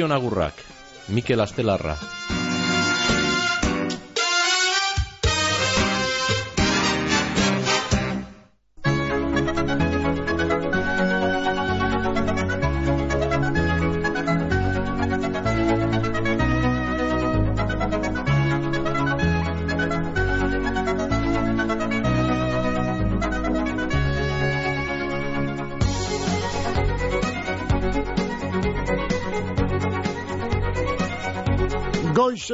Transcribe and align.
Zorion 0.00 0.12
agurrak, 0.12 0.54
Mikel 1.08 1.40
Astelarra. 1.44 1.98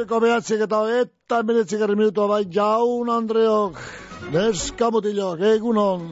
Goizeko 0.07 0.23
behatzik 0.23 0.61
eta 0.63 0.77
eta 1.01 1.37
emeretzik 1.43 1.81
erri 1.83 1.95
minutua 1.99 2.27
bai 2.31 2.45
jaun 2.47 3.09
Andreok, 3.11 3.75
neskamutilok, 4.31 5.41
egunon. 5.49 6.05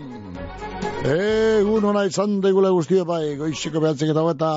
Egunon 1.07 1.99
izan 2.02 2.41
degule 2.43 2.73
guztio 2.75 3.05
bai, 3.07 3.37
goizeko 3.39 3.79
behatzik 3.79 4.11
eta 4.11 4.25
eta 4.33 4.52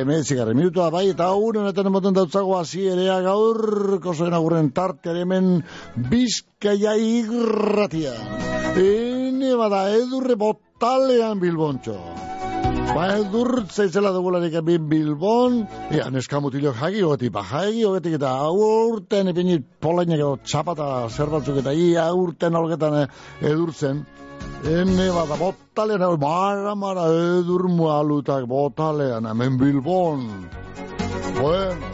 emeretzik 0.00 0.42
erri 0.42 0.56
minutua 0.58 0.90
bai, 0.90 1.04
eta 1.12 1.30
unen 1.30 1.70
eten 1.70 1.92
emoten 1.92 2.18
dautzago 2.18 2.58
hasi 2.58 2.88
erea 2.90 3.20
gaur, 3.22 4.00
kosoen 4.02 4.34
agurren 4.34 4.72
tarte 4.74 5.14
hemen 5.14 5.62
bizkaia 6.10 6.98
irratia. 6.98 8.18
Ine 8.82 9.54
bada 9.62 9.86
edurre 9.94 10.34
botalean 10.34 11.38
bilbontxo. 11.38 12.00
Ba, 12.92 13.04
edur 13.16 13.64
zeizela 13.72 14.10
dugularik 14.12 14.54
ebin 14.60 14.88
Bilbon, 14.90 15.54
ea, 15.94 16.10
neska 16.12 16.40
mutilo 16.42 16.72
jagi 16.76 17.00
hogeti, 17.06 17.30
ba, 17.32 17.42
jagi 17.48 17.84
hogetik 17.88 18.16
eta 18.18 18.32
urten 18.50 19.30
epini 19.32 19.56
polainak 19.86 20.20
edo 20.20 20.34
txapata 20.44 20.88
zerbatzuk 21.08 21.56
eta 21.62 21.72
ia 21.72 22.04
urten 22.12 22.54
holgetan 22.60 23.08
edurtzen. 23.40 24.04
Ene 24.68 25.08
bada 25.16 25.36
botalean, 25.40 26.04
mara, 26.20 26.74
mara, 26.74 27.04
edur 27.38 27.64
mualutak 27.68 28.44
botalean, 28.50 29.26
hemen 29.32 29.58
Bilbon. 29.60 30.28
Bueno, 31.40 31.90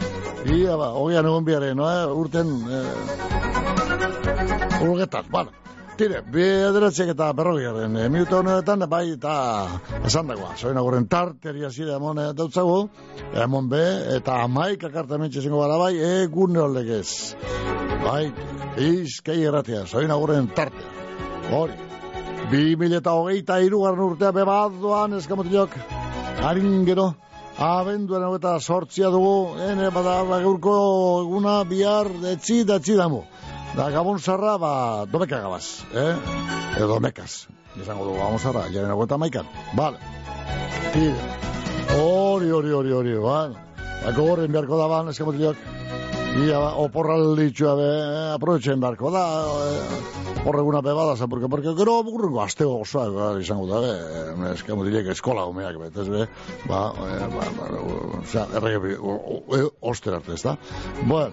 ia 0.57 0.75
ba, 0.77 0.91
hogean 0.99 1.25
egon 1.31 1.45
biare, 1.47 1.73
no, 1.75 1.87
eh, 1.87 2.05
urten, 2.23 2.47
eh, 2.67 2.91
holgetan, 4.83 5.25
bueno. 5.31 5.51
Tire, 6.01 6.23
bederatziak 6.33 7.11
eta 7.11 7.27
berrogiaren 7.37 7.93
e, 7.93 8.07
minutu 8.09 8.39
honetan, 8.39 8.87
bai, 8.89 9.03
eta 9.13 9.33
esan 10.07 10.31
dagoa, 10.31 10.55
zoin 10.57 10.79
agurren 10.81 11.03
tarteria 11.05 11.69
zire 11.69 11.93
emon 11.93 12.17
e, 12.17 12.23
dautzagu, 12.33 12.87
emon 13.43 13.67
be, 13.69 13.83
eta 14.15 14.39
amaik 14.47 14.87
akarte 14.87 15.19
mentxe 15.21 15.43
zingo 15.45 15.59
gara 15.61 15.77
bai, 15.77 15.91
egun 16.23 16.55
neolegez. 16.57 17.35
Bai, 18.01 18.31
izkei 18.81 19.43
erratia, 19.45 19.83
zoin 19.85 20.09
agurren 20.09 20.49
tarte. 20.57 20.87
Hori, 21.53 21.77
bi 22.49 22.63
mila 22.81 22.97
eta 22.97 23.13
hogeita 23.19 23.59
irugarren 23.61 24.07
urtea 24.07 24.33
bebadoan 24.39 25.19
eskamotilok, 25.19 25.77
harin 26.41 26.81
gero, 26.89 27.11
abenduan 27.61 28.25
hau 28.25 28.33
eta 28.39 28.57
sortzia 28.57 29.13
dugu, 29.13 29.53
ene, 29.69 29.93
bada, 29.93 30.17
gaurko 30.33 30.75
eguna, 31.27 31.59
bihar, 31.75 32.09
etzi, 32.33 32.63
da 32.65 32.81
etzi 32.81 32.97
damu. 32.97 33.21
Da, 33.71 33.87
gabon 33.87 34.19
zarra, 34.19 34.57
ba, 34.59 34.71
domeka 35.07 35.39
gabaz, 35.39 35.85
eh? 35.95 36.15
Edo 36.75 36.89
domekaz. 36.91 37.47
Izango 37.79 38.03
dugu, 38.09 38.17
gabon 38.19 38.39
zarra, 38.39 38.65
jaren 38.73 38.91
agueta 38.91 39.17
maikan. 39.17 39.47
Tire. 40.91 41.13
Hori, 41.95 42.49
hori, 42.51 42.73
hori, 42.75 42.91
hori, 42.91 43.13
ba. 43.23 43.37
Bako 44.01 44.25
horren 44.33 44.51
beharko 44.51 44.79
da, 44.79 44.89
ban, 44.91 45.11
eskamotilok. 45.13 45.61
Ia, 46.41 46.57
ba, 46.59 46.73
oporralditxua 46.83 47.75
be, 47.79 47.87
eh, 48.01 48.25
aprovechen 48.33 48.83
beharko 48.83 49.11
da, 49.15 49.23
eh, 49.69 50.41
horreguna 50.43 50.81
be 50.83 50.91
bada, 50.97 51.27
porque, 51.27 51.47
porque 51.47 51.73
gero 51.77 52.03
burrengo 52.03 52.41
asteo 52.43 52.75
osoa, 52.81 53.07
ba, 53.15 53.29
izango 53.39 53.69
da, 53.71 53.79
be, 53.85 54.51
eskamotilek 54.51 55.13
eskola 55.15 55.45
umeak, 55.47 55.79
betez, 55.79 56.09
be, 56.11 56.27
ba, 56.67 56.83
eh, 57.07 57.27
ba, 57.37 57.47
ba, 57.55 57.71
osea, 58.19 58.47
errege, 58.59 58.97
osterarte, 59.79 60.35
ez 60.35 60.43
da? 60.43 60.57
Bueno, 61.03 61.31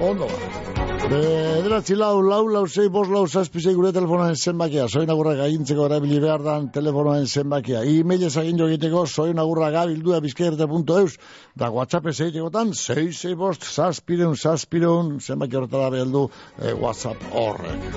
ondo 0.00 0.26
ba. 0.26 0.68
Bederatzi 1.08 1.94
lau, 1.96 2.20
lau, 2.20 2.42
lau, 2.52 2.66
sei, 2.68 2.88
bos, 2.92 3.08
lau, 3.08 3.22
zazpizei 3.26 3.72
gure 3.72 3.94
telefonoen 3.96 4.34
zenbakia. 4.36 4.88
Soin 4.92 5.08
agurra 5.08 5.32
gaintzeko 5.38 5.86
erabili 5.86 6.18
behar 6.20 6.42
dan 6.44 6.66
telefonoen 6.74 7.24
zenbakia. 7.26 7.80
E-mailez 7.88 8.34
agin 8.36 8.58
jo 8.60 8.66
egiteko, 8.68 9.06
soin 9.06 9.38
agurra 9.40 9.70
gabildua 9.72 10.20
bizkerte.eus. 10.20 11.16
Da 11.56 11.70
WhatsApp 11.72 12.10
zeiteko 12.12 12.50
tan, 12.52 12.74
sei, 12.74 13.12
sei, 13.12 13.32
bost, 13.34 13.64
zazpireun, 13.64 14.36
zazpireun, 14.36 15.14
zenbaki 15.20 15.56
horretara 15.56 15.88
beheldu 15.94 16.26
eh, 16.58 16.74
WhatsApp 16.74 17.24
horrek. 17.32 17.88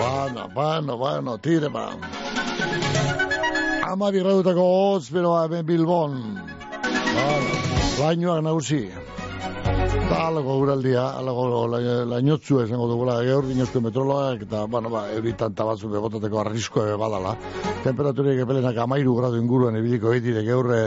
Bueno, 0.00 0.48
bueno, 0.54 0.96
bueno, 0.96 1.36
tire 1.38 1.68
ba. 1.68 1.90
Ama 3.90 4.10
birradutako 4.16 4.64
hotz, 4.64 5.10
hemen 5.12 5.66
Bilbon. 5.66 6.16
Bueno, 6.80 7.60
bainoak 7.98 8.42
nagusi. 8.42 8.86
Da, 10.06 10.28
alago 10.28 10.54
uraldia, 10.62 11.02
alago 11.18 11.66
lainotzu 12.06 12.60
esango 12.62 12.84
dugula, 12.86 13.16
gaur 13.26 13.46
dinozko 13.48 13.80
metroloak, 13.82 14.44
eta, 14.46 14.60
bueno, 14.70 14.90
ba, 14.92 15.00
euritan 15.16 15.54
tabatzu 15.58 15.88
begotateko 15.90 16.38
arrisko 16.44 16.84
ebe 16.84 16.98
badala. 17.00 17.32
Temperaturik 17.82 18.38
epelenak 18.44 18.78
amairu 18.84 19.16
gradu 19.18 19.40
inguruan 19.42 19.78
ebiliko 19.80 20.12
egitire 20.14 20.44
gaur 20.46 20.70
e, 20.76 20.82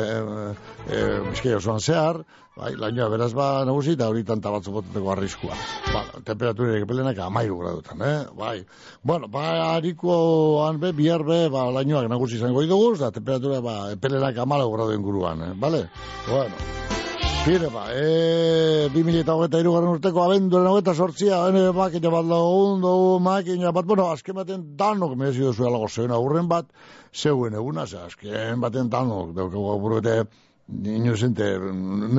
e, 0.87 1.01
bizkai 1.25 1.57
osoan 1.57 1.83
zehar, 1.83 2.21
bai, 2.55 2.71
lainoa 2.79 3.09
beraz 3.11 3.33
ba 3.35 3.49
nagusi, 3.67 3.97
eta 3.99 4.07
euritan 4.07 4.39
tabatzu 4.45 4.77
botateko 4.77 5.11
arriskoa. 5.11 5.57
Ba, 5.91 6.05
temperaturik 6.29 6.87
epelenak 6.87 7.19
amairu 7.25 7.59
gradutan, 7.59 8.05
eh? 8.07 8.15
Bai. 8.39 8.55
Bueno, 9.03 9.27
ba, 9.27 9.49
harikoan 9.73 10.79
be, 10.79 10.93
bihar 10.95 11.27
be, 11.27 11.41
ba, 11.51 11.65
lainoak 11.81 12.07
nagusi 12.07 12.39
izango 12.39 12.63
dugu, 12.71 12.95
da, 13.03 13.11
temperatura, 13.11 13.59
ba, 13.59 13.75
epelenak 13.97 14.39
amalau 14.45 14.71
gradu 14.77 14.95
inguruan, 14.95 15.43
eh? 15.43 15.51
Bale? 15.59 15.89
Bueno. 16.29 16.98
Tire 17.39 17.69
ba, 17.71 17.85
e, 17.95 18.89
2008 18.91 19.61
irugarren 19.63 19.93
urteko 19.93 20.25
abenduaren 20.25 20.73
hogeta 20.73 20.93
sortzia, 20.93 21.37
ene 21.47 21.69
makina 21.71 22.11
bat 22.11 22.27
lagun, 22.27 22.81
dugu 22.83 23.13
makina 23.23 23.71
bat, 23.71 23.87
bueno, 23.87 24.09
azken 24.11 24.35
baten 24.35 24.65
danok 24.81 25.15
mezi 25.17 25.45
duzu 25.45 25.63
alago 25.69 25.87
zeuen 25.87 26.11
aurren 26.11 26.49
bat, 26.51 26.67
zeuen 27.15 27.55
eguna, 27.55 27.87
ze, 27.87 28.01
azken 28.09 28.59
baten 28.59 28.91
danok, 28.91 29.31
daukagu 29.37 29.71
apurbete, 29.71 30.17
inozente, 30.97 31.47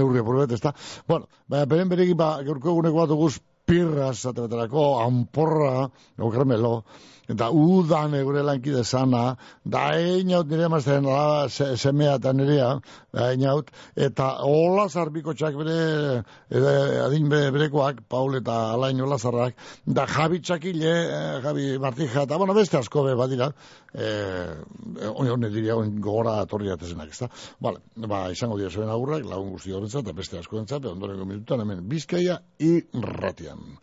neurri 0.00 0.24
apurbete, 0.24 0.56
ez 0.56 0.64
da? 0.64 0.72
Bueno, 1.06 1.28
baina, 1.46 1.68
beren 1.74 1.92
beregi, 1.92 2.16
ba, 2.16 2.32
gaurko 2.46 2.72
eguneko 2.72 3.02
bat 3.02 3.12
duguz, 3.12 3.34
pirra, 3.68 4.14
zatebetarako, 4.14 4.86
amporra, 5.04 5.74
o 6.16 6.32
karmelo, 6.32 6.78
eta 7.30 7.50
udan 7.54 8.14
egure 8.18 8.42
lankide 8.46 8.82
sana, 8.84 9.36
da 9.64 9.84
einaut 9.98 10.48
nire 10.50 10.68
mazten 10.72 11.06
semea 11.78 12.16
eta 12.18 12.32
nirea, 12.34 12.70
da 13.14 13.28
einaut, 13.34 13.70
eta 13.96 14.30
hola 14.46 14.88
zarbiko 14.88 15.34
txak 15.34 15.58
bere, 15.60 15.76
ede, 16.50 16.72
adin 17.04 17.28
bere, 17.30 17.52
berekoak, 17.54 18.02
Paul 18.10 18.40
eta 18.40 18.56
Alain 18.74 19.00
hola 19.04 19.18
zarrak, 19.18 19.58
da 19.86 20.06
Javi 20.10 20.40
txakile, 20.40 20.96
eh, 21.04 21.38
Javi 21.44 21.68
Martija, 21.82 22.26
eta 22.26 22.40
bueno, 22.40 22.56
beste 22.56 22.80
asko 22.80 23.04
be 23.06 23.14
badira, 23.18 23.52
eh, 23.94 24.56
hone 25.14 25.52
diria, 25.54 25.78
gogora 26.02 26.40
atorri 26.42 26.72
atezenak, 26.74 27.14
ez 27.14 27.22
da? 27.24 27.30
Vale, 27.60 27.84
ba, 28.10 28.26
izango 28.34 28.58
dira 28.58 28.70
zuen 28.70 28.90
aurrak, 28.90 29.24
lagun 29.28 29.54
guzti 29.54 29.76
horretzat, 29.76 30.06
eta 30.06 30.16
beste 30.16 30.38
asko 30.42 30.58
entzat, 30.62 30.90
ondorengo 30.90 31.28
minutuan 31.28 31.66
hemen, 31.66 31.86
bizkaia 31.88 32.40
irratian. 32.58 33.78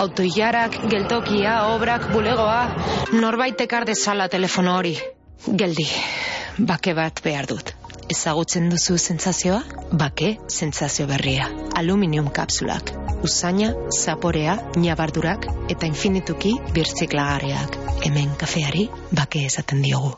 Autoilarak, 0.00 0.76
geltokia, 0.88 1.54
obrak, 1.74 2.06
bulegoa, 2.12 2.60
norbaitek 3.20 3.72
ardezala 3.74 4.28
telefono 4.32 4.76
hori. 4.78 4.94
Geldi, 5.60 5.84
bake 6.70 6.94
bat 6.96 7.20
behar 7.24 7.48
dut. 7.50 7.74
Ezagutzen 8.10 8.70
duzu 8.72 8.96
sentsazioa? 8.96 9.60
Bake, 9.92 10.30
sentsazio 10.48 11.04
berria. 11.10 11.50
Aluminium 11.76 12.30
kapsulak. 12.32 12.94
Usaina, 13.28 13.74
zaporea, 13.98 14.56
nabardurak 14.76 15.44
eta 15.68 15.90
infinituki 15.90 16.54
birtziklagarriak. 16.72 17.76
Hemen 18.06 18.32
kafeari 18.40 18.88
bake 19.12 19.44
esaten 19.50 19.82
diogu. 19.84 20.14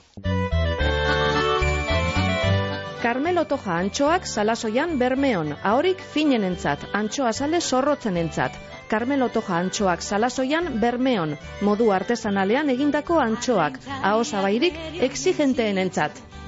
Carmelo 3.02 3.42
Toja 3.50 3.80
antxoak 3.82 4.28
salasoian 4.30 4.94
bermeon, 4.98 5.56
ahorik 5.64 5.98
finenentzat, 6.12 6.86
antxoa 6.94 7.32
sale 7.32 7.60
zorrotzenentzat. 7.60 8.54
Carmelo 8.92 9.30
Toja 9.34 9.54
antxoak 9.58 10.02
salasoian 10.04 10.66
bermeon, 10.82 11.32
modu 11.68 11.86
artesanalean 11.98 12.72
egindako 12.74 13.20
antxoak, 13.24 13.80
aho 14.12 14.24
zabairik 14.34 14.82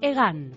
egan. 0.00 0.50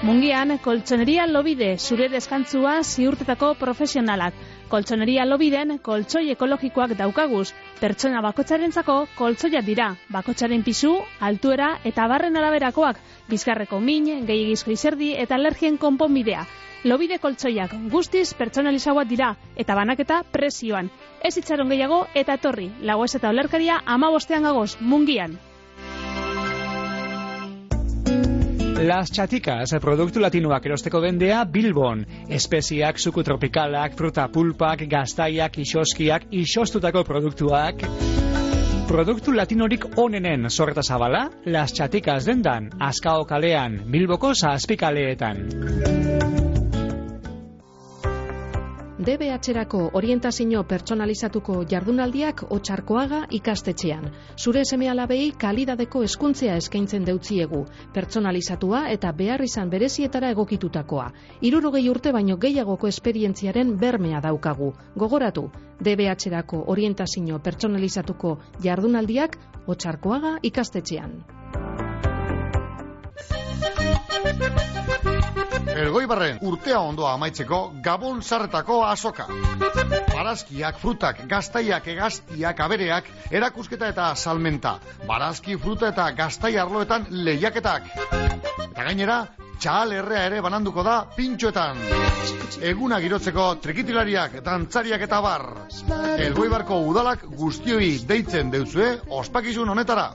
Mungian, 0.00 0.54
koltsoneria 0.64 1.26
lobide, 1.28 1.74
zure 1.78 2.08
deskantzua 2.08 2.78
ziurtetako 2.82 3.50
profesionalak. 3.60 4.34
Koltsoneria 4.72 5.26
lobiden, 5.28 5.76
koltsoi 5.84 6.30
ekologikoak 6.32 6.94
daukaguz. 6.96 7.50
Pertsona 7.82 8.22
bakotxarentzako 8.24 8.96
koltsoiak 9.18 9.66
dira. 9.66 9.90
Bakotxaren 10.08 10.64
pisu, 10.64 10.94
altuera 11.20 11.68
eta 11.84 12.08
barren 12.08 12.40
araberakoak. 12.40 13.02
Bizkarreko 13.28 13.80
min, 13.90 14.08
gehiagizko 14.30 14.72
izerdi 14.72 15.12
eta 15.26 15.36
alergien 15.36 15.76
konponbidea. 15.76 16.46
Lobide 16.88 17.18
koltsoiak 17.20 17.76
guztiz 17.92 18.30
pertsonalizagoak 18.40 19.08
dira 19.10 19.34
eta 19.54 19.76
banaketa 19.76 20.22
presioan. 20.32 20.88
Ez 21.22 21.36
itxaron 21.36 21.68
gehiago 21.68 22.06
eta 22.14 22.38
etorri. 22.40 22.70
Lagoez 22.80 23.14
eta 23.18 23.28
olerkaria 23.28 23.82
ama 23.86 24.10
bostean 24.10 24.48
gagoz, 24.48 24.76
mungian. 24.80 25.36
Las 28.80 29.12
Chaticas, 29.12 29.74
produktu 29.80 30.22
latinoak 30.24 30.64
erosteko 30.64 31.02
dendea 31.04 31.42
Bilbon. 31.44 32.06
Espeziak, 32.32 32.98
suku 32.98 33.22
tropikalak, 33.22 33.92
fruta 33.98 34.24
pulpak, 34.32 34.86
gaztaiak, 34.88 35.58
isoskiak, 35.60 36.24
isostutako 36.32 37.04
produktuak. 37.04 37.84
Produktu 38.88 39.36
latinorik 39.36 39.84
onenen 40.00 40.48
sorreta 40.48 40.82
zabala, 40.82 41.26
Las 41.44 41.74
Chaticas 41.74 42.24
dendan, 42.24 42.70
Azkao 42.80 43.26
kalean, 43.28 43.82
Bilboko 43.92 44.32
zazpikaleetan. 44.34 46.49
DBH-erako 49.00 49.78
orientazio 49.96 50.60
pertsonalizatuko 50.68 51.54
jardunaldiak 51.70 52.42
otxarkoaga 52.52 53.20
ikastetxean. 53.38 54.10
Zure 54.36 54.64
seme 54.68 54.90
alabei 54.92 55.30
kalidadeko 55.44 56.02
eskuntzea 56.04 56.58
eskaintzen 56.60 57.06
deutziegu, 57.08 57.62
pertsonalizatua 57.94 58.82
eta 58.92 59.14
behar 59.16 59.40
izan 59.46 59.72
berezietara 59.72 60.34
egokitutakoa. 60.36 61.08
Irurogei 61.40 61.88
urte 61.88 62.12
baino 62.12 62.36
gehiagoko 62.36 62.92
esperientziaren 62.92 63.72
bermea 63.80 64.20
daukagu. 64.20 64.74
Gogoratu, 64.96 65.48
DBH-erako 65.80 66.64
orientazio 66.66 67.40
pertsonalizatuko 67.40 68.36
jardunaldiak 68.60 69.38
otxarkoaga 69.66 70.36
ikastetxean. 70.42 71.22
Elgoibarren 75.80 76.38
urtea 76.44 76.78
ondoa 76.84 77.14
amaitzeko 77.16 77.58
Gabon 77.84 78.18
sarretako 78.22 78.82
asoka. 78.84 79.24
Barazkiak, 80.10 80.76
frutak, 80.82 81.22
gaztaiak, 81.30 81.86
egaztiak, 81.94 82.60
abereak, 82.60 83.08
erakusketa 83.32 83.88
eta 83.94 84.10
salmenta. 84.14 84.74
Barazki, 85.08 85.56
fruta 85.62 85.88
eta 85.94 86.10
gaztai 86.18 86.56
arloetan 86.60 87.06
lehiaketak. 87.10 87.88
Eta 88.66 88.84
gainera, 88.90 89.22
txal 89.60 89.94
errea 90.02 90.26
ere 90.28 90.42
bananduko 90.44 90.84
da 90.84 90.98
pintxoetan. 91.16 91.80
Eguna 92.72 93.00
girotzeko 93.00 93.46
trikitilariak, 93.64 94.36
dantzariak 94.44 95.06
eta 95.08 95.22
bar. 95.24 95.46
Elgoibarko 96.26 96.82
udalak 96.90 97.24
guztioi 97.40 97.94
deitzen 98.10 98.52
deutzue 98.52 98.98
ospakizun 99.22 99.72
honetara. 99.72 100.10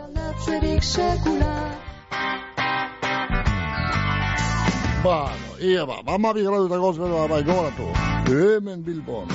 Bueno, 5.05 5.53
ia 5.61 5.85
ba, 5.85 5.99
bama 6.01 6.31
bi 6.33 6.41
gradu 6.41 6.65
eta 6.65 6.77
goz 6.81 6.95
bero 6.97 7.27
bai 7.29 7.43
gogoratu. 7.45 7.85
Hemen 8.25 8.79
Bilbon. 8.81 9.27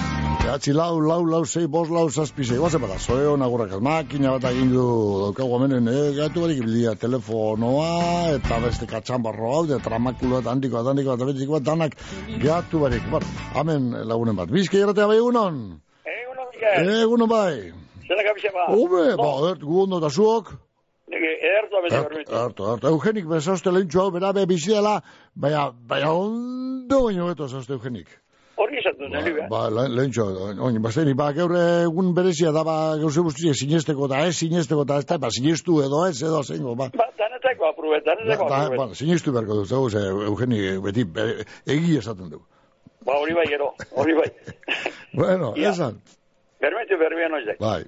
Behatzi 0.43 0.73
lau, 0.75 0.99
lau, 0.99 1.21
lau, 1.23 1.45
sei, 1.47 1.69
bos, 1.71 1.87
lau, 1.95 2.09
zazpi, 2.11 2.43
sei. 2.43 2.57
Guazen 2.59 2.83
bada, 2.83 2.97
zoe 2.99 3.29
hona 3.31 3.47
gurrakaz. 3.47 3.79
Makina 3.79 4.33
bat 4.35 4.49
egin 4.51 4.73
du, 4.73 4.83
daukagu 5.21 5.55
amenen, 5.61 5.87
eh, 5.93 6.09
gatu 6.17 6.43
barik 6.43 6.59
bildia 6.65 6.97
telefonoa, 6.99 7.93
eta 8.33 8.59
beste 8.65 8.89
katxambarro 8.91 9.53
hau, 9.53 9.61
eta 9.69 9.79
tramakulu 9.85 10.41
eta 10.41 10.51
handiko 10.51 10.81
bat, 10.81 10.89
handiko 10.91 11.15
bat, 11.15 11.23
betiko 11.29 11.55
bat, 11.55 11.67
danak 11.69 11.95
gatu 12.43 12.81
barik. 12.83 13.07
Bar, 13.13 13.29
amen 13.63 13.93
lagunen 14.11 14.41
bat. 14.43 14.51
Bizke 14.51 14.81
irratea 14.83 15.07
bai 15.07 15.21
egunon? 15.21 15.61
Egunon, 16.17 16.51
Miguel. 16.57 16.91
Egunon 17.05 17.31
bai. 17.31 17.55
Zena 18.09 18.27
gabize 18.27 18.51
ba. 18.59 18.67
Ube, 18.75 19.07
ba, 19.23 19.31
ert, 19.53 19.63
ondo 19.63 20.03
eta 20.03 20.11
zuok. 20.11 20.51
Nege, 21.11 21.31
ertu 21.59 21.77
abeze 21.81 22.01
berbitu. 22.07 22.35
Harto, 22.39 22.67
harto. 22.71 22.89
Eugenik 22.95 23.27
bezauste 23.27 23.73
lehentxu 23.75 24.01
hau, 24.01 24.11
bera 24.15 24.33
be 24.37 24.45
biziela, 24.47 25.01
baina, 25.35 25.71
baina 25.73 26.13
ondo 26.15 27.01
baino 27.09 27.27
beto 27.27 27.49
zauste 27.49 27.73
Eugenik. 27.75 28.09
Hori 28.61 28.77
esatu, 28.79 29.09
nire 29.09 29.33
behar. 29.33 29.49
Ba, 29.51 29.63
le- 29.73 29.89
lehentxu 29.97 30.23
oin, 30.67 30.79
bazteni, 30.85 31.15
ba, 31.19 31.31
gaur 31.33 31.55
egun 31.57 32.13
berezia 32.15 32.53
da, 32.53 32.63
ba, 32.63 32.77
gauze 33.01 33.21
guztiek 33.27 33.57
sinesteko 33.59 34.07
eta 34.07 34.21
ez 34.29 34.37
sinesteko 34.39 34.85
eta 34.87 34.99
ez 35.03 35.07
da, 35.09 35.19
ba, 35.19 35.31
sinestu 35.35 35.81
edo 35.83 36.05
ez 36.07 36.21
edo 36.23 36.43
zengo, 36.45 36.75
ba. 36.79 36.91
Ba, 36.95 37.07
danetako 37.19 37.71
aprobet, 37.73 38.05
Da, 38.07 38.15
danetako 38.21 38.49
da, 38.53 38.59
aprobet. 38.67 38.79
ba, 38.93 38.95
sinestu 39.03 39.33
beharko 39.33 39.55
dut, 39.63 39.67
zeu, 39.73 39.89
ze, 39.91 40.03
Eugeni, 40.29 40.61
beti, 40.85 41.05
be, 41.05 41.27
egi 41.67 41.97
esaten 41.99 42.29
du. 42.31 42.43
Ba, 43.07 43.17
hori 43.19 43.33
bai, 43.35 43.47
gero, 43.49 43.73
hori 43.97 44.15
bai. 44.15 44.29
Bueno, 45.21 45.55
esan, 45.57 45.97
Bermetu 46.61 46.99
berbian 47.01 47.33
oizek. 47.35 47.57
bai, 47.59 47.83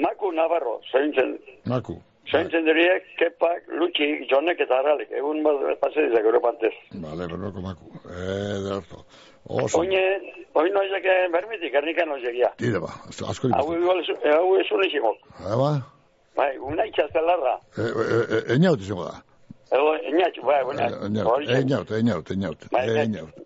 Maku 0.00 0.32
Navarro, 0.32 0.80
zointzen, 0.90 1.36
naku. 1.68 1.98
Zointzen 2.30 2.64
diriek, 2.64 3.04
kepak, 3.18 3.64
lutxik, 3.68 4.26
jonek 4.30 4.60
eta 4.60 4.78
haralik. 4.78 5.10
Egun 5.10 5.42
bat 5.42 5.80
pase 5.80 6.06
dizak, 6.08 6.22
gero 6.24 6.40
partez. 6.40 6.72
Vale, 6.94 7.26
berroko 7.28 7.60
maku. 7.60 7.90
Eh, 8.08 8.58
de 8.64 8.74
harto. 8.76 9.04
Oso. 9.48 9.80
Oine, 9.80 10.02
oin 10.54 10.76
oizek 10.76 11.04
bermitik, 11.32 11.74
ernikan 11.74 12.08
oizek, 12.14 12.36
ja. 12.38 12.52
Tire 12.56 12.78
ba, 12.78 12.92
asko 13.08 13.26
Hau 13.26 13.74
ikusten. 13.74 13.82
igual, 13.82 14.04
hau 14.36 14.56
ez 14.60 14.68
uniximok. 14.70 15.16
Eba, 15.40 15.72
Bai, 16.36 16.56
una 16.58 16.86
itxastelarra. 16.86 17.58
eh, 17.76 17.82
eh, 17.82 18.24
eh, 18.36 18.54
eñaut 18.54 18.80
izango 18.80 19.04
da. 19.04 19.18
Ego, 19.18 19.20
eñatxu, 19.20 19.20
bai, 19.20 19.20
buena. 19.20 19.31
Hori 19.72 21.46
eñaut, 21.54 21.90
eñaut, 22.30 22.58
Bai, 22.70 22.86
bai. 22.88 23.04
eñaut. 23.06 23.30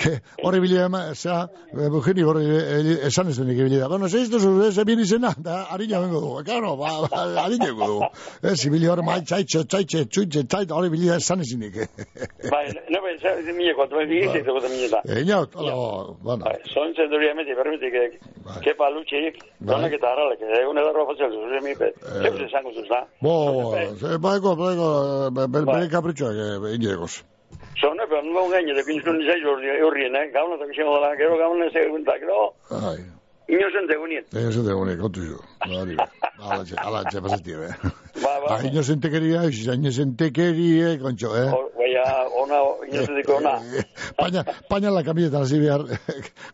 Que, 0.00 0.10
horri 0.42 0.60
bilia 0.60 0.86
ema, 0.86 1.14
zera, 1.14 1.48
Eugeni 1.72 2.22
horri 2.24 2.44
eh, 2.46 3.06
esan 3.06 3.28
ez 3.28 3.36
denik 3.38 3.58
bilia. 3.62 3.86
Bueno, 3.88 4.08
zeiz 4.08 4.30
duzu, 4.32 4.50
ez 4.66 4.78
ebin 4.80 5.00
izena, 5.00 5.30
da, 5.38 5.66
harina 5.70 6.00
bengo 6.00 6.20
du. 6.20 6.30
Claro, 6.44 6.74
ba, 6.80 6.88
ba, 7.04 7.20
harina 7.44 7.66
bengo 7.68 7.86
du. 7.86 7.98
Ez, 8.48 8.64
ibili 8.66 8.88
hori 8.88 9.04
mai, 9.06 9.20
txaitxe, 9.22 9.64
txaitxe, 9.68 10.06
txuitxe, 10.08 10.44
txaitxe, 10.48 10.74
horri 10.74 10.88
bilia 10.94 11.18
esan 11.20 11.40
ezinik. 11.44 11.76
Bai, 12.52 12.64
no, 12.90 13.02
bai, 13.04 13.14
zer, 13.20 13.42
mile, 13.54 13.74
kontu, 13.78 14.00
bai, 14.00 14.06
bigizit, 14.10 14.46
egote 14.48 14.68
mineta. 14.72 15.02
Eñaut, 15.20 15.54
hola, 15.54 15.76
bueno. 16.24 16.44
Bai, 16.48 16.56
zointzen 16.72 17.10
duri 17.12 17.28
emeti, 17.30 17.54
bermitik, 17.60 17.94
Bai. 18.46 18.56
kepa 18.64 18.88
lutxik, 18.96 19.36
jonek 19.68 19.92
eta 20.00 20.10
haralik. 20.14 20.40
Egun 20.62 20.80
edarro 20.80 21.04
fazel, 21.12 21.36
zuzen 21.36 21.62
mi, 21.68 21.76
pe, 21.78 21.92
zeus 22.24 22.40
esango 22.48 22.72
zuzna. 22.74 23.04
Bo, 23.20 23.36
ze, 24.00 24.16
baiko, 24.18 24.56
baiko, 24.56 24.88
be- 24.88 24.96
be- 24.96 25.18
Bai. 25.19 25.19
Bere 25.28 25.88
kapritxoak, 25.92 26.36
eh, 26.36 26.74
inegoz. 26.76 27.22
Zone, 27.80 28.04
pero 28.08 28.22
no 28.22 28.48
gaine, 28.48 28.74
de 28.74 28.82
pinzun 28.84 29.16
nizai 29.18 29.40
horrien, 29.84 30.14
eh? 30.14 30.26
Gauna 30.34 30.54
eta 30.56 30.66
kixen 30.70 30.86
dela, 30.86 31.14
gero 31.16 31.36
gauna 31.38 31.66
ez 31.66 31.74
egun 31.76 32.04
da, 32.04 32.14
gero, 32.20 32.54
Ai, 32.70 32.98
inozen 33.48 33.88
tegunien. 33.88 34.24
Egin 34.32 34.52
zente 34.52 34.72
honek, 34.76 34.98
kontu 35.00 35.24
zu. 35.26 35.38
Hori, 35.66 35.96
alatxe, 36.38 36.76
alatxe, 36.78 37.22
pasatik, 37.24 37.54
eh. 37.68 37.74
Ba, 38.22 38.34
ba, 38.44 38.56
Ah, 38.56 38.60
inozentekeria, 38.68 39.42
inozentekeria, 39.74 40.98
kontxo, 41.02 41.32
eh. 41.36 41.48
Hor, 41.50 41.70
baina, 41.78 42.04
ona, 42.42 42.60
inozen 42.90 43.16
diko 43.16 43.36
ona. 43.40 43.56
Eh, 43.78 43.84
Paña, 44.16 44.44
paña 44.68 44.90
la 44.90 45.02
kamietan 45.02 45.42
hasi 45.42 45.58
behar, 45.58 45.82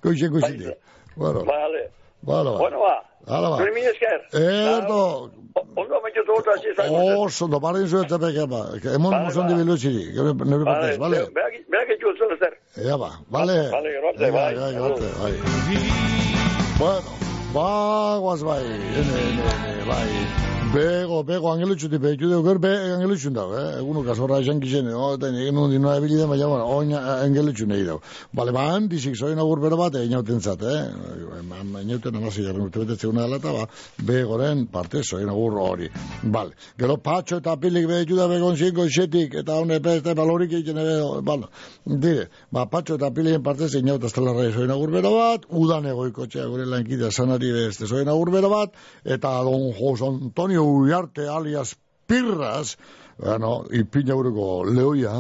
goixen 0.03 0.31
goixetik. 0.33 0.77
Bueno, 1.17 1.45
Vale. 1.45 1.91
bala, 2.23 2.51
ba. 2.53 2.59
Bueno, 2.59 2.81
ba. 2.81 3.03
Hala 3.27 3.49
ba. 3.51 3.57
Nuri 3.61 3.73
mi 3.75 3.81
esker. 3.93 4.21
Erdo, 4.33 5.31
Ondo 5.77 5.97
metxo 6.05 6.23
togotu 6.29 6.51
hasi 6.53 6.69
izango. 6.73 7.25
oso, 7.25 7.45
ondo, 7.47 7.59
barren 7.61 7.87
zuen 7.89 8.05
eta 8.05 8.19
peke, 8.19 8.45
ba. 8.47 8.61
Emon 8.95 9.11
Vale, 9.13 9.25
mozon 9.25 9.43
ba. 9.47 9.49
di 9.49 9.55
bilutxiri, 9.61 10.03
nire 10.51 10.65
partez, 10.65 10.99
vale? 10.99 11.19
Berak 11.73 11.89
etxu 11.97 12.13
zuen 12.19 12.37
zer. 12.41 12.55
Ea 12.87 12.97
ba, 12.97 13.11
vale. 13.31 13.57
Vale, 13.73 13.89
gero 13.95 14.09
arte, 14.09 14.21
Venga, 14.21 14.33
bai. 14.37 14.55
bai, 14.55 14.73
gero 14.73 14.85
arte, 14.85 15.09
bai. 15.21 15.33
Bueno, 16.79 17.11
ba, 17.55 17.69
guaz 18.21 18.43
bai, 18.45 18.65
ene, 18.65 19.17
ene, 19.29 19.45
ene, 19.73 19.85
bai. 19.89 20.56
Bego, 20.77 21.23
bego, 21.25 21.49
angelutxuti, 21.55 21.97
behitu 21.97 22.29
dugu, 22.29 22.45
gero, 22.51 22.61
be, 22.61 22.71
angelutxun 22.99 23.33
dago, 23.33 23.55
eh? 23.57 23.79
Eguno 23.79 24.03
kasorra 24.05 24.43
esan 24.43 24.59
gizene, 24.61 24.93
oh, 24.93 25.15
eta 25.17 25.31
egin 25.31 25.57
hundi 25.57 25.79
noa 25.81 25.95
ebili 25.97 26.19
den, 26.19 26.29
baina, 26.29 26.49
bueno, 26.51 26.67
oin 26.69 26.91
angelutxun 26.93 27.71
nahi 27.73 27.87
dago. 27.87 28.03
Bale, 28.37 28.53
ba, 28.53 28.65
handizik, 28.75 29.17
zoin 29.17 29.41
agur 29.41 29.63
bero 29.63 29.79
bat, 29.81 29.97
egin 29.97 30.19
hauten 30.19 30.43
zat, 30.45 30.61
eh? 30.69 30.83
Egin 31.39 31.95
hauten 31.97 32.19
amazi 32.21 32.45
garen 32.45 32.67
urte 32.67 32.83
betetzea 32.83 33.09
una 33.09 33.25
dela, 33.25 33.39
eta 33.41 33.55
ba, 33.57 33.65
begoren 34.11 34.67
parte, 34.75 35.01
zoin 35.01 35.31
agur 35.33 35.57
hori. 35.63 35.89
Bale, 36.37 36.53
gero, 36.77 36.99
patxo 37.09 37.41
eta 37.41 37.57
pilik 37.63 37.89
behitu 37.89 38.21
da 38.21 38.29
begon 38.29 38.61
zinko 38.61 38.85
xetik, 38.99 39.39
eta 39.41 39.57
hone 39.63 39.81
peste 39.81 40.13
balorik 40.21 40.53
egiten 40.61 40.83
ere, 40.85 40.99
bale, 41.25 41.49
dire, 41.87 42.29
ba, 42.53 42.67
patxo 42.69 43.01
eta 43.01 43.09
pilik 43.17 43.41
parte, 43.49 43.71
egin 43.71 43.95
hauten 43.95 44.13
estelarra 44.13 44.51
zoin 44.53 44.77
agur 44.77 44.93
bero 44.99 45.17
bat, 45.17 45.49
udan 45.49 45.89
egoiko 45.95 46.29
txea, 46.29 46.45
gure 46.53 46.69
lankidea 46.69 47.09
sanari 47.11 47.57
beste, 47.63 47.89
zoin 47.89 48.13
agur 48.13 48.35
bero 48.37 48.53
bat, 48.53 48.77
eta 49.17 49.39
don 49.49 49.71
Jose 49.81 50.13
Antonio 50.13 50.66
Uriarte 50.67 51.29
alias 51.29 51.77
Pirras, 52.07 52.79
bueno, 53.19 53.65
ipina 53.75 54.15
ureko 54.15 54.65
leoia, 54.65 55.15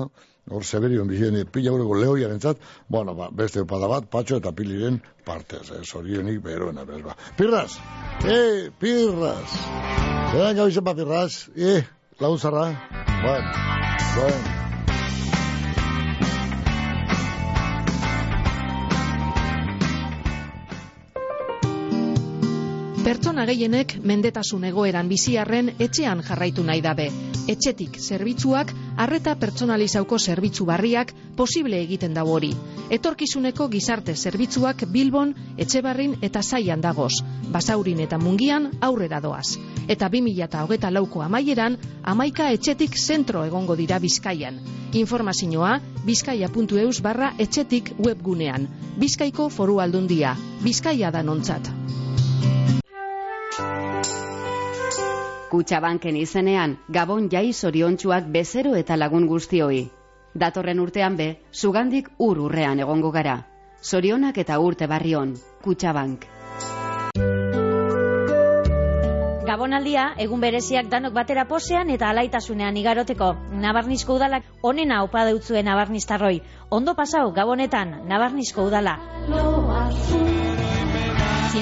hor 0.50 0.64
Severion 0.64 1.08
dizien 1.10 1.34
ipina 1.40 1.72
ureko 1.74 1.96
leoia 1.98 2.30
entzat, 2.30 2.60
bueno, 2.88 3.14
ba, 3.18 3.28
beste 3.32 3.64
pada 3.66 3.88
bat, 3.90 4.06
patxo 4.10 4.38
eta 4.38 4.52
piliren 4.54 5.00
partez, 5.26 5.64
eh, 5.74 5.82
zorionik 5.82 6.38
beroena, 6.44 6.84
bez 6.86 7.02
ba. 7.02 7.16
Pirras, 7.38 7.78
eh, 8.24 8.70
Pirras, 8.78 9.56
zelan 10.30 10.60
gau 10.60 10.68
izan 10.70 10.86
ba, 10.86 10.94
Pirras, 10.94 11.48
eh, 11.56 11.82
lauzarra, 12.20 12.68
bueno, 13.24 13.50
bueno. 14.20 14.55
Pertsona 23.06 23.44
gehienek 23.46 23.92
mendetasun 24.02 24.64
egoeran 24.66 25.06
biziarren 25.06 25.68
etxean 25.84 26.24
jarraitu 26.26 26.64
nahi 26.66 26.80
dabe. 26.82 27.04
Etxetik 27.52 28.00
zerbitzuak, 28.02 28.72
arreta 29.04 29.36
pertsonalizauko 29.38 30.18
zerbitzu 30.18 30.64
barriak 30.66 31.12
posible 31.36 31.78
egiten 31.84 32.16
dago 32.18 32.32
hori. 32.34 32.50
Etorkizuneko 32.96 33.68
gizarte 33.70 34.16
zerbitzuak 34.16 34.82
Bilbon, 34.90 35.36
Etxebarrin 35.56 36.16
eta 36.20 36.42
Zaian 36.42 36.82
dagoz. 36.82 37.12
Basaurin 37.54 38.02
eta 38.02 38.18
Mungian 38.18 38.72
aurrera 38.80 39.20
doaz. 39.22 39.54
Eta 39.86 40.08
2008 40.10 40.90
lauko 40.90 41.22
amaieran, 41.22 41.78
amaika 42.02 42.50
etxetik 42.58 42.98
zentro 42.98 43.44
egongo 43.46 43.76
dira 43.78 44.00
Bizkaian. 44.02 44.58
Informazioa 44.94 45.76
bizkaia.eus 46.02 46.98
barra 47.06 47.34
etxetik 47.38 47.94
webgunean. 48.02 48.66
Bizkaiko 48.98 49.48
foru 49.48 49.78
aldundia. 49.78 50.34
Bizkaia 50.66 51.14
da 51.14 51.22
nontzat. 51.22 51.70
Kutxabanken 55.50 56.16
izenean, 56.20 56.76
Gabon 56.92 57.28
jai 57.32 57.52
zoriontsuak 57.52 58.26
bezero 58.32 58.74
eta 58.76 58.96
lagun 59.00 59.26
guztioi. 59.30 59.86
Datorren 60.36 60.80
urtean 60.82 61.16
be, 61.16 61.28
sugandik 61.52 62.10
ur 62.18 62.40
urrean 62.48 62.82
egongo 62.84 63.10
gara. 63.14 63.38
Zorionak 63.82 64.38
eta 64.44 64.58
urte 64.60 64.86
barrion, 64.86 65.32
Kutxabank. 65.64 66.26
Gabonaldia, 69.46 70.04
egun 70.20 70.40
bereziak 70.42 70.90
danok 70.92 71.14
batera 71.16 71.46
posean 71.48 71.88
eta 71.94 72.10
alaitasunean 72.10 72.76
igaroteko. 72.76 73.32
Nabarnizko 73.64 74.18
udalak 74.18 74.44
onena 74.60 75.02
opa 75.06 75.24
deutzuen 75.24 75.64
nabarniztarroi. 75.70 76.42
Ondo 76.68 76.94
pasau, 76.98 77.30
Gabonetan, 77.32 78.02
Nabarnizko 78.10 78.66
udala. 78.68 78.98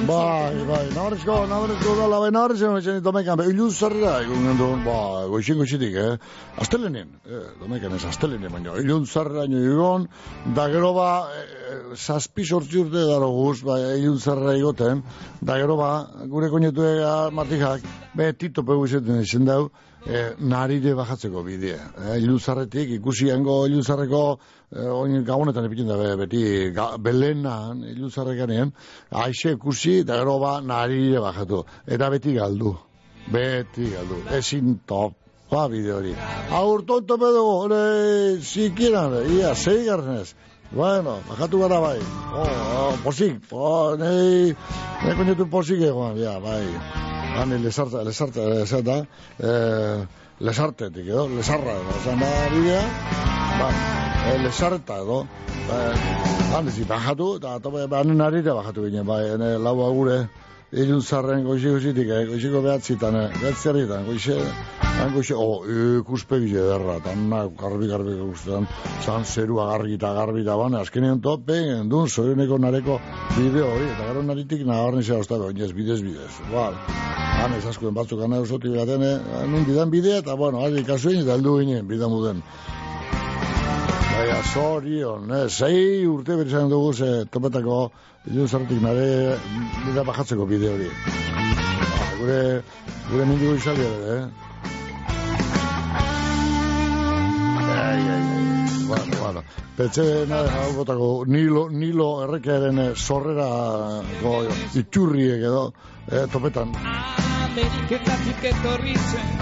Bai, 0.02 0.54
bai, 0.66 0.88
nabarrizko, 0.90 1.34
nabarrizko 1.46 1.92
dala, 1.94 2.18
bai, 2.18 2.30
nabarrizko, 2.34 2.72
etxen 2.80 2.98
domekan, 3.04 3.38
bai, 3.38 3.46
iluz 3.52 3.76
zarrera, 3.78 4.16
egun 4.24 4.42
gendu, 4.48 4.66
ba, 4.82 4.96
goixin 5.30 5.60
goxitik, 5.60 5.94
eh, 5.94 6.16
astelenen, 6.64 7.12
eh, 7.30 7.44
domekan 7.60 7.94
ez 7.94 8.02
astelenen, 8.10 8.50
baina, 8.52 8.74
iluz 8.82 9.06
zarrera 9.12 9.46
nio 9.46 9.62
egon, 9.70 10.08
da 10.56 10.66
gero 10.72 10.92
ba, 10.98 11.08
eh, 11.30 11.78
zazpi 11.94 12.44
sortzi 12.44 12.82
urte 12.82 13.06
daro 13.06 13.30
guz, 13.38 13.62
ba, 13.62 13.78
iluz 13.94 14.24
zarrera 14.24 14.56
igoten, 14.58 15.04
da 15.40 15.58
gero 15.62 15.78
ba, 15.78 15.92
gure 16.26 16.50
konetu 16.50 16.82
ega 16.90 17.30
martijak, 17.30 17.86
be, 18.18 18.32
tito 18.32 18.66
pegu 18.66 18.90
izaten 18.90 19.22
izan 19.22 19.46
dau, 19.46 19.70
eh, 20.06 20.34
narire 20.38 20.94
bajatzeko 20.94 21.42
bidea. 21.44 21.80
Eh, 21.98 22.18
iluzarretik, 22.22 22.90
ikusi 22.98 23.30
hango 23.30 23.66
iluzarreko, 23.66 24.24
eh, 24.34 24.63
oin 24.74 25.24
gabonetan 25.24 25.66
epiten 25.68 25.88
da, 25.88 25.96
be- 25.98 26.16
beti, 26.24 26.44
ga, 26.74 26.96
belenan, 26.98 27.82
iluzarrekanean, 27.94 28.72
aixe 29.24 29.54
ikusi, 29.54 30.02
da 30.04 30.18
gero 30.22 30.38
ba, 30.42 30.60
narire 30.60 31.20
bajatu. 31.22 31.64
Eta 31.86 32.10
beti 32.10 32.34
galdu. 32.34 32.74
Beti 33.32 33.90
galdu. 33.94 34.22
Ezin 34.38 34.80
top. 34.86 35.14
Ba, 35.50 35.68
bide 35.68 35.92
hori. 35.92 36.14
Aur 36.50 36.82
tonto 36.88 37.18
pedo, 37.20 37.44
ore, 37.66 38.40
zikieran, 38.40 39.12
ia, 39.30 39.54
zei 39.54 39.84
garnez. 39.86 40.34
Bueno, 40.72 41.20
bajatu 41.28 41.60
gara 41.60 41.78
bai. 41.78 41.98
Oh, 42.34 42.48
oh, 42.78 42.96
posik, 43.04 43.36
oh, 43.52 43.94
nei, 44.00 44.54
nei 45.04 45.14
konetu 45.14 45.46
posik 45.46 45.84
egoan, 45.86 46.18
ja, 46.18 46.40
bai. 46.42 46.64
Hani, 47.36 47.60
lesarta, 47.62 48.02
lesarta, 48.02 48.48
lesarta, 48.48 48.98
eh, 49.38 50.02
lesartetik 50.40 51.06
edo, 51.06 51.28
lesarra, 51.36 51.78
edo, 51.78 51.94
esan 52.00 52.26
da 52.26 52.32
bidea, 52.56 52.82
ba, 53.60 53.70
eh, 54.24 54.38
lesarta 54.42 54.98
edo, 55.02 55.26
eh, 55.70 55.94
hani, 56.56 56.70
zi, 56.70 56.84
bajatu, 56.88 57.36
eta 57.36 57.58
tope, 57.60 57.86
ba, 57.90 58.00
hanen 58.00 58.20
arire 58.20 58.52
bajatu 58.56 58.88
ginen, 58.88 59.06
bai, 59.06 59.22
ene, 59.34 59.56
lau 59.58 59.76
agure, 59.86 60.18
ilun 60.72 61.02
zarren 61.02 61.44
goixe 61.46 61.70
goxitik, 61.70 62.08
eh, 62.08 62.24
goixeko 62.30 62.62
behatzitan, 62.64 63.16
eh, 63.20 63.28
behatzerritan, 63.40 64.06
goixe, 64.06 64.38
han 64.80 65.12
goixe, 65.14 65.34
oh, 65.36 65.62
ikuspegi 66.00 66.54
ederra, 66.56 66.96
eta 67.02 67.14
na, 67.14 67.44
garbi, 67.60 67.88
garbi, 67.90 68.16
guztetan, 68.20 68.66
zan 69.04 69.24
zerua 69.24 69.68
garbi 69.72 69.94
eta 69.98 70.12
garbi 70.14 70.42
eta 70.42 70.56
bane, 70.56 70.80
azkenean 70.80 71.20
tope, 71.20 71.60
dun, 71.90 72.08
zorioneko 72.08 72.58
nareko 72.58 73.00
bideo 73.36 73.70
hori, 73.76 73.90
eta 73.96 74.10
gero 74.10 74.22
naritik 74.22 74.66
nabarni 74.66 75.02
zera 75.02 75.20
oztabe, 75.20 75.50
oinez, 75.52 75.72
bidez, 75.72 76.00
bidez, 76.02 76.32
bal, 76.52 76.78
han 77.44 77.54
ez 77.58 77.64
askoen 77.66 77.94
batzuk 77.94 78.20
gana 78.20 78.40
usoti 78.40 78.72
baten, 78.74 79.02
eh, 79.02 79.44
nun 79.50 79.66
bidan 79.68 79.90
bidea, 79.90 80.22
eta 80.24 80.34
bueno, 80.34 80.64
ari 80.64 80.84
kasuen, 80.86 81.20
eta 81.22 81.36
heldu 81.38 81.58
ginen, 81.60 81.86
bidan 81.90 82.10
muden. 82.10 82.42
Baina, 84.14 84.42
zorion, 84.46 85.30
eh, 85.34 85.48
zei 85.48 86.06
urte 86.06 86.36
berizan 86.38 86.68
dugu, 86.70 86.92
ze 86.94 87.24
topetako, 87.34 87.78
ilun 88.30 88.48
zarretik 88.48 88.80
nare, 88.82 89.38
bida 89.86 90.04
bajatzeko 90.06 90.46
bide 90.46 90.70
hori. 90.70 90.86
Ba, 90.94 92.06
gure, 92.20 92.38
gure 93.10 93.26
mindigo 93.26 93.56
izaldi 93.58 93.88
ere, 93.88 94.14
eh? 94.14 94.24
Ai, 97.74 97.98
ai, 97.98 98.22
ai. 98.38 98.44
Bueno, 98.86 99.18
bueno. 99.20 99.44
Petxe 99.76 100.06
hau 100.30 100.70
botako 100.76 101.10
nilo, 101.26 101.66
nilo 101.68 102.08
errekearen 102.28 102.78
eh, 102.78 102.88
sorrera 102.94 103.48
go, 104.22 104.36
iturriek 104.78 105.42
edo 105.50 105.64
eh, 106.06 106.26
topetan. 106.30 106.76
Ameriketatik 107.48 108.46
etorritzen 108.52 109.34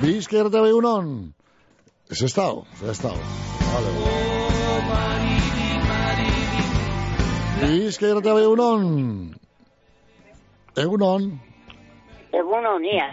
Bizka 0.00 0.40
erte 0.40 0.60
begunon? 0.64 1.33
Ez 2.10 2.22
ez 2.22 2.34
dao, 2.34 2.64
ez 2.82 2.88
ez 2.88 2.98
dao. 3.00 3.16
Vale. 3.72 3.90
Bizka 7.60 8.06
erte 8.12 8.34
begunon? 8.34 8.84
Egunon? 10.76 11.30
Egunon, 12.34 12.84
ia. 12.84 13.06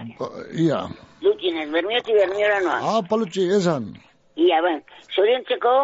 Ia. 0.58 0.82
Lutxinez, 1.22 1.70
bermioti 1.72 2.18
bermiora 2.18 2.60
noa. 2.66 2.80
Ah, 2.82 3.02
palutxi, 3.08 3.46
esan. 3.58 3.94
Ia, 4.36 4.60
ben, 4.66 4.82
zoriontzeko, 5.16 5.76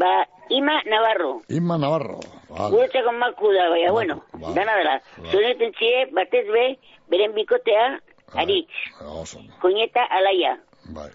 ba, 0.00 0.12
Ima 0.50 0.80
Navarro. 0.88 1.42
Inma 1.48 1.76
Navarro. 1.78 2.20
Vale. 2.48 2.70
Guretzako 2.72 3.12
maku 3.12 3.52
da, 3.52 3.68
baina, 3.68 3.92
bueno, 3.92 4.16
dana 4.56 4.76
dela. 4.80 4.94
Zoriontzen 5.30 5.74
txie, 5.76 6.06
batez 6.16 6.46
be, 6.48 6.64
beren 7.12 7.34
bikotea, 7.36 7.98
aritz. 8.34 8.82
Oso. 9.04 9.44
Koñeta 9.60 10.08
alaia. 10.08 10.56
Bai. 10.96 11.10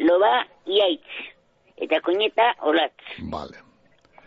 Loba 0.00 0.46
iaitz. 0.66 1.10
Eta 1.80 2.00
koñeta 2.04 2.54
olatz. 2.60 3.00
Vale. 3.32 3.56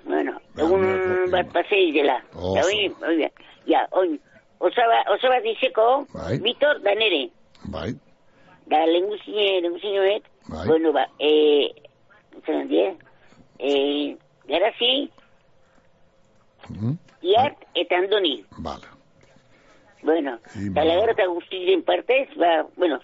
Bueno, 0.05 0.33
egun 0.57 0.83
bat 1.31 1.47
paseiz 1.53 1.93
dela. 1.95 2.17
Oso. 2.35 2.67
Oin, 2.67 3.29
ja, 3.67 3.87
oin. 3.91 4.17
Osaba, 4.59 5.01
osaba 5.13 5.39
dizeko, 5.43 6.05
Bai. 6.13 6.37
Vitor 6.39 6.79
Danere. 6.83 7.29
Bai. 7.71 7.91
Da, 8.71 8.85
lenguzine, 8.87 9.61
lenguzinoet, 9.61 10.23
Bai. 10.47 10.67
bueno, 10.67 10.91
ba, 10.95 11.03
eh, 11.19 11.67
zer 12.45 12.67
die, 12.67 12.85
eh, 13.59 14.15
garazi, 14.47 15.09
Mhm. 16.69 16.97
iart 17.21 17.57
eta 17.75 17.97
andoni. 17.97 18.43
Vale. 18.57 18.87
Bueno, 20.01 20.37
eta 20.55 20.83
lagero 20.83 21.11
eta 21.11 21.25
guztiren 21.27 21.83
partez, 21.83 22.29
ba, 22.35 22.65
bueno, 22.77 22.99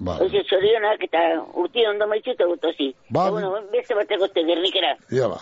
Vale. 0.00 0.24
oize 0.24 0.42
zorionak 0.48 1.02
eta 1.04 1.18
urti 1.54 1.84
ondo 1.86 2.06
maitxu 2.08 2.30
eta 2.32 2.44
gutozi. 2.46 2.94
Ba, 3.10 3.24
Ba, 3.24 3.30
bueno, 3.30 3.52
beste 3.72 3.94
bateko 3.94 4.28
te 4.28 4.44
gernikera, 4.44 4.96
Ia 5.12 5.28
ba. 5.28 5.38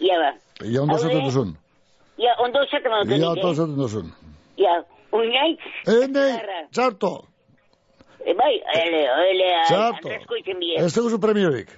ia 0.00 0.18
ba. 0.18 0.30
Ia 0.66 0.82
ondo 0.82 0.98
zaten 0.98 1.24
duzun. 1.24 1.56
Ia, 2.18 2.34
ondo 2.38 2.64
zaten 2.70 2.92
dut, 3.08 3.18
Ia 3.18 3.30
ondo 3.30 3.50
eh? 3.50 3.54
zaten 3.54 3.76
duzun. 3.76 4.12
Ia, 4.58 4.84
unaitz, 5.12 5.62
Ene, 5.86 6.26
txarto. 6.72 7.24
E, 8.26 8.34
bai, 8.34 8.60
ele, 8.74 9.06
ele, 9.30 9.46
Txarto. 9.68 10.08
Ez 10.76 10.92
dugu 10.94 11.08
zu 11.10 11.18
premiorik. 11.20 11.70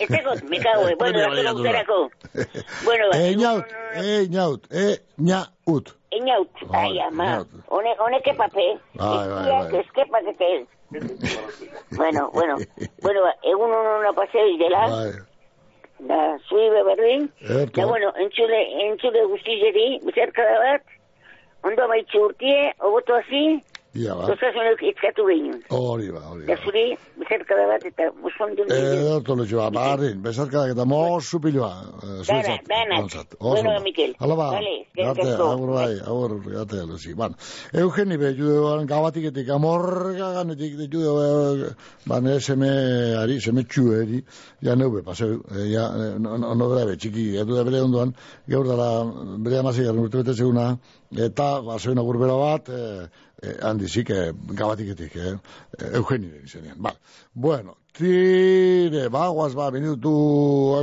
Ez 0.00 0.08
tegot, 0.08 0.42
me 0.48 0.58
cago, 0.60 0.88
eh. 0.90 0.94
bueno, 0.98 1.18
da. 1.20 1.42
gauterako. 1.42 2.10
Bueno, 2.84 3.04
ba, 3.10 3.18
Eñaut, 3.18 3.66
eñaut, 3.96 4.66
eñaut. 4.72 5.92
Eñaut, 6.10 6.48
ai, 6.72 6.98
ama. 7.00 7.44
Hone, 7.68 7.94
hone 7.98 8.20
que 8.22 8.32
pape. 8.34 8.78
Bai, 8.94 9.28
bai, 9.28 9.40
Eskia, 9.44 9.60
bai. 9.70 9.80
esque 9.80 10.06
pakete. 10.10 10.66
bueno, 11.90 12.30
bueno, 12.32 12.56
bueno, 13.02 13.20
egun 13.42 13.72
hona 13.72 14.12
pasei 14.12 14.56
dela. 14.58 14.86
Bai. 14.88 15.10
Da, 15.98 16.38
zui 16.48 16.68
beberdin. 16.70 17.26
Da, 17.74 17.86
bueno, 17.86 18.12
entzule, 18.22 18.60
entzule 18.86 19.24
guztizeri, 19.32 19.88
zerka 20.14 20.44
da 20.46 20.58
bat, 20.62 20.84
ondo 21.66 21.84
amaitzu 21.84 22.20
urtie, 22.28 22.72
oboto 22.78 23.16
hazi, 23.18 23.58
Ia, 23.98 24.14
ba. 24.14 24.26
dozazunok 24.30 24.82
itzkatu 24.90 25.24
behin. 25.26 25.56
Hori 25.74 26.10
ba, 26.14 26.20
hori 26.30 26.46
ba. 26.46 26.56
zuri, 26.64 26.84
zerka 27.28 27.56
da 27.58 27.64
bat, 27.72 27.84
eta 27.90 28.04
musondu 28.22 28.66
Ederto 28.70 29.34
lotxoa, 29.38 29.70
barrin, 29.74 30.20
besarkadak 30.22 30.74
eta 30.76 30.84
mozu 30.86 31.40
piloa. 31.42 31.72
danak. 32.68 33.02
ontzat. 33.02 33.34
Oso 33.40 33.62
Bueno. 33.62 33.80
Mikel. 33.82 34.14
Hala 34.18 34.34
ba, 34.36 34.48
Vale, 34.52 34.76
garte, 34.94 35.26
asko. 35.32 35.50
agur 35.52 35.70
bai, 35.74 35.94
agur, 36.00 36.30
garte, 36.52 36.82
luzi. 36.86 37.14
Bueno, 37.14 37.34
Eugeni 37.72 38.16
be, 38.16 38.32
judeoan 38.38 38.86
gabatiketik, 38.86 39.48
amorga 39.50 40.32
ganetik, 40.36 40.76
de 40.78 40.86
judeo, 40.92 41.74
ba, 42.06 42.20
nire 42.20 42.40
semeari, 42.40 43.40
seme 43.40 43.64
txueri, 43.64 44.22
ja 44.62 44.74
neube, 44.76 45.02
paseu, 45.02 45.42
eh, 45.54 45.68
ja, 45.72 45.88
no, 46.18 46.36
no, 46.38 46.54
no 46.54 46.68
txiki, 46.96 47.36
edu 47.38 47.56
da 47.56 47.64
bere 47.64 47.82
ondoan, 47.82 48.14
gaur 48.48 48.66
dara, 48.66 48.90
bere 49.38 49.58
amazik, 49.58 49.84
garen 49.84 50.04
urte 50.04 50.22
bete 50.22 50.34
zeguna, 50.34 50.76
eta, 51.16 51.60
ba, 51.62 51.78
agurbera 51.78 52.36
bat, 52.36 52.68
eh, 52.68 53.08
eh, 53.42 53.56
handizik, 53.62 54.10
eh, 54.10 54.32
gabatiketik, 54.32 55.16
eh, 55.16 55.36
Eugeni 55.94 56.30
izenean. 56.44 56.80
Ba, 56.82 56.94
bueno, 57.34 57.76
tire, 57.98 59.08
bagoaz, 59.10 59.54
ba, 59.58 59.70
minutu, 59.74 60.12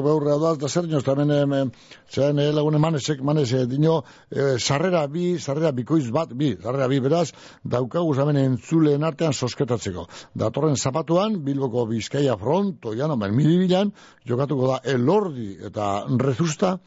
beurre 0.04 0.36
doaz, 0.40 0.58
da 0.60 0.68
zer 0.68 0.88
nioz, 0.88 1.04
hemen, 1.08 1.32
hemen, 1.32 1.72
zean, 2.12 2.40
eh, 2.40 2.52
lagune 2.52 2.80
manesek, 2.80 3.22
manese, 3.22 3.66
dino, 3.72 4.02
eh, 4.32 4.58
sarrera 4.60 5.06
bi, 5.08 5.38
sarrera 5.40 5.72
bikoiz 5.72 6.10
bat, 6.12 6.34
bi, 6.34 6.56
sarrera 6.62 6.90
bi, 6.92 7.00
beraz, 7.00 7.32
daukaguz 7.64 8.18
hemen 8.20 8.42
entzuleen 8.42 9.04
artean 9.04 9.34
sosketatzeko. 9.34 10.08
Datorren 10.36 10.76
zapatuan, 10.76 11.40
Bilboko 11.46 11.86
Bizkaia 11.88 12.38
fronto, 12.38 12.94
jano, 12.94 13.18
ben, 13.18 13.36
milibilan, 13.36 13.94
jokatuko 14.28 14.74
da 14.74 14.82
elordi 14.96 15.56
eta 15.72 16.06
rezusta, 16.20 16.78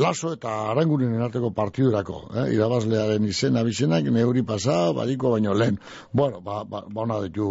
Laso 0.00 0.30
eta 0.32 0.50
Arangunen 0.70 1.20
arteko 1.20 1.50
partidurako, 1.52 2.20
eh? 2.40 2.46
irabazlearen 2.54 3.24
izena 3.28 3.60
bizenak 3.66 4.06
neuri 4.14 4.42
pasa, 4.48 4.76
badiko 4.96 5.34
baino 5.34 5.52
lehen. 5.52 5.76
Bueno, 6.16 6.40
ba, 6.40 6.62
ba, 6.64 6.80
ba 6.88 7.02
ona 7.02 7.18
ditu 7.26 7.48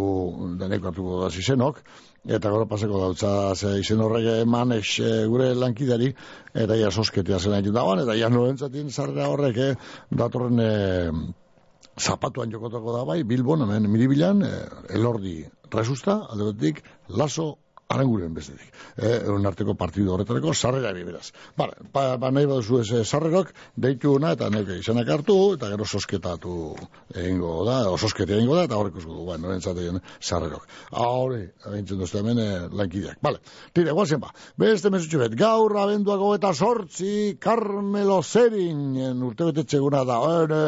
deneko 0.58 0.90
hartuko 0.90 1.20
da 1.20 1.28
izenok, 1.42 1.78
eta 2.26 2.50
gero 2.50 2.66
pasako 2.72 3.04
dautza 3.04 3.54
ze 3.54 3.76
izen 3.80 4.02
horrek 4.02 4.26
eman 4.40 4.74
ex, 4.80 4.98
eh, 4.98 5.12
gure 5.30 5.52
lankidari, 5.54 6.10
eta 6.64 6.80
ia 6.80 6.90
sosketea 6.90 7.38
zena 7.38 7.60
ditu 7.62 7.76
dagoan, 7.76 8.02
eta 8.02 8.18
ia 8.18 8.32
norentzatien 8.34 8.90
zarra 8.90 9.30
horrek, 9.30 9.62
eh, 9.68 9.74
datorren 10.10 10.60
eh, 10.66 11.10
zapatuan 12.00 12.50
jokotako 12.50 12.98
da 12.98 13.04
bai, 13.04 13.22
Bilbon, 13.22 13.62
hemen 13.68 13.90
miribilan, 13.92 14.42
eh, 14.42 14.60
elordi 14.98 15.44
resusta, 15.70 16.24
aldebetik, 16.34 16.82
laso 17.08 17.52
aranguren 17.90 18.34
bestetik. 18.34 18.70
Eh, 18.96 19.18
euren 19.26 19.46
arteko 19.50 19.74
partidu 19.74 20.12
horretareko 20.14 20.52
sarrera 20.54 20.92
beraz. 20.94 21.32
Vale, 21.58 21.74
ba, 21.92 22.16
ba 22.22 22.30
nahi 22.30 22.46
baduzu 22.46 22.80
ez 22.80 22.90
eh, 22.92 23.04
sarrerok, 23.04 23.50
deitu 23.76 24.14
ona 24.14 24.32
eta 24.36 24.50
neke 24.50 24.78
izanak 24.78 25.08
hartu, 25.10 25.36
eta 25.56 25.70
gero 25.72 25.84
sosketatu 25.84 26.54
egingo 27.14 27.64
da, 27.66 27.80
o 27.90 27.96
soskete 27.98 28.36
egingo 28.36 28.54
da, 28.58 28.66
eta 28.68 28.78
horrek 28.78 29.00
usko 29.00 29.16
du, 29.16 29.24
bueno, 29.26 29.48
norentzatien 29.48 29.98
sarrerok. 30.20 30.68
Ahore, 30.92 31.40
agintzen 31.66 31.98
duzte 31.98 32.20
hemen 32.22 32.38
eh, 32.38 32.68
lankideak. 32.70 33.18
Vale, 33.26 33.42
tire, 33.74 33.94
guazen 33.96 34.22
ba. 34.22 34.30
Beste 34.60 34.92
mesutxu 34.94 35.24
bet, 35.24 35.34
gaur 35.40 35.74
abenduako 35.82 36.34
eta 36.38 36.54
sortzi, 36.54 37.38
Carmelo 37.42 38.20
Zerin, 38.22 38.94
urte 39.26 39.50
betetxeguna 39.50 40.04
da, 40.06 40.20
ene, 40.44 40.62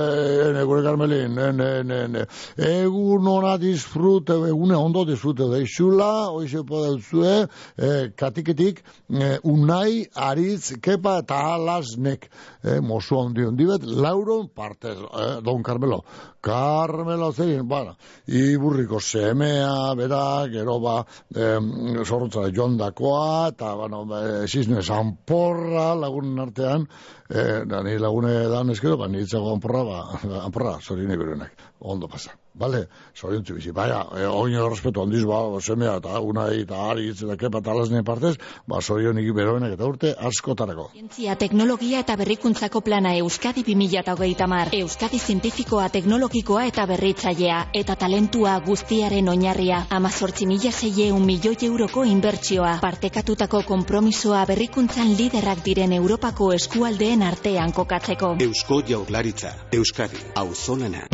ene, 0.48 0.66
gure 0.66 0.82
Carmelin, 0.88 1.38
ene, 1.38 1.70
ene, 1.84 2.02
ene. 2.08 2.26
Egun 2.72 3.30
ona 3.30 3.54
disfrute, 3.62 4.40
egune 4.50 4.74
ondo 4.80 5.06
disfrute 5.06 5.46
deixula, 5.52 6.12
hoize 6.34 6.66
podautzu 6.66 7.11
duzue, 7.12 7.48
eh, 7.76 8.12
katiketik, 8.16 8.82
eh, 9.10 9.38
unai, 9.44 10.06
aritz, 10.14 10.78
kepa 10.80 11.18
eta 11.22 11.54
alasnek, 11.54 12.28
eh, 12.64 12.80
mozu 12.80 13.18
handi 13.20 13.44
handi 13.44 13.66
bet, 13.66 13.84
lauron 13.84 14.48
partez, 14.48 14.96
eh, 14.98 15.40
don 15.42 15.62
Carmelo. 15.62 16.04
Carmelo 16.40 17.32
zein, 17.32 17.68
bueno, 17.68 17.96
iburriko 18.26 19.00
semea, 19.00 19.94
bera, 19.94 20.48
gero 20.50 20.80
ba, 20.80 21.04
eh, 21.34 21.58
zorrotzara 22.04 22.50
jondakoa, 22.50 23.48
eta, 23.48 23.74
bueno, 23.74 24.04
eh, 24.18 24.46
zizne 24.48 24.82
zanporra 24.82 25.94
lagunen 25.94 26.38
artean, 26.38 26.88
eh, 27.30 27.64
da 27.66 27.82
ni 27.82 27.98
lagune 27.98 28.48
dan 28.48 28.70
eskero, 28.70 28.96
ba, 28.96 29.08
nitzago 29.08 29.54
anporra, 29.54 29.84
ba, 29.84 30.04
anporra, 30.46 30.78
zorine 30.80 31.16
berenak, 31.16 31.52
ondo 31.80 32.08
pasa. 32.08 32.41
Vale, 32.54 32.82
zoriontzu 33.16 33.54
bizi, 33.56 33.70
baina, 33.72 34.02
e, 34.12 34.26
oino 34.28 34.66
respeto 34.68 35.02
handiz, 35.02 35.22
ba, 35.24 35.40
semea 35.60 35.94
eta 36.02 36.20
unai 36.20 36.60
eta 36.62 36.82
aritz 36.90 37.22
eta 37.24 37.36
kepa 37.40 37.62
eta 37.62 37.72
alasne 37.72 38.02
partez, 38.04 38.34
ba, 38.68 38.80
zorionik 38.82 39.30
beroenak 39.32 39.72
eta 39.72 39.88
urte 39.88 40.12
askotarako. 40.28 40.90
Zientzia, 40.92 41.36
teknologia 41.40 42.02
eta 42.04 42.16
berrikuntzako 42.20 42.82
plana 42.84 43.14
Euskadi 43.16 43.64
2008 43.64 44.48
mar. 44.52 44.68
Euskadi 44.76 45.18
zientifikoa, 45.18 45.88
teknologikoa 45.96 46.66
eta 46.68 46.84
berritzailea, 46.92 47.62
eta 47.72 47.96
talentua 47.96 48.58
guztiaren 48.66 49.32
oinarria. 49.32 49.86
Amazortzi 49.88 50.46
mila 50.46 50.72
zeieun 50.72 51.24
milioi 51.24 51.56
euroko 51.70 52.04
inbertsioa. 52.04 52.76
Partekatutako 52.84 53.62
konpromisoa 53.72 54.44
berrikuntzan 54.52 55.16
liderrak 55.16 55.64
diren 55.64 55.96
Europako 55.96 56.52
eskualdeen 56.52 57.24
artean 57.24 57.72
kokatzeko. 57.72 58.36
Eusko 58.44 58.82
Jaurlaritza, 58.92 59.56
Euskadi, 59.72 60.20
auzolana. 60.36 61.08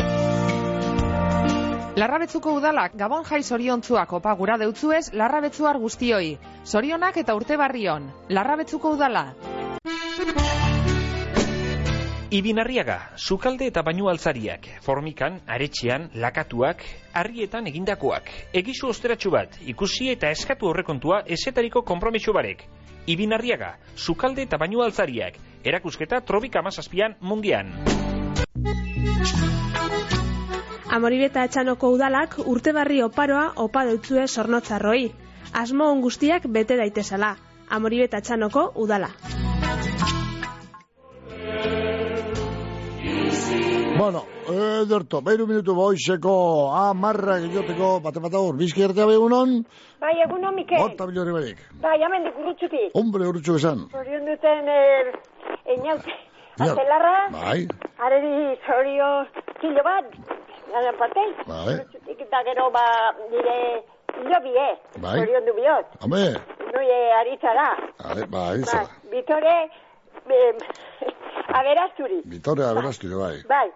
Larrabetzuko 1.99 2.53
udalak 2.55 2.93
Gabon 2.95 3.25
jai 3.27 3.41
zoriontzuak 3.43 4.13
opa 4.15 4.31
gura 4.39 4.55
deutzuez 4.61 5.09
larrabetzuar 5.19 5.75
guztioi. 5.81 6.37
Zorionak 6.63 7.17
eta 7.19 7.35
urte 7.35 7.57
barrion. 7.59 8.05
Larrabetzuko 8.29 8.93
udala. 8.95 9.23
Ibinarriaga, 12.31 12.95
sukalde 13.17 13.67
eta 13.67 13.81
bainu 13.83 14.07
altzariak, 14.07 14.69
formikan, 14.85 15.41
aretxean, 15.47 16.07
lakatuak, 16.13 16.85
harrietan 17.11 17.67
egindakoak. 17.67 18.31
Egizu 18.53 18.93
osteratxu 18.93 19.33
bat, 19.33 19.59
ikusi 19.65 20.11
eta 20.13 20.31
eskatu 20.31 20.69
horrekontua 20.69 21.23
esetariko 21.25 21.81
kompromiso 21.81 22.31
barek. 22.37 22.63
Ibinarriaga, 23.07 23.73
sukalde 23.97 24.47
eta 24.47 24.61
bainu 24.61 24.85
altzariak, 24.85 25.41
erakusketa 25.65 26.21
trobik 26.21 26.55
amazazpian 26.55 27.17
Amoribeta 30.89 31.43
etxanoko 31.45 31.91
udalak 31.93 32.37
urte 32.49 32.71
barri 32.73 33.01
oparoa 33.05 33.45
opa 33.63 33.83
deutzue 33.89 34.25
sornotzarroi. 34.27 35.03
Asmo 35.61 35.89
on 35.93 36.01
guztiak 36.01 36.47
bete 36.47 36.77
daitezala. 36.79 37.35
Amoribeta 37.69 38.17
etxanoko 38.23 38.71
udala. 38.85 39.11
Bueno, 43.99 44.21
ederto, 44.49 45.19
beiru 45.21 45.45
minutu 45.45 45.73
boixeko 45.75 46.33
amarra 46.81 47.35
giloteko 47.43 47.89
bate 48.05 48.21
bat 48.23 48.37
agur, 48.39 48.55
bizki 48.57 48.85
ertea 48.85 49.05
begunon, 49.09 49.57
Bai, 49.99 50.13
egunon, 50.23 50.55
Mikel. 50.55 50.79
bota 50.79 51.05
bilori 51.09 51.33
berik. 51.35 51.59
Bai, 51.83 51.97
hemen 52.01 52.29
urrutxutik. 52.31 52.95
Hombre, 52.95 53.27
urrutxu 53.27 53.57
besan. 53.57 53.83
Zorion 53.91 54.23
duten, 54.25 54.71
eh, 54.71 55.11
einaut, 55.75 56.07
Ja. 56.59 56.71
azelarra, 56.71 57.17
Bai, 57.35 57.67
areri 58.07 58.55
zorio 58.65 59.09
kilo 59.59 59.83
bat, 59.83 60.07
gana 60.71 60.93
parte. 60.97 61.23
bai, 61.47 61.73
Urrutxutik 61.75 62.21
eta 62.21 62.43
gero, 62.47 62.69
ba, 62.71 62.85
nire 63.31 63.83
hilo 64.21 64.39
bie, 64.43 64.67
Bai. 65.01 65.17
zorion 65.19 65.45
du 65.45 65.53
biot. 65.53 65.85
home, 66.03 66.23
Nuie 66.73 66.99
aritzara. 67.19 67.69
bai, 68.03 68.23
bai, 68.27 68.57
Bai, 68.57 68.63
zara. 68.63 68.87
bitore, 69.11 69.55
eh, 70.29 70.53
aberazturi. 71.59 72.21
Vitoria 72.25 72.69
aberaztu 72.69 73.09
jo, 73.09 73.19
bai. 73.19 73.41
Bai, 73.47 73.67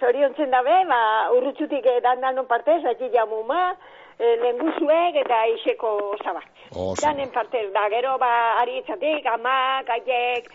zorion 0.00 0.34
zen 0.36 0.50
dabe, 0.50 0.76
ba, 0.88 1.00
urrutxutik 1.36 1.84
dan 2.02 2.20
danon 2.20 2.46
partez, 2.46 2.82
ati 2.84 3.10
jamuma, 3.14 3.74
eh, 4.18 4.36
lenguzuek 4.42 5.14
eta 5.24 5.38
iseko 5.56 6.16
zaba. 6.24 6.42
Oso. 6.72 7.00
Danen 7.02 7.30
partez, 7.30 7.70
da 7.72 7.88
gero, 7.90 8.16
ba, 8.18 8.32
aritzatik, 8.62 9.26
amak, 9.26 9.88
aiek, 9.98 10.50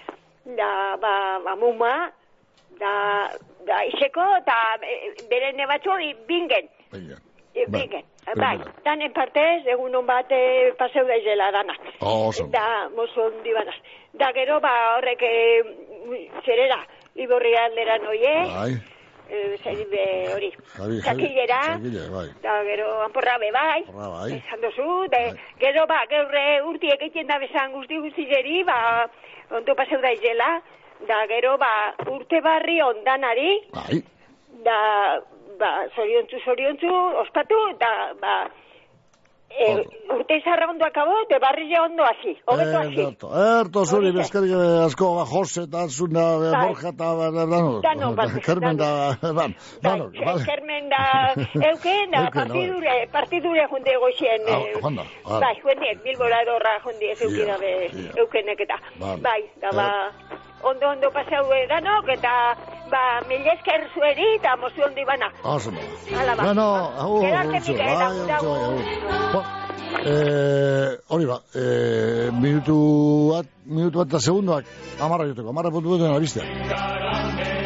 da, 0.58 0.98
ba, 1.02 1.16
amuma, 1.54 2.12
da, 2.80 2.94
da 3.68 3.84
iseko, 3.92 4.26
eta 4.42 4.58
eh, 4.82 5.14
bere 5.30 5.54
nebatxo, 5.54 5.96
bingen. 6.28 6.70
Venga. 6.92 7.18
E, 7.56 7.66
Bai, 7.72 7.82
Bingen, 7.88 8.04
bai. 8.36 8.36
bai, 8.36 8.74
danen 8.84 9.14
partez, 9.16 9.62
egun 9.72 9.94
hon 9.96 10.06
bat 10.06 10.28
paseu 10.78 11.06
daizela 11.08 11.52
danak. 11.56 11.80
Oso. 12.02 12.48
Da, 12.52 12.90
mozo 12.96 13.30
hondi. 13.30 13.54
Da 14.20 14.32
gero, 14.36 14.60
ba, 14.60 14.74
horrek, 14.98 15.22
e, 15.24 15.64
zerera, 16.46 16.82
iborri 17.16 17.56
aldera 17.56 17.98
noie, 18.04 18.34
Bai, 18.52 18.74
e, 19.30 19.58
zer, 19.64 19.80
be, 19.90 20.04
hori, 20.36 20.52
txakile, 21.02 21.48
bai. 22.12 22.28
da 22.44 22.58
gero 22.68 22.90
anporra 23.06 23.38
be 23.40 23.52
bai, 23.56 23.82
Horra, 23.88 24.10
bai. 24.20 24.32
esan 24.38 24.60
dozu, 24.62 25.08
de, 25.16 25.24
gero 25.64 25.86
ba, 25.88 26.02
geurre 26.12 26.62
urtiek 26.68 27.02
egiten 27.08 27.28
da 27.32 27.40
bezan 27.40 27.72
guzti 27.72 27.98
guztizeri, 28.04 28.64
ba, 28.68 29.08
ondo 29.52 29.76
paseu 29.76 30.02
da 30.04 30.12
izela, 30.12 30.60
da 31.08 31.26
gero 31.32 31.58
ba, 31.58 31.72
urte 32.15 32.41
barri 32.41 32.82
ondanari, 32.82 33.52
Bai. 33.74 34.02
da, 34.65 34.78
ba, 35.60 35.72
zoriontzu, 35.96 36.38
zoriontzu, 36.46 36.94
ospatu, 37.24 37.58
da, 37.80 37.91
ba, 38.22 38.36
e, 39.56 39.68
urte 40.12 40.36
izarra 40.41 40.68
ondo 40.70 40.84
akabo, 40.86 41.13
de 41.30 41.38
barri 41.39 41.70
ja 41.72 41.84
ondo 41.86 42.04
hasi, 42.04 42.34
hobeto 42.46 42.78
hasi. 42.82 43.02
Erto, 43.06 43.30
erto 43.62 43.84
zuri 43.86 44.12
bezkarik 44.12 44.52
eh, 44.52 44.86
asko, 44.86 45.12
ba, 45.15 45.24
Jose 45.32 45.63
eta 45.63 45.86
Zuna, 45.88 46.26
Bai. 46.41 46.68
Borja 46.68 46.89
eta 46.91 47.12
ba, 47.20 47.30
da, 47.32 47.46
dano. 47.54 47.80
Dano, 47.86 48.12
bai, 48.18 48.28
Carmen 48.48 48.78
da, 48.82 48.89
ban, 49.22 49.56
dano, 49.86 50.10
Bai, 50.12 50.26
vale. 50.28 50.44
Kermen 50.50 50.89
da, 50.91 51.04
euken, 51.70 52.12
da, 52.12 52.26
partidure, 52.36 52.98
partidure 53.13 53.68
junde 53.72 53.96
goxien, 54.04 54.44
Ah, 54.50 54.60
eh, 54.60 55.39
bai, 55.46 55.54
juende, 55.62 55.94
bilbora 56.04 56.41
edorra 56.44 56.76
junde 56.84 57.12
ez 57.13 57.22
eukin 57.22 57.46
Ia, 57.48 57.54
dabe, 57.56 57.72
ia. 57.94 58.12
eukenek 58.26 58.65
eta, 58.68 58.82
bai, 59.24 59.39
da, 59.63 59.72
ba, 59.72 59.88
ondo 60.63 60.88
ondo 60.89 61.12
pasau 61.12 61.44
danok, 61.70 62.10
eta, 62.10 62.56
ba, 62.91 63.22
mil 63.28 63.46
esker 63.56 63.89
zueri, 63.94 64.36
eta 64.39 64.56
mozu 64.58 64.86
ondo 64.86 65.02
ibana. 65.02 65.32
Oso, 65.44 65.72
no. 65.72 65.80
Hala 66.18 66.36
ba. 66.36 66.44
Bueno, 66.44 66.65
agur. 66.98 67.26
agur. 68.30 68.82
Bo, 69.34 69.44
Eh, 70.06 70.98
hori 71.08 71.26
ba, 71.26 71.39
eh, 71.56 72.30
minutu 72.32 73.32
bat, 73.32 73.48
minutu 73.65 73.98
bat 74.02 74.08
eta 74.12 74.20
segundoak, 74.20 74.65
amarra 75.00 75.26
joteko, 75.30 75.50
amarra 75.50 75.72
puntu 75.72 75.96
duten 75.96 76.12
albistea. 76.13 77.64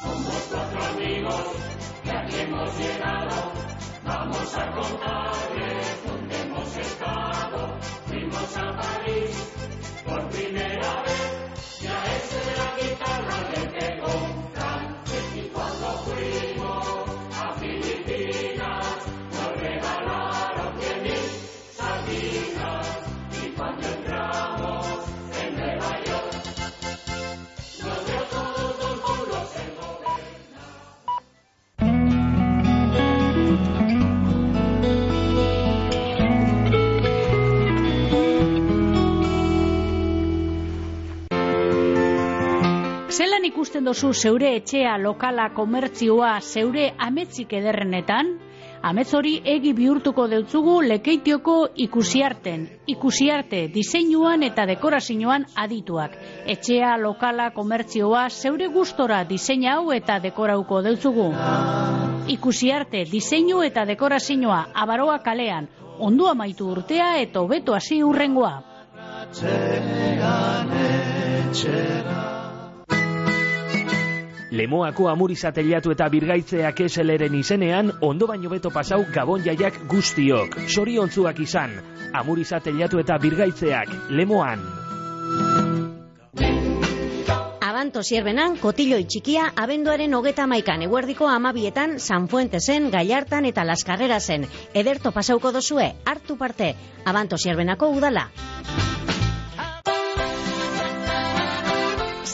Somos 0.00 0.48
cuatro 0.52 0.84
amigos 0.84 1.44
que 2.04 2.10
aquí 2.12 2.36
hemos 2.36 2.78
llegado, 2.78 3.52
vamos 4.04 4.56
a 4.56 4.70
compadre 4.70 5.80
donde 6.06 6.40
hemos 6.40 6.76
estado, 6.76 7.78
vimos 8.12 8.56
a 8.56 8.76
París. 8.76 9.55
Dozu 43.86 44.12
zeure 44.12 44.56
etxea, 44.58 44.96
lokala, 44.98 45.50
komertzioa, 45.54 46.36
zeure 46.42 46.90
ametzik 46.98 47.52
ederrenetan? 47.54 48.34
Amets 48.86 49.14
hori 49.16 49.32
egi 49.50 49.72
bihurtuko 49.74 50.26
deutzugu 50.30 50.74
lekeitioko 50.84 51.54
ikusiarten. 51.86 52.66
Ikusiarte, 52.92 53.62
diseinuan 53.74 54.44
eta 54.46 54.66
dekorazioan 54.68 55.46
adituak. 55.64 56.14
Etxea, 56.54 56.92
lokala, 57.00 57.48
komertzioa, 57.56 58.28
zeure 58.30 58.68
gustora 58.74 59.24
diseina 59.24 59.74
hau 59.78 59.90
eta 59.96 60.20
dekorauko 60.22 60.82
deutzugu. 60.86 61.32
Ikusiarte, 62.36 63.04
diseinu 63.10 63.62
eta 63.66 63.86
dekorazioa, 63.88 64.60
abaroa 64.74 65.18
kalean. 65.24 65.68
Ondo 65.98 66.28
amaitu 66.28 66.70
urtea 66.70 67.16
eta 67.24 67.40
hobeto 67.40 67.74
hasi 67.74 68.02
urrengoa. 68.04 68.54
Lemoako 74.50 75.08
amuriza 75.10 75.50
eta 75.50 76.08
birgaitzeak 76.08 76.80
eseleren 76.80 77.34
izenean, 77.34 77.90
ondo 78.00 78.26
baino 78.26 78.48
beto 78.48 78.70
pasau 78.70 79.04
gabon 79.12 79.42
jaiak 79.42 79.80
guztiok. 79.90 80.56
Soriontzuak 80.68 81.40
izan, 81.40 81.72
amuriza 82.12 82.60
eta 82.62 83.18
birgaitzeak, 83.18 83.88
lemoan. 84.10 84.62
Abanto 87.60 88.02
sierbenan, 88.02 88.56
kotilloi 88.56 89.04
txikia, 89.04 89.52
abenduaren 89.56 90.14
hogeta 90.14 90.46
maikan, 90.46 90.82
eguerdiko 90.82 91.28
amabietan, 91.28 91.98
San 92.00 92.28
Fuentesen, 92.28 92.90
Gallartan 92.90 93.44
eta 93.44 93.64
Las 93.64 93.84
Carrerasen. 93.84 94.46
Ederto 94.72 95.12
pasauko 95.12 95.52
dozue, 95.52 95.92
hartu 96.06 96.38
parte, 96.38 96.74
Abanto 97.04 97.36
sierbenako 97.36 97.90
udala. 97.90 98.30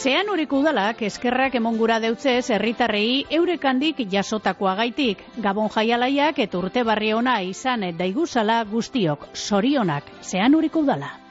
Zean 0.03 0.27
horiko 0.27 0.57
udalak 0.59 0.99
eskerrak 1.07 1.53
emongura 1.55 1.95
deutzez 2.03 2.49
herritarrei 2.51 3.23
eurekandik 3.37 4.01
jasotakoa 4.11 4.73
gaitik. 4.81 5.23
Gabon 5.47 5.71
jaialaiak 5.77 6.43
eta 6.43 6.59
urte 6.59 6.83
barri 6.91 7.13
ona 7.15 7.39
izan 7.47 7.87
daiguzala 8.03 8.61
guztiok. 8.75 9.29
Sorionak, 9.33 10.11
zean 10.21 10.59
horiko 10.59 10.83
udala. 10.83 11.22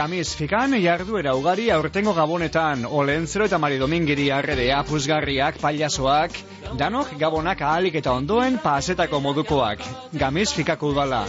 Gamiz 0.00 0.30
fikan 0.32 0.72
jarduera 0.80 1.34
ugari 1.36 1.66
aurtengo 1.74 2.14
gabonetan, 2.16 2.86
Olentzero 2.88 3.44
eta 3.44 3.58
Mari 3.60 3.76
Domingiri 3.76 4.30
arredea, 4.32 4.78
puzgarriak, 4.88 5.58
paliasoak, 5.60 6.38
danok 6.80 7.10
gabonak 7.20 7.60
ahalik 7.60 7.98
eta 8.00 8.14
ondoen 8.16 8.56
pasetako 8.62 9.20
modukoak. 9.20 9.84
Gamiz 10.22 10.46
fikako 10.56 10.94
udala. 10.94 11.20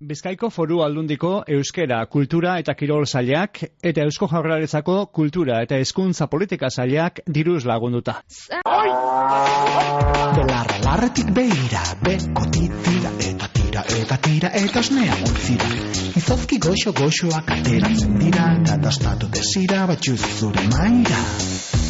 Bizkaiko 0.00 0.48
foru 0.48 0.80
aldundiko 0.86 1.34
euskera, 1.58 2.00
kultura 2.06 2.56
eta 2.62 2.72
kirol 2.72 3.04
zailak, 3.04 3.60
eta 3.92 4.08
eusko 4.08 4.30
jaurlaritzako 4.32 4.96
kultura 5.12 5.60
eta 5.66 5.76
hezkuntza 5.76 6.30
politika 6.32 6.70
zailak 6.70 7.20
diruz 7.28 7.66
lagunduta. 7.68 8.22
Belarra 10.40 10.80
larretik 10.88 11.28
beira, 11.36 11.84
beko 12.08 12.48
titira 12.56 13.12
eta 13.28 13.39
tira 13.86 14.02
eta 14.02 14.16
tira 14.16 14.48
eta 14.54 14.80
osnea 14.80 15.14
untzira. 15.26 15.68
Izozki 16.16 16.58
goxo 16.58 16.92
goxoak 16.92 17.50
ateratzen 17.50 18.18
dira, 18.18 18.46
eta 18.60 18.76
dastatu 18.76 19.28
desira 19.28 19.86
batxuz 19.86 20.20
zure 20.38 20.64
maira. 20.72 21.20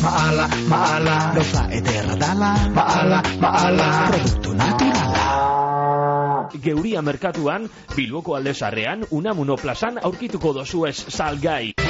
Maala, 0.03 0.49
maala, 0.69 1.17
gauza 1.35 1.67
ederra 1.73 2.17
dala, 2.17 2.55
maala, 2.75 3.23
maala, 3.41 3.91
produktu 4.11 4.55
naturala. 4.55 6.49
Geuria 6.63 7.03
merkatuan, 7.03 7.69
Bilboko 7.97 8.35
aldezarrean, 8.37 9.07
Unamuno 9.11 9.57
plazan 9.57 10.01
aurkituko 10.03 10.53
dozuez 10.53 10.97
salgai. 11.09 11.90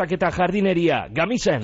trabiesak 0.01 0.11
eta 0.17 0.31
jardineria, 0.31 1.07
gamizen. 1.13 1.61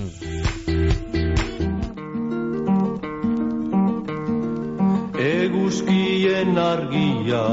eguzkien 5.17 6.57
argia 6.57 7.45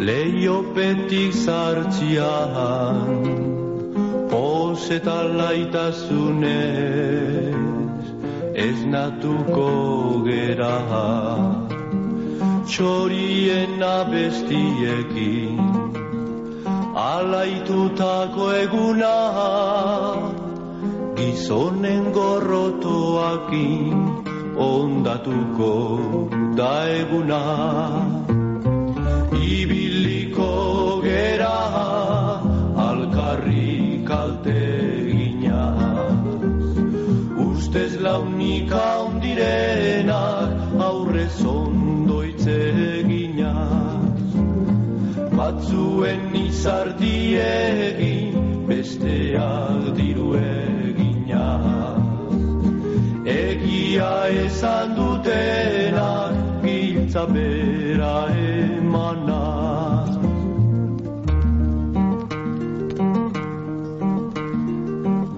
leiopetik 0.00 1.32
zartzian 1.36 2.96
pos 4.30 4.90
eta 4.90 5.22
laitasunez 5.36 6.48
ez 8.56 8.78
natuko 8.88 10.24
gera 10.24 10.80
txorien 12.64 13.82
abestiekin 13.82 15.60
alaitutako 16.94 18.52
eguna 18.54 19.14
gizonen 21.16 22.04
gorrotoakin 22.12 23.98
ondatuko 24.56 25.72
da 26.56 26.72
eguna. 27.00 27.40
Ibiliko 29.54 30.50
gera 31.02 31.56
alkarri 32.86 34.04
kalte 34.06 34.60
ustez 37.74 37.92
launika 38.06 38.84
ondirenak 39.06 40.78
aurrez 40.88 41.44
ondoitze 41.56 42.58
ginaz 43.08 43.93
batzuen 45.44 46.22
izardiegin 46.40 48.36
besteak 48.68 49.88
diru 49.96 50.28
eginaz 50.40 51.98
egia 53.32 54.12
esan 54.44 54.94
dutenak 54.98 56.38
giltza 56.62 57.24
bera 57.34 58.14
emanaz 58.44 60.14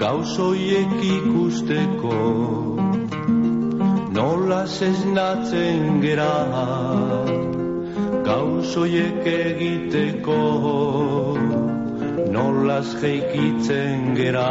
gauzoiek 0.05 0.95
ikusteko 1.17 2.21
nola 4.21 4.63
zeznatzen 4.79 5.83
gera 6.07 6.35
gauzoiek 8.27 9.27
egiteko 9.33 10.39
nola 12.35 12.79
jeikitzen 13.01 14.17
gera. 14.19 14.49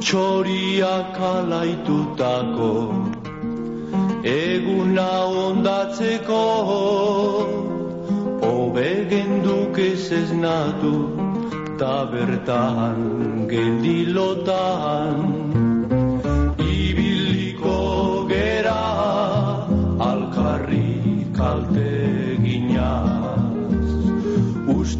Txoriak 0.00 1.18
alaitutako 1.30 2.70
eguna 4.34 5.10
ondatzeko 5.42 6.40
obegen 8.52 9.36
dukez 9.44 10.12
ez 10.20 10.30
natu 10.46 10.94
ta 11.82 11.94
bertan 12.14 12.98
geldilotan 13.52 15.39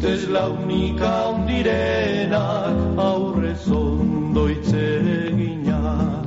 ustez 0.01 0.29
launika 0.33 1.09
ondirenak 1.29 2.77
aurrez 2.97 3.69
ondoitze 3.69 4.87
ginaz 5.37 6.25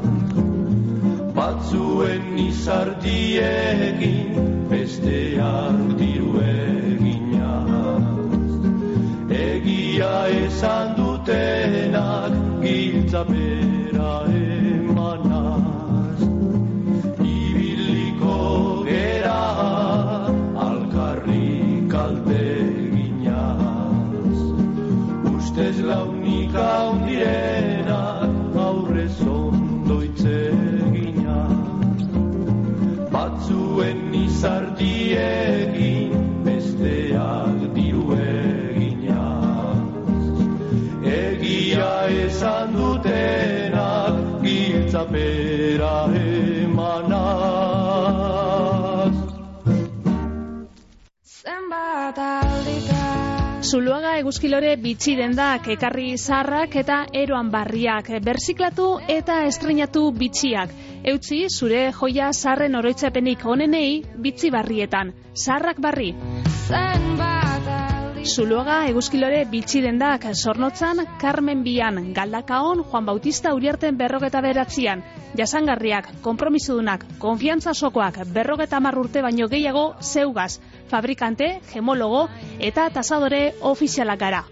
batzuen 1.34 2.38
izartiekin 2.38 4.30
besteak 4.70 5.82
diru 5.98 6.30
egia 9.42 10.14
esan 10.46 10.94
dutenak 10.96 12.32
giltza 12.62 13.26
giltzapera 45.24 46.06
emanaz. 46.64 47.14
Zenbat 51.24 52.18
Zuluaga 53.64 54.18
eguzkilore 54.20 54.76
bitxi 54.76 55.16
dendak 55.16 55.68
ekarri 55.72 56.16
zarrak 56.18 56.76
eta 56.76 57.06
eroan 57.12 57.50
barriak, 57.50 58.10
berziklatu 58.24 58.98
eta 59.08 59.44
estrenatu 59.48 60.10
bitxiak. 60.12 60.68
Eutzi 61.04 61.46
zure 61.48 61.92
joia 61.92 62.32
zarren 62.32 62.74
oroitzapenik 62.74 63.44
onenei 63.44 64.02
bitxi 64.16 64.50
barrietan, 64.50 65.12
zarrak 65.34 65.80
barri. 65.80 66.14
Zuluaga 68.24 68.86
eguzkilore 68.88 69.42
bitxi 69.52 69.82
dendak 69.84 70.22
zornotzan, 70.32 71.02
Carmen 71.20 71.60
Bian, 71.62 71.98
Galdakaon, 72.16 72.80
Juan 72.88 73.04
Bautista 73.04 73.52
Uriarten 73.52 73.98
berrogeta 74.00 74.40
beratzian, 74.40 75.02
jasangarriak, 75.36 76.08
kompromisudunak, 76.24 77.04
konfiantza 77.20 77.74
sokoak, 77.74 78.22
berrogeta 78.32 78.80
hamar 78.80 78.96
urte 78.98 79.20
baino 79.20 79.48
gehiago 79.52 79.84
zeugaz, 80.00 80.58
fabrikante, 80.88 81.58
gemologo 81.74 82.26
eta 82.58 82.88
tasadore 82.96 83.44
ofizialak 83.60 84.20
gara. 84.24 84.44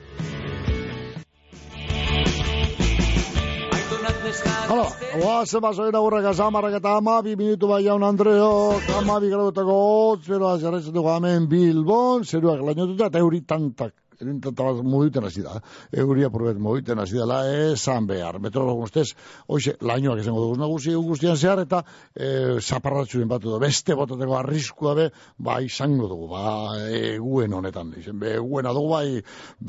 Hala, 4.13 4.85
oaze 5.25 5.61
basoira 5.61 6.01
urrak 6.05 6.27
azamarrak 6.31 6.77
eta 6.79 6.97
ama, 6.99 7.21
bi 7.25 7.35
minutu 7.37 7.69
bai 7.71 7.83
jaun 7.85 8.03
Andreo, 8.05 8.79
ama 8.99 9.19
bi 9.21 9.31
gradutako 9.33 9.77
hotz, 9.87 10.23
beroa 10.29 10.59
jarraitzen 10.63 10.95
dugu 10.95 11.11
hemen 11.15 11.49
Bilbon, 11.51 12.25
zeruak 12.25 12.61
lainotuta 12.69 13.09
eta 13.11 13.23
euri 13.25 13.41
tantak, 13.41 13.95
tanta 14.23 14.65
bat 14.65 14.83
mugiten 14.85 15.25
hasi 15.27 15.43
da, 15.45 15.59
euria 16.05 16.31
probet 16.31 16.59
mugiten 16.63 17.01
hasi 17.03 17.19
dela, 17.19 17.43
esan 17.73 18.07
behar, 18.07 18.39
meteorologo 18.43 18.87
ustez, 18.89 19.09
hoxe, 19.49 19.77
lainoak 19.81 20.23
esango 20.23 20.45
dugu 20.47 20.61
nagusi 20.61 20.95
guztian 20.95 21.37
zehar, 21.37 21.65
eta 21.67 21.83
e, 22.15 22.61
zaparratzuen 22.61 23.29
bat 23.31 23.45
edo, 23.45 23.59
beste 23.63 23.97
botateko 23.99 24.39
arriskua 24.39 24.95
be, 24.99 25.09
ba, 25.39 25.59
izango 25.65 26.09
dugu, 26.11 26.31
ba, 26.33 26.55
eguen 26.99 27.59
honetan, 27.59 27.93
izen, 27.99 28.19
be, 28.23 28.37
eguena 28.39 28.75
dugu, 28.77 28.95
bai, 28.95 29.23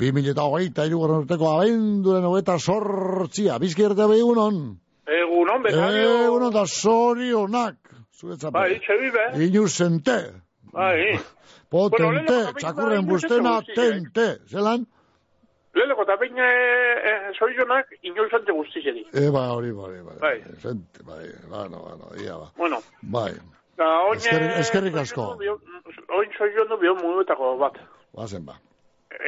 2000 0.04 0.32
eta 0.34 0.48
hogeita, 0.48 0.88
irugarren 0.90 1.24
urteko 1.24 1.50
abenduren 1.56 2.30
hogeita 2.30 2.58
sortzia, 2.58 3.58
bizkiertea 3.62 4.08
behunon. 4.10 4.64
Egunon, 5.04 5.62
bekario. 5.62 6.12
Egunon 6.24 6.52
da 6.54 6.64
zorionak. 6.64 7.76
Zuretzat. 8.14 8.52
Bai, 8.54 8.70
itxe 8.78 8.96
bibe. 9.00 9.24
Inuzente. 9.44 10.18
Bai. 10.72 11.18
Potente, 11.74 12.32
Bueno, 12.38 12.52
txakurren 12.60 13.00
kapitula 13.02 13.10
bustena, 13.10 13.54
tente. 13.74 14.26
Zelan? 14.52 14.84
Leleko, 15.74 16.04
eta 16.06 16.14
baina 16.20 16.44
e, 17.10 17.14
soizonak 17.34 17.88
inoizante 18.06 18.54
guztizeri. 18.54 19.02
E, 19.10 19.24
ba, 19.34 19.48
hori, 19.56 19.72
ba, 19.74 19.88
hori, 19.88 20.02
ba. 20.06 20.14
Bai. 20.22 20.36
Zente, 20.62 21.02
bai, 21.08 21.26
bano, 21.50 21.80
bano, 21.88 22.12
ia, 22.22 22.36
ba. 22.38 22.46
Bueno, 22.56 22.78
Bai, 23.02 23.32
da, 23.80 23.88
oin... 24.06 24.20
Eskerrik- 24.22 24.60
eskerrik 24.62 24.96
asko. 25.02 25.26
Oin 26.14 26.30
soizonu 26.38 26.78
bio 26.78 26.94
muetako 27.00 27.56
bat. 27.58 27.80
bazen 28.14 28.46
ba. 28.46 28.54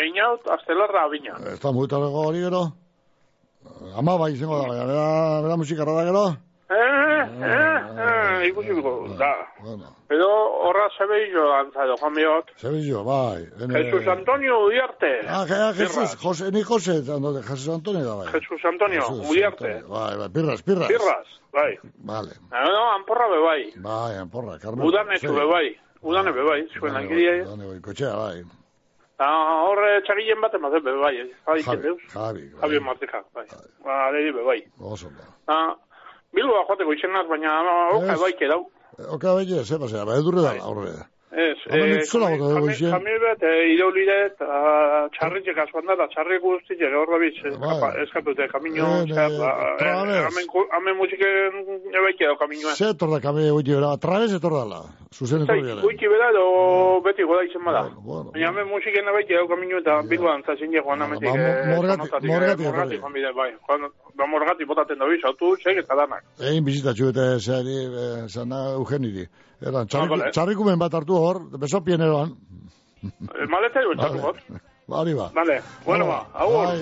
Einaut, 0.03 0.47
astelarra 0.55 1.03
abina. 1.09 1.35
Ez 1.51 1.59
da 1.63 1.73
mugitarako 1.75 2.29
hori 2.29 2.41
gero? 2.47 2.63
Ama 3.99 4.15
bai 4.19 4.33
izango 4.39 4.61
da, 4.63 4.85
bera, 4.87 5.43
bera 5.43 5.57
musikarra 5.59 5.93
da 5.99 6.05
gero? 6.07 6.25
Eh, 6.69 6.75
eh, 6.75 7.79
eh, 8.43 8.49
ikusiko, 8.49 9.07
da. 9.19 9.35
Edo 10.11 10.29
horra 10.67 10.89
zebeillo 10.99 11.45
dantzado, 11.49 11.95
Juan 11.97 12.15
Biot. 12.15 12.51
Zebillo, 12.59 13.05
bai. 13.05 13.47
ene- 13.61 13.85
Jesus 13.85 14.09
Antonio 14.09 14.65
Uriarte. 14.65 15.21
Ah, 15.29 15.47
ah, 15.49 15.73
Jesús, 15.73 16.17
José, 16.17 16.51
ni 16.51 16.63
José, 16.65 17.03
no, 17.21 17.33
de 17.33 17.43
Jesús 17.45 17.69
Antonio 17.69 18.03
da, 18.05 18.15
bai. 18.17 18.27
Jesus 18.33 18.65
Antonio. 18.65 19.01
Antonio, 19.03 19.89
Bai, 19.89 20.17
bai, 20.19 20.29
pirras, 20.29 20.63
pirras. 20.63 20.89
Pirras, 20.89 21.27
bai. 21.53 21.79
Vale. 22.03 22.33
Ah, 22.51 22.65
No, 22.65 22.93
anporra 22.99 23.29
be 23.29 23.39
bai. 23.39 23.73
Bai, 23.77 24.17
anporra, 24.19 24.59
Carmen. 24.59 24.85
Udanetu 24.87 25.33
be 25.35 25.45
bai. 25.47 25.77
Udane 26.03 26.33
be 26.33 26.43
bai, 26.43 26.67
zuen 26.79 26.93
langiria. 26.95 27.45
Udane 27.47 27.65
bai, 27.71 27.81
kotxea, 27.81 28.17
bai. 28.17 28.43
Ah, 29.19 29.63
horre 29.65 30.03
txagilen 30.03 30.41
bat 30.43 30.53
ematen 30.55 30.83
be 30.85 30.93
bai. 31.01 31.15
Javi, 31.47 31.63
Javi, 32.13 32.51
Javi, 32.61 32.81
Martija, 32.81 33.23
bai. 33.33 33.47
Ba, 33.85 34.11
be 34.13 34.43
bai. 34.45 34.61
oso 34.81 35.09
da. 35.15 35.25
Ah, 35.49 35.75
Bilboa 36.35 36.65
joateko 36.69 36.93
izenaz, 36.93 37.27
baina 37.29 37.53
oka 37.97 38.13
Ez. 38.13 38.21
bai 38.21 38.33
kedau. 38.39 38.65
Oka 39.13 39.35
belle, 39.37 39.65
ze 39.65 39.79
pasea, 39.79 40.05
ba, 40.05 40.17
edurre 40.17 40.43
da, 40.43 40.55
aurre. 40.63 40.91
Ez, 40.91 41.01
eh, 41.01 41.05
ez 41.33 41.59
kami- 41.67 41.99
bota 42.07 42.37
dugu 42.39 42.55
kami- 42.55 42.73
izien. 42.73 42.91
Kami 42.95 43.13
bat, 43.25 43.43
eh, 43.43 43.75
iraulire 43.75 44.17
eta 44.31 44.47
txarritxek 45.15 45.59
askoan 45.59 45.87
da, 45.87 46.07
txarrik 46.15 46.41
guztiak 46.43 46.93
hor 46.95 47.09
da 47.13 47.19
bitz, 47.19 47.39
eskatute, 48.05 48.47
kamino, 48.55 48.87
Eh, 48.87 49.15
zer, 49.15 49.31
eh, 49.31 49.47
eh, 49.81 50.23
hemen 50.29 50.47
hemen 50.77 50.97
musiken 50.97 51.35
ebaiki 51.99 52.25
edo 52.25 52.37
kaminoa. 52.37 52.75
Ze 52.79 52.89
etor 52.95 53.11
da 53.11 53.21
kame 53.21 53.51
oiti 53.51 53.73
bera, 53.75 53.97
trabez 53.99 54.33
etor 54.39 54.53
dala, 54.53 54.81
zuzen 55.13 55.43
etor 55.43 55.55
Zai, 55.57 55.63
bera. 55.67 55.81
goiti 55.83 56.07
bera 56.09 56.31
edo 56.31 56.45
beti 57.03 57.23
goda 57.25 57.43
izen 57.45 57.65
bada. 57.65 57.83
Baina 58.33 58.49
hemen 58.51 58.69
musiken 58.69 59.05
ebaiki 59.13 59.33
edo 59.35 59.47
kamino 59.49 59.79
eta 59.83 60.03
bingo 60.09 60.29
dantzazin 60.31 60.71
je 60.73 60.81
joan 60.85 61.03
amentik. 61.03 61.29
Ba, 61.29 61.37
mo- 61.37 61.75
morgati- 61.77 62.27
morgati 62.31 62.63
eh, 62.63 62.71
morgati 62.71 62.97
joan 63.03 63.13
bai. 63.37 63.51
Joan, 63.67 63.81
ba, 64.15 64.25
morgati 64.27 64.65
botaten 64.65 64.99
da 64.99 65.07
biz, 65.11 65.25
autu, 65.25 65.57
zeg 65.59 65.77
eta 65.83 65.95
danak. 65.95 66.23
Egin 66.41 66.65
bizitatxu 66.65 67.09
eta 67.11 67.39
zari, 67.39 67.77
eh, 67.85 68.29
zana 68.29 68.73
Eugeniri. 68.79 69.27
Eran, 69.61 69.87
txarriku, 69.89 70.15
Ah, 70.15 70.17
vale. 70.17 70.77
bat 70.77 70.95
hartu 70.95 71.17
hor, 71.17 71.41
besopien 71.59 72.01
eroan. 72.01 72.37
Eh, 73.05 73.47
Maleta 73.49 73.83
jo, 73.83 73.95
txarru 73.97 74.21
got. 74.21 74.37
Hori 74.89 75.15
ba. 75.15 75.31
Vale, 75.35 75.61
bueno 75.85 76.07
ba, 76.07 76.27
agur. 76.35 76.75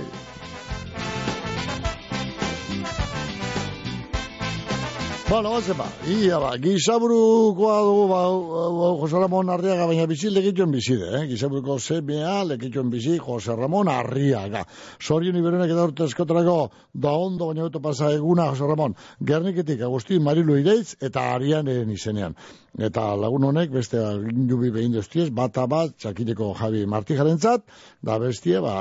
Bueno, 5.27 5.53
oze 5.57 5.73
ba, 5.73 5.87
ia 6.05 6.39
ba, 6.39 6.51
gizaburukoa 6.61 7.77
dugu, 7.81 8.03
ba, 8.11 8.19
ba, 8.29 8.89
Jose 9.01 9.17
Ramon 9.17 9.49
Arriaga, 9.49 9.87
baina 9.89 10.05
bizi 10.07 10.29
lekituen 10.29 10.75
bizide, 10.75 11.07
eh? 11.17 11.23
Gizaburuko 11.31 11.79
zemea 11.79 12.43
lekituen 12.45 12.91
bizi 12.93 13.17
Jose 13.17 13.57
Ramon 13.57 13.89
Arriaga. 13.89 14.67
Sorion 15.01 15.39
iberenek 15.41 15.73
eta 15.73 15.87
urte 15.89 16.05
eskotarako, 16.11 16.59
da 16.93 17.15
ondo 17.17 17.49
baina 17.49 17.65
beto 17.65 17.81
pasa 17.81 18.13
eguna 18.13 18.51
Jose 18.51 18.69
Ramon. 18.69 18.99
Gerniketik, 19.25 19.81
Agustin 19.89 20.21
Marilu 20.23 20.59
Ireitz 20.61 20.99
eta 21.01 21.25
Arianen 21.39 21.97
izenean. 21.97 22.37
Eta 22.75 23.07
lagun 23.15 23.45
honek, 23.47 23.71
beste 23.71 24.01
indubi 24.33 24.73
behin 24.75 24.93
doztiez, 24.93 25.29
bata 25.31 25.65
bat, 25.71 25.93
txakileko 26.03 26.51
Javi 26.59 26.83
Martijarentzat, 26.91 27.63
da 28.03 28.19
bestie, 28.19 28.59
ba, 28.61 28.75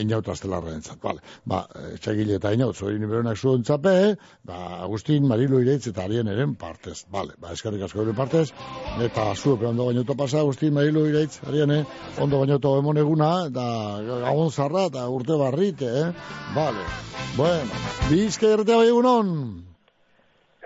inaut 0.00 0.28
astelarrentzat, 0.32 0.96
vale. 1.04 1.20
Ba, 1.44 1.66
eh, 1.76 1.98
txakile 2.00 2.38
eta 2.40 2.54
inaut, 2.56 2.78
zorin 2.80 3.04
iberenak 3.04 3.36
zuen 3.36 3.62
tzape, 3.62 4.16
ba, 4.48 4.60
Agustin 4.86 5.28
Marilu 5.28 5.59
Ireitz 5.62 5.86
eta 5.90 6.04
Arien 6.04 6.28
eren 6.28 6.54
partez, 6.58 7.04
vale. 7.12 7.34
Ba, 7.40 7.52
eskarrik 7.56 7.82
asko 7.86 8.02
ere 8.02 8.14
partez, 8.16 8.48
eta 9.04 9.26
zuepe 9.34 9.66
ondo 9.68 9.86
bainoto 9.88 10.16
pasa, 10.18 10.40
Agustin 10.40 10.74
Marilu 10.74 11.06
Ireitz, 11.08 11.40
Ariene, 11.46 11.84
ondo 12.18 12.40
bainoto 12.42 12.76
emon 12.78 13.00
eguna, 13.00 13.30
da 13.48 13.66
gabon 14.24 14.50
zarra, 14.50 14.86
eta 14.90 15.06
urte 15.08 15.38
barrite, 15.40 15.90
eh? 16.04 16.08
Vale. 16.56 16.86
Bueno, 17.36 17.82
bizka 18.08 18.48
erretea 18.54 18.80
bai 18.80 18.88
egunon. 18.88 19.28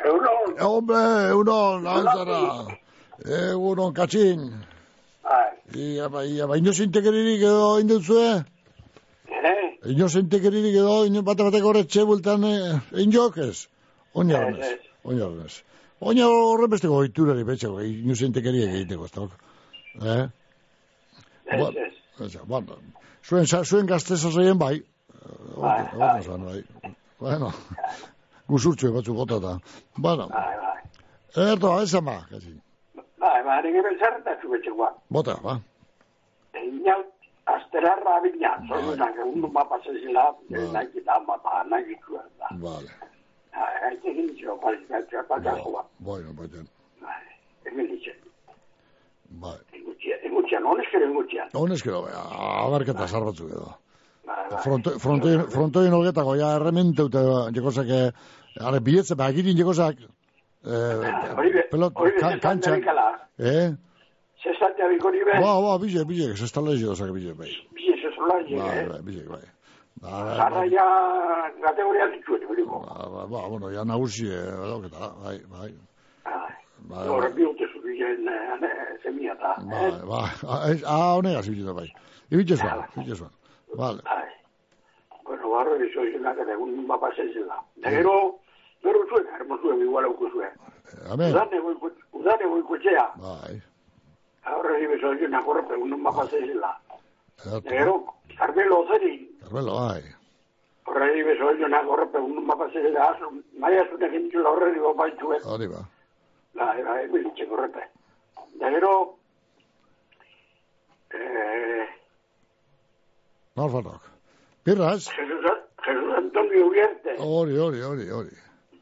Egunon. 0.05 0.57
Hombre, 0.69 1.03
egunon, 1.33 1.85
lanzara. 1.85 2.41
Egunon, 3.41 3.93
katxin. 3.95 4.49
Ia, 5.75 6.09
ba, 6.09 6.25
ia, 6.25 6.47
ba, 6.47 6.57
inozintekeririk 6.61 7.43
edo 7.43 7.79
induzue? 7.83 8.27
Eh? 9.29 9.63
Inozintekeririk 9.93 10.77
edo, 10.81 10.99
ino 11.09 11.23
bate 11.27 11.47
bateko 11.47 11.73
horretxe 11.73 12.05
bultan 12.09 12.45
eh, 12.49 12.81
Oinarrenez, 14.15 14.73
oinarrenez. 15.05 15.55
Oina 16.05 16.27
horren 16.29 16.71
besteko 16.71 16.99
oiturari 17.03 17.45
betxeko, 17.49 17.81
inozintekeriak 17.83 18.75
egiteko, 18.77 19.07
ez 19.09 19.13
dauk. 19.15 19.33
Eh? 20.03 20.27
Ez, 21.47 21.61
ez. 21.85 21.93
Ez, 22.27 22.35
bueno, 22.47 22.77
zuen, 23.27 23.47
zuen 23.65 23.87
gazteza 23.91 24.31
zeien 24.31 24.59
bai. 24.59 24.77
Bai, 25.57 25.81
Bai, 25.99 26.21
bai. 26.45 26.61
Bueno, 27.21 27.51
guzurtxue 28.53 28.91
batzu 28.95 29.15
gota 29.17 29.39
da. 29.41 29.55
Bueno, 29.97 30.29
Bai, 30.29 30.57
bai. 30.61 31.49
erdo, 31.53 31.73
ez 31.83 31.95
ama, 31.95 32.19
katxin. 32.31 32.61
Bai, 33.25 33.39
ba, 33.47 33.61
nire 33.65 33.83
bezarretatu 33.89 34.51
betxekoa. 34.53 34.91
Bota, 35.11 35.39
ba. 35.43 35.57
Inau, 36.61 37.01
astelarra 37.55 38.19
bina, 38.27 38.53
zorunak 38.69 39.17
egun 39.25 39.49
mapa 39.53 39.79
zezila, 39.87 40.29
nahi 40.51 41.01
eta 41.03 41.19
mapa 41.27 41.63
nahi 41.71 41.97
ikua 41.97 42.23
da. 42.39 42.51
Vale. 42.63 42.93
Gaite 43.55 44.11
egin 44.11 44.31
zio, 44.39 44.57
kualifikazioa 44.63 45.23
patakoa. 45.29 45.85
Bueno, 45.99 46.33
baina. 46.39 46.65
Hemen 47.67 47.87
ditzen. 47.93 48.17
Bai. 49.43 49.57
Engutxian, 50.25 50.65
honezkero 50.67 51.07
engutxian. 51.11 51.49
Honezkero, 51.61 52.01
abarketa 52.65 53.07
zar 53.09 53.25
batzuk 53.29 53.51
edo. 53.51 53.71
Bai. 54.27 54.59
Fronto- 54.65 54.97
frontoin 55.53 55.93
olgetako, 56.01 56.35
ja, 56.41 56.55
erremente 56.57 57.03
ute, 57.07 57.23
jekozak, 57.57 57.89
are, 58.61 58.81
bietze, 58.81 59.15
ba, 59.19 59.29
egirin 59.31 59.57
jekozak, 59.59 59.97
eh, 60.01 61.65
pelot, 61.71 61.93
hori 61.97 62.11
be, 62.13 62.21
ka- 62.21 62.31
zesantea 62.31 62.41
kantxak, 62.49 62.79
bikala. 62.81 63.07
eh? 63.39 63.73
Zesantea 64.45 64.89
bikori 64.93 65.25
be, 65.25 65.39
Ba, 65.41 65.55
ba, 65.67 65.79
bile, 65.79 66.05
bile, 66.05 66.33
ez 66.33 66.43
ez 66.43 66.53
talde 66.53 66.77
jekozak, 66.81 67.13
bile, 67.13 67.35
bai. 67.35 67.51
bie 67.75 67.97
zesola, 68.03 68.39
Bai, 68.43 68.79
eh? 68.79 68.87
bai, 68.89 69.03
bile, 69.03 69.25
bai. 69.29 69.43
Ba, 70.05 70.11
bai, 70.25 70.37
Zarra 70.37 70.59
bai. 70.61 70.71
ja, 70.71 70.87
kategoria 71.65 72.07
dituen, 72.13 72.43
beriko. 72.49 72.81
Ba, 72.85 73.09
ba, 73.09 73.27
ba, 73.27 73.49
bueno, 73.49 73.71
ja 73.73 73.85
nagusi, 73.85 74.27
eh, 74.29 74.53
dauketa, 74.69 75.09
bai, 75.25 75.39
bai. 75.49 75.73
Bai, 76.85 77.09
Hor, 77.09 77.23
bai, 77.23 77.33
bi 77.33 77.45
urte 77.49 77.65
zurien 77.73 78.27
zemia 79.03 79.35
da. 79.41 79.55
bai, 79.65 79.91
bai, 80.05 80.29
ah, 80.49 80.69
ez- 80.71 80.85
ah, 80.85 81.15
honegaz, 81.17 81.49
ibile, 81.49 81.73
bai. 81.73 81.89
Ibile 82.31 82.57
zuan, 82.57 82.85
ibile 82.97 83.15
zuan. 83.17 83.31
Vale. 83.75 84.03
Bueno, 85.25 85.49
barro 85.51 85.77
izo 85.81 86.05
izenak 86.05 86.37
eta 86.39 86.53
egun 86.53 86.87
mapa 86.87 87.09
zezela. 87.17 87.57
Da 87.81 87.91
gero, 87.91 88.37
gero 88.83 89.01
zuen, 89.09 89.27
hermo 89.39 89.57
zuen, 89.63 89.81
igual 89.81 90.05
auko 90.05 90.29
zuen. 90.31 90.53
Amen. 91.11 91.33
Udane 92.13 92.45
txea. 92.83 93.07
Bai. 93.17 93.57
Ahora 94.45 94.77
ibe 94.79 94.99
zo 95.01 95.15
izenak 95.15 95.47
horrepe, 95.49 95.75
egun 95.75 95.97
mapa 96.03 96.27
zezela. 96.29 96.77
Da 97.43 97.61
gero, 97.61 98.15
Carmelo 98.39 98.87
Zeri, 98.89 99.17
Carmelo, 99.43 99.75
bai. 99.75 100.03
horre 100.87 101.19
ibe 101.19 101.35
zo 101.39 101.51
izenak 101.55 101.89
horrepe, 101.89 102.19
egun 102.19 102.47
mapa 102.47 102.69
zezela. 102.73 103.11
Azu, 103.11 103.31
maia 103.59 103.85
zuen 103.89 104.03
egin 104.09 104.31
txula 104.31 104.51
horre 104.55 104.71
ibe 104.77 104.93
baituen. 104.97 105.43
Hori 105.45 105.69
ba. 105.69 105.83
Da, 106.55 106.71
era, 106.79 107.01
ebe 107.03 107.23
ditxek 107.25 107.51
horrepe. 107.51 107.89
Da 108.61 108.71
gero, 108.71 108.93
eh, 111.15 111.87
Nor 113.57 113.71
farrok. 113.71 114.11
Pirras? 114.65 115.09
Jesus, 115.15 115.45
Jesus 115.85 116.15
Antonio 116.17 116.67
Ubierte. 116.67 117.15
Hori, 117.19 117.57
hori, 117.59 117.81
hori, 117.83 118.09
hori. 118.11 118.37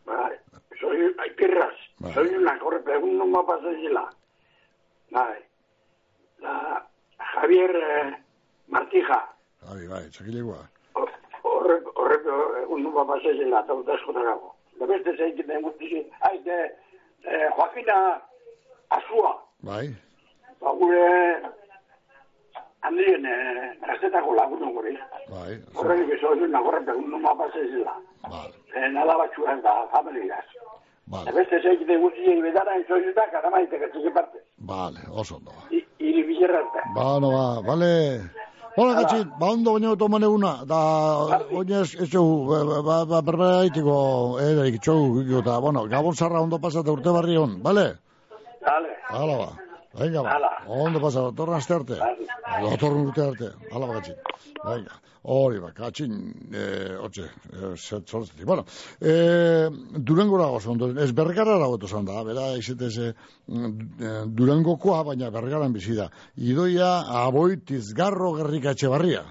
Bai, 0.07 0.37
soy, 0.81 1.15
hay 1.19 1.31
pirras. 1.37 1.75
Bai. 1.99 2.15
Soy 2.15 2.35
una 2.35 2.59
corre, 2.59 2.97
un 2.99 3.31
mapa 3.31 3.59
zezela. 3.61 4.09
Bai. 5.11 5.39
La 6.41 6.87
Javier 7.19 7.77
eh, 7.77 8.22
Martija. 8.73 9.19
Bai, 9.63 9.87
bai, 9.89 10.03
txakilegua. 10.15 10.59
Horrek, 11.43 11.89
horrek, 11.95 12.29
un 12.73 12.87
mapa 12.89 13.19
zezela, 13.21 13.61
eta 13.63 13.77
uta 13.77 13.97
eskotarako. 13.99 14.55
Da 14.81 14.89
beste 14.91 15.15
zeikin 15.19 15.47
den 15.47 15.63
guztizi, 15.67 16.01
hai, 16.25 16.39
de, 16.47 16.59
eh, 17.29 17.49
Joaquina 17.57 17.99
Azua. 18.97 19.35
Bai. 19.69 19.91
Ba, 20.61 20.73
gure 20.81 21.05
handien 22.83 23.27
eh, 23.27 23.69
gaztetako 23.87 24.35
lagunen 24.41 24.75
gure. 24.75 24.97
Bai. 25.29 25.59
Horrek, 25.77 26.07
beso, 26.11 26.33
una 26.49 26.63
corre, 26.65 26.97
un 26.97 27.21
mapa 27.23 27.51
zezela. 27.53 27.95
Vale. 28.29 28.57
Eh, 28.75 28.89
nada 28.89 29.19
batxuan 29.21 29.61
da, 29.63 29.77
familias. 29.93 30.49
Vale. 31.13 31.29
Da 31.29 31.37
beste 31.37 31.61
zeikin 31.61 31.87
den 31.87 32.01
guztizi, 32.01 32.41
bedara, 32.43 32.79
izo 32.81 32.97
izuta, 32.97 33.29
karamaite, 33.31 33.79
gatzik 33.79 34.15
parte. 34.15 34.41
Vale, 34.73 35.05
oso 35.13 35.37
ondo. 35.37 35.53
Iri 35.71 36.23
bilerrarte. 36.25 36.89
Ba, 36.97 37.19
no, 37.21 37.31
ba, 37.37 37.61
vale. 37.69 37.93
Hola, 38.75 38.93
gatxin, 38.97 39.27
ba, 39.37 39.51
ondo 39.53 39.75
baino 39.75 39.91
toman 40.01 40.25
eguna, 40.25 40.53
da, 40.69 40.79
oinez, 41.53 41.91
ez 42.01 42.07
txau, 42.09 42.25
ba, 42.49 42.61
ba, 42.87 42.95
ba, 43.11 43.19
berbera 43.27 43.67
itiko, 43.69 43.97
edaik, 44.41 44.79
txau, 44.81 45.21
eta, 45.41 45.59
bueno, 45.61 45.83
gabon 45.93 46.17
zarra 46.17 46.41
ondo 46.41 46.57
pasate 46.63 46.89
urte 46.89 47.13
barri 47.13 47.37
hon, 47.37 47.59
bale? 47.67 47.85
Dale. 48.65 48.95
Hala 49.13 49.37
ba, 49.43 49.51
venga 50.01 50.25
ba, 50.25 50.39
ondo 50.73 51.03
pasa, 51.05 51.27
torren 51.37 51.59
aste 51.59 51.77
arte, 51.77 52.01
torren 52.81 53.11
urte 53.11 53.27
arte, 53.27 53.53
hala 53.75 53.91
ba, 53.91 53.99
gatxin, 53.99 54.17
venga. 54.65 54.97
Hori 55.23 55.61
ba, 55.63 55.71
katxin, 55.71 56.15
eh, 56.51 56.97
otxe, 56.99 57.29
eh, 57.53 57.77
zet. 57.77 58.45
Bueno, 58.45 58.65
eh, 59.01 59.69
Durangora 59.97 60.49
oso 60.51 60.73
ondo, 60.73 60.89
ez 60.99 61.13
bergara 61.13 61.59
dago 61.59 61.77
eto 61.79 61.87
zan 61.87 62.05
da, 62.05 62.25
bera, 62.25 62.57
izetez, 62.59 62.99
eh, 62.99 63.13
eh, 63.47 64.25
Durangokoa, 64.27 65.05
baina 65.05 65.31
bergaran 65.31 65.73
bizi 65.73 65.95
da. 65.95 66.09
Idoia 66.37 66.91
aboitiz 67.23 67.93
garro 67.95 68.33
gerrikatxe 68.35 68.89
barria. 68.89 69.23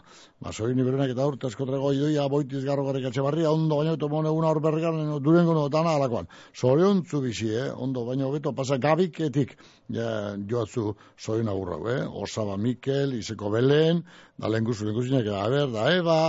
Ba, 0.42 0.50
soin 0.58 0.80
iberenak 0.82 1.12
eta 1.14 1.26
urte 1.30 1.46
askotrego 1.52 1.92
idoia 1.94 2.24
aboitiz 2.26 2.64
garro 2.66 2.88
gerrikatxe 2.88 3.22
barria, 3.22 3.52
ondo 3.54 3.76
baina 3.78 3.92
eto 3.94 4.08
mone 4.10 4.30
eguna 4.32 4.48
hor 4.50 4.60
bergaran, 4.66 5.12
Durango 5.22 5.54
no 5.54 5.68
dana 5.70 5.92
alakoan. 6.00 6.30
Zorion 6.58 7.04
bizi, 7.26 7.52
eh, 7.54 7.68
ondo 7.86 8.06
baina 8.08 8.26
hobeto 8.26 8.52
pasa 8.52 8.80
gabiketik, 8.82 9.54
ja, 9.98 10.08
joatzu 10.50 10.96
soin 11.16 11.48
agurra, 11.48 11.78
eh? 11.94 12.08
Osaba 12.24 12.58
Mikel, 12.58 13.14
Iseko 13.20 13.52
Belen, 13.54 14.02
da 14.36 14.50
lenguzu 14.50 14.90
lenguzinak, 14.90 15.30
da 15.30 15.48
ber, 15.48 15.70
da 15.70 15.86
Eva, 15.94 16.20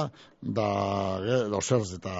da, 0.43 1.18
eh, 1.22 1.49
da 1.49 1.57
Oserz 1.57 1.95
eta 1.95 2.12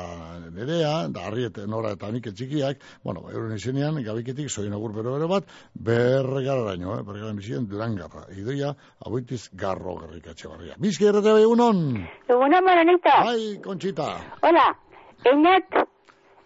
Nerea, 0.55 1.09
da 1.09 1.27
Arriete 1.27 1.67
Nora 1.67 1.93
eta 1.97 2.11
Mikel 2.15 2.35
txikiak, 2.39 2.79
bueno, 3.03 3.25
euren 3.33 3.57
izenean, 3.57 3.99
gabiketik 4.05 4.51
soin 4.51 4.73
agur 4.73 4.95
bero 4.95 5.17
bero 5.17 5.29
bat, 5.29 5.49
berregararaino, 5.75 6.99
eh? 6.99 7.03
Berregaran 7.03 7.37
bizien 7.37 7.67
durangarra. 7.69 8.29
Idoia, 8.39 8.73
aboitiz 9.05 9.49
garro 9.53 9.97
garrikatxe 10.01 10.49
barria. 10.49 10.79
Bizki 10.79 11.11
errate 11.11 11.35
bai 11.35 11.43
egunon? 11.43 11.83
Egunon, 12.29 12.65
Maranita. 12.65 13.17
Bai, 13.27 13.59
Conchita. 13.65 14.09
Hola, 14.43 14.69
Eñat, 15.25 15.83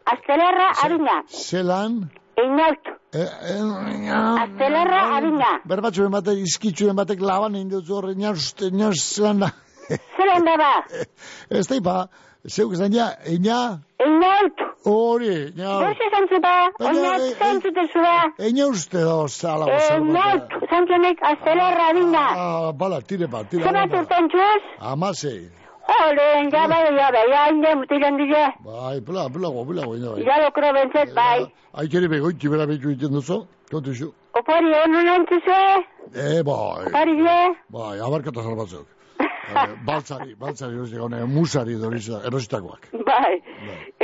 Astelarra, 0.05 0.73
Arina. 0.85 1.23
Zelan? 1.29 2.07
Eñat, 2.37 2.95
Eh, 3.17 3.23
eh, 3.23 4.11
Astelarra, 4.11 5.17
Arina. 5.17 5.53
Berbatxuen 5.65 6.11
batek, 6.13 6.43
izkitxuen 6.45 6.97
batek 6.99 7.23
laban 7.25 7.55
egin 7.55 7.71
dut 7.71 7.89
horre, 7.89 8.13
naust, 8.19 8.61
naust, 8.73 9.21
zelan 10.17 10.45
da. 10.47 10.57
Ba? 10.59 10.73
Ez 11.51 11.67
da 11.69 11.75
ipa, 11.77 11.97
zeuk 12.47 12.73
esan 12.75 12.93
ja, 12.93 13.09
eina, 13.27 13.81
Eñat. 14.07 14.61
hori, 14.85 15.35
ina, 15.57 15.71
Gorxe 15.83 16.07
zantzu 16.15 16.39
ba? 16.43 16.55
Eñat, 16.79 17.23
zantzu 17.41 17.71
tezu 17.75 18.01
ba? 18.05 18.17
eina 18.39 18.67
uste 18.71 18.99
da, 19.03 19.17
zala, 19.29 19.67
zala, 19.67 19.99
Eñat, 19.99 20.57
zantzunek, 20.71 21.19
Astelarra, 21.23 21.89
Arina. 21.91 22.25
Ah, 22.37 22.73
bala, 22.73 23.01
tire 23.01 23.27
ba, 23.27 23.45
tire 23.45 23.63
Zebat 23.65 23.91
ba. 23.91 23.99
urten 24.03 24.29
txuz? 24.29 24.63
Amasei. 24.81 25.49
Ole, 25.87 26.27
ja 26.53 26.67
bai, 26.69 26.83
ja 26.99 27.11
bai, 27.15 27.27
ja 27.31 27.43
inde 27.53 27.75
mutilen 27.79 28.17
dide. 28.19 28.45
Bai, 28.65 29.01
pela, 29.07 29.29
pela, 29.31 29.51
pela, 29.55 29.65
pela, 29.67 29.87
bai. 30.15 30.25
Ja 30.27 30.37
lokro 30.43 30.73
bentzet, 30.75 31.15
bai. 31.15 31.47
Aikeri 31.79 32.09
bego, 32.11 32.33
txibera 32.33 32.67
betu 32.67 32.91
iten 32.91 33.13
duzu, 33.15 33.45
kontu 33.71 33.95
zu. 33.95 34.09
Opari 34.39 34.73
honu 34.75 35.03
nantzuze? 35.07 35.61
Eh, 36.15 36.43
bai, 36.43 36.87
Opari 36.91 37.15
ze? 37.23 37.39
bai, 37.71 37.99
abarkata 38.01 38.43
salbatzuk. 38.43 38.87
Eh, 39.47 39.67
baltzari, 39.87 40.35
baltzari, 40.35 40.75
erosik, 40.75 40.99
hone, 41.01 41.21
musari 41.31 41.77
doriz- 41.79 42.11
erositakoak. 42.27 42.89
Bai. 43.07 43.35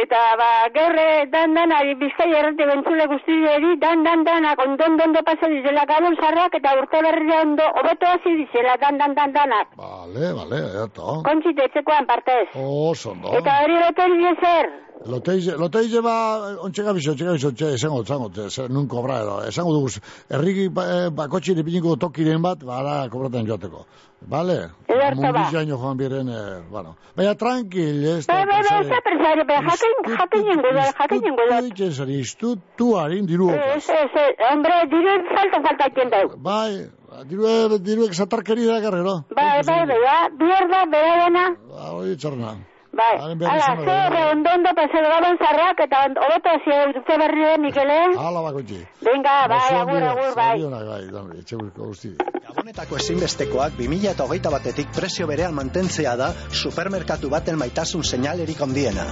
Eta 0.03 0.20
ba, 0.38 0.51
gaur 0.74 0.95
eh, 0.99 1.26
dan 1.32 1.55
dan 1.55 1.72
bizkai 1.99 2.30
errate 2.30 2.66
bentzule 2.70 3.07
guztileri 3.11 3.72
dan 3.82 4.05
dan 4.07 4.22
danak 4.24 4.59
ondon 4.64 4.97
dondo 4.97 5.22
pasa 5.26 5.49
dizela 5.51 5.84
gabon 5.90 6.14
sarrak 6.20 6.55
eta 6.55 6.76
urte 6.78 7.03
berria 7.03 7.40
ondo 7.43 7.66
hobeto 7.80 8.07
hasi 8.07 8.36
dizela 8.38 8.76
dan 8.80 8.99
dan 8.99 9.14
dan 9.14 9.32
danak. 9.32 9.74
Vale, 9.76 10.32
vale, 10.38 10.61
eto. 10.84 11.22
Kontxite 11.26 11.66
etxekoan 11.68 12.07
partez. 12.07 12.49
Oso, 12.55 13.11
ondo. 13.11 13.34
Eta 13.38 13.59
hori 13.64 13.76
lotel 13.82 14.16
zer. 14.40 14.70
Loteize, 15.07 15.57
loteize 15.57 16.00
ba, 16.00 16.14
ontxe 16.62 16.82
gabizo, 16.86 17.11
ontxe 17.12 17.24
gabizo, 17.26 17.48
ontxe, 17.48 17.72
esango, 17.74 18.03
esango, 18.03 18.30
esango, 18.46 18.68
nun 18.72 18.86
kobra 18.88 19.18
edo, 19.22 19.34
esango 19.48 19.74
dugu, 19.74 19.90
erriki 20.30 20.68
ba, 20.70 20.84
eh, 20.94 21.11
bakotxi 21.11 21.57
dipiniko 21.59 21.96
tokiren 21.96 22.42
bat, 22.42 22.62
bara, 22.64 23.09
kobraten 23.11 23.48
joateko. 23.48 23.84
Vale? 24.30 24.57
Ederto 24.86 25.20
ba. 25.22 25.32
Mundizaino 25.32 25.78
joan 25.82 25.98
biren, 25.98 26.28
eh, 26.28 26.62
bueno. 26.70 26.94
Baina, 27.16 27.34
tranquil, 27.34 28.05
ez 28.14 28.26
Bai, 28.30 28.44
bai, 28.46 28.62
bai, 28.68 28.80
ez 28.80 28.88
da 28.92 29.03
presari, 29.03 29.46
bai, 29.50 29.61
jakin, 29.66 30.16
jakin 30.16 30.48
jengo 30.50 30.74
da, 30.78 30.88
jakin 31.03 31.22
jengo 31.26 31.50
da. 31.50 31.61
Ditzen 31.66 31.92
zari, 31.92 32.18
iztu, 32.22 32.57
tu 32.78 32.94
harin, 32.96 33.26
diru 33.26 33.50
okaz. 33.50 33.70
Ez, 33.76 34.03
ez, 34.07 34.34
hombre, 34.50 34.82
diru 34.94 35.20
falta 35.34 35.62
falta 35.68 35.90
iten 35.90 36.12
dau. 36.14 36.26
Bai, 36.36 36.86
diru, 37.30 37.78
diruek 37.78 38.14
zatarkeri 38.14 38.70
da 38.70 38.78
garrero. 38.84 39.22
Bai, 39.34 39.62
bai, 39.66 39.80
bai, 39.90 40.03
ja, 40.07 40.18
bierda, 40.44 40.84
berarena. 40.94 41.48
Ba, 41.72 41.96
hori 41.96 42.14
txarna. 42.16 42.53
Bai, 42.53 42.53
Haren 42.53 42.53
behar 42.53 42.53
ala, 42.53 42.53
izan 42.53 42.53
da, 42.53 42.53
zer, 42.53 42.61
bai. 42.61 42.72
Ondo 42.93 44.51
ondo 44.53 44.70
paseo 44.76 45.09
gabon 45.09 45.36
zarrak 45.38 45.80
eta 45.80 45.99
hobeto 46.24 46.49
hasi 46.53 46.70
urte 46.88 47.16
berria, 47.18 47.57
Mikele. 47.59 47.99
Hala 48.18 48.43
bakotxi. 48.43 48.80
Venga, 49.01 49.49
bai, 49.49 49.74
agur, 49.80 50.03
agur, 50.03 50.34
bai. 50.36 50.51
zorionak, 50.53 50.86
bai, 50.86 51.03
dame, 51.12 51.38
etxe 51.40 51.57
burko 51.57 51.88
guzti. 51.93 52.12
Gabonetako 52.47 52.97
ezinbestekoak 53.01 53.78
2008 53.78 54.53
batetik 54.53 54.93
presio 54.93 55.26
berean 55.26 55.55
mantentzea 55.55 56.16
da 56.16 56.32
supermerkatu 56.51 57.30
baten 57.32 57.59
maitasun 57.59 58.05
seinalerik 58.05 58.61
ondiena. 58.61 59.07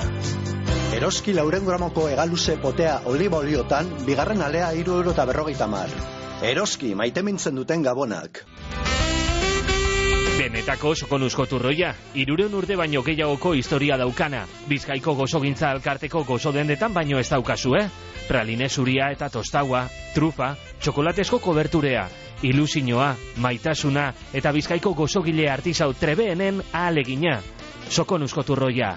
Eroski 0.95 1.33
lauren 1.33 1.65
gramoko 1.65 2.09
egaluze 2.11 2.57
potea 2.61 3.01
oliba 3.07 3.39
oliotan, 3.39 3.89
bigarren 4.07 4.43
alea 4.43 4.73
iru 4.75 4.99
euro 5.01 5.15
eta 5.17 5.25
berrogeita 5.25 5.71
mar. 5.71 5.89
Eroski, 6.43 6.95
maite 6.95 7.23
mintzen 7.23 7.55
duten 7.55 7.83
gabonak. 7.87 8.45
Benetako 10.41 10.95
sokonuzko 10.97 11.45
turroia, 11.45 11.91
irureun 12.17 12.55
urte 12.57 12.73
baino 12.81 13.03
gehiagoko 13.05 13.51
historia 13.59 13.99
daukana. 14.01 14.47
Bizkaiko 14.71 15.13
gozogintza 15.19 15.69
alkarteko 15.69 16.23
gozo 16.25 16.49
dendetan 16.57 16.95
baino 16.97 17.21
ez 17.21 17.27
daukazu, 17.29 17.75
eh? 17.77 17.83
Praline 18.25 18.71
zuria 18.73 19.11
eta 19.13 19.29
tostaua, 19.29 19.83
trufa, 20.15 20.55
txokolatesko 20.81 21.43
koberturea, 21.45 22.07
ilusinoa, 22.41 23.11
maitasuna 23.37 24.07
eta 24.33 24.55
bizkaiko 24.57 24.95
gozogile 24.97 25.51
artisau 25.53 25.93
trebeenen 25.93 26.65
ahalegina. 26.73 27.37
Sokonuzko 27.91 28.49
turroia. 28.49 28.95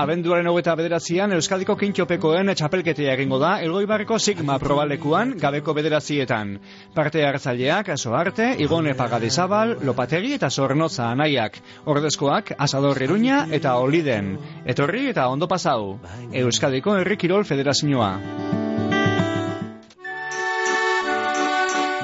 Abenduaren 0.00 0.46
hogeta 0.48 0.72
bederatzean 0.78 1.34
Euskadiko 1.36 1.74
kintxopekoen 1.76 2.48
txapelketea 2.56 3.12
egingo 3.18 3.36
da 3.42 3.50
Elgoibarreko 3.60 4.16
Sigma 4.16 4.54
probalekuan 4.62 5.34
gabeko 5.42 5.74
bederatzietan. 5.76 6.54
Parte 6.94 7.20
hartzaileak 7.28 7.90
Soarte, 7.98 8.46
Igone 8.64 8.94
Pagadizabal, 8.96 9.74
Lopategi 9.84 10.32
eta 10.38 10.48
Zornotza 10.48 11.10
anaiak. 11.10 11.58
Ordezkoak 11.84 12.54
Asador 12.56 13.02
Iruña 13.04 13.42
eta 13.52 13.74
Oliden. 13.76 14.32
Etorri 14.64 15.04
eta 15.10 15.28
ondo 15.28 15.50
pasau. 15.52 15.98
Euskadiko 16.32 16.96
Herri 16.96 17.20
Kirol 17.20 17.44
Federazioa. 17.44 18.10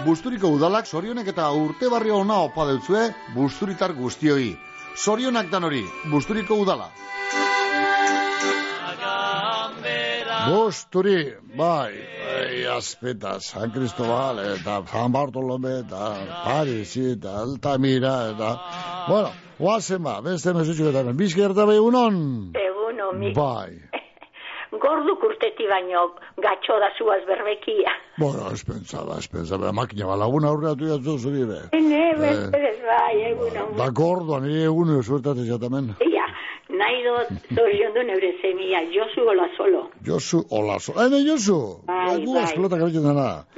Busturiko 0.04 0.52
udalak 0.52 0.84
zorionek 0.84 1.32
eta 1.32 1.48
urte 1.64 1.88
barri 1.88 2.12
ona 2.12 2.42
opa 2.44 2.68
deutzue 2.68 3.08
busturitar 3.32 3.96
guztioi. 3.96 4.52
Zorionak 4.96 5.48
dan 5.48 5.64
hori, 5.64 5.84
Busturiko 6.12 6.60
udala. 6.60 6.92
Busturi, 10.50 11.34
bai, 11.58 11.92
bai, 12.26 12.64
azpeta, 12.76 13.38
San 13.40 13.70
Cristobal, 13.74 14.38
eta 14.54 14.82
San 14.90 15.12
Bartolome, 15.12 15.80
eta 15.84 16.12
Paris, 16.44 16.96
eta 16.96 17.40
Altamira, 17.42 18.14
eta... 18.34 18.50
Bueno, 19.08 19.30
guazen 19.58 20.02
ba, 20.06 20.20
beste 20.22 20.52
mesutxuketan, 20.54 21.12
bizkerta 21.18 21.66
bai 21.66 21.78
unon? 21.82 22.52
Eguno, 22.54 23.12
mi. 23.18 23.32
Bai. 23.36 23.74
Gorduk 24.82 25.22
urteti 25.24 25.64
baino 25.70 26.02
gatxo 26.42 26.74
da 26.82 26.90
zuaz 26.98 27.22
berbekia. 27.28 27.92
Bueno, 28.18 28.50
ez 28.52 28.62
pentsaba, 28.66 29.16
ez 29.22 29.28
pentsaba, 29.32 29.70
makina 29.72 30.06
balaguna 30.10 30.50
aurreatu 30.52 30.88
jatzu 30.90 31.18
zuri 31.18 31.44
be. 31.48 31.60
Ne, 31.80 32.02
Eh. 32.16 32.72
bai, 32.86 33.14
eguno. 33.30 33.64
Da 33.78 33.88
gordoan, 33.90 34.44
nire 34.46 34.64
egun 34.68 34.90
suertate 35.02 35.44
jatamen. 35.48 35.88
Ia, 36.06 36.15
nahi 36.80 37.02
dut 37.06 37.28
zorion 37.58 37.92
du 37.94 38.02
neure 38.08 38.32
zemia, 38.42 38.80
Josu 38.94 39.24
gola 39.28 39.48
solo. 39.56 39.82
Josu, 40.06 40.44
hola, 40.50 40.78
so. 40.80 40.92
Ene, 41.04 41.22
Josu! 41.28 41.58
Bai, 41.86 42.16
bai. 42.24 42.54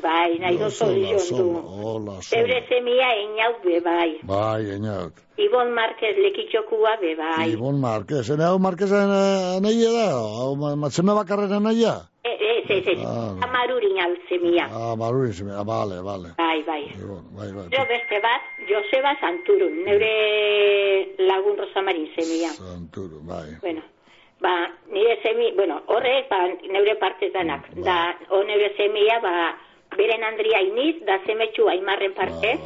Bai, 0.03 0.39
nahi 0.39 0.59
dut 0.59 0.61
hola, 0.61 0.71
zorion 0.81 1.19
du. 1.19 1.25
solo, 1.29 1.63
hola, 1.83 2.19
solo. 2.23 2.31
Zeure 2.31 2.61
zemia 2.69 3.09
einaut 3.15 3.65
be, 3.65 3.81
bai. 3.81 4.11
Bai, 4.23 4.71
einaut. 4.77 5.28
Ibon 5.39 5.71
Marquez 5.73 6.17
lekitxokua 6.19 6.97
be, 7.01 7.15
bai. 7.15 7.53
Ibon 7.55 7.79
Marquez, 7.81 8.27
ene 8.35 8.45
hau 8.45 8.59
Marquezen 8.59 9.11
anaia 9.13 9.91
da? 9.95 10.07
Hau 10.19 10.55
ma- 10.59 10.75
matzeme 10.77 11.15
bakarren 11.15 11.53
anaia? 11.61 11.95
E, 12.25 12.33
Ez, 12.69 12.71
ez, 12.71 12.87
ez, 12.93 12.99
Ah. 13.07 13.33
amarurin 13.47 13.97
altzemia. 14.03 14.67
Ah, 14.71 14.95
maruri, 14.97 15.33
zeme, 15.33 15.53
ah, 15.57 15.65
bale, 15.65 16.03
bale. 16.03 16.35
Bai, 16.37 16.63
bai. 16.67 16.83
Ibon, 17.01 17.23
bai, 17.37 17.49
bai. 17.55 17.65
Jo 17.73 17.85
beste 17.89 18.19
bat, 18.21 18.43
Joseba 18.69 19.15
Santurun, 19.21 19.73
neure 19.87 20.13
lagun 21.31 21.57
Rosamarin 21.57 22.09
zemia. 22.17 22.51
Santuru, 22.59 23.23
bai. 23.25 23.57
Bueno, 23.63 23.81
ba, 24.41 24.53
nire 24.93 25.17
semi, 25.23 25.53
bueno, 25.57 25.81
horrek, 25.87 26.29
ba, 26.29 26.41
neure 26.69 26.97
partizanak. 27.01 27.71
Bai. 27.75 27.85
Da, 27.85 27.99
o 28.37 28.43
neure 28.45 28.75
semia, 28.77 29.17
ba, 29.23 29.57
beren 29.97 30.23
Andria 30.25 30.61
iniz, 30.63 31.01
da 31.07 31.19
zemetxu 31.25 31.69
aimarren 31.69 32.13
partez. 32.15 32.59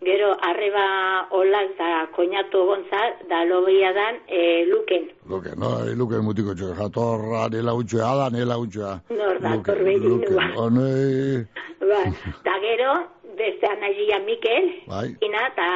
Gero, 0.00 0.30
arreba 0.40 1.26
olak 1.34 1.74
da 1.78 2.06
koñatu 2.14 2.64
gontza, 2.66 3.00
da 3.28 3.42
logia 3.44 3.92
dan, 3.92 4.14
e, 4.28 4.64
luken. 4.70 5.10
Luke, 5.28 5.50
no, 5.58 5.82
luke 5.96 6.20
mutiko 6.22 6.54
txo, 6.54 6.70
jatorra, 6.78 7.48
nela 7.50 7.74
utxoa, 7.74 8.06
ada, 8.14 8.30
nela 8.30 8.58
utxoa. 8.62 9.00
Nor 9.10 9.40
da, 9.42 9.54
Luke, 9.56 9.66
torbellino, 9.72 10.22
luke, 10.22 10.30
ba. 11.90 12.02
da 12.46 12.54
gero, 12.62 12.92
beste 13.36 13.66
anaia 13.66 14.18
Mikel, 14.24 14.70
bai, 14.86 15.16
ina, 15.20 15.42
eta 15.50 15.66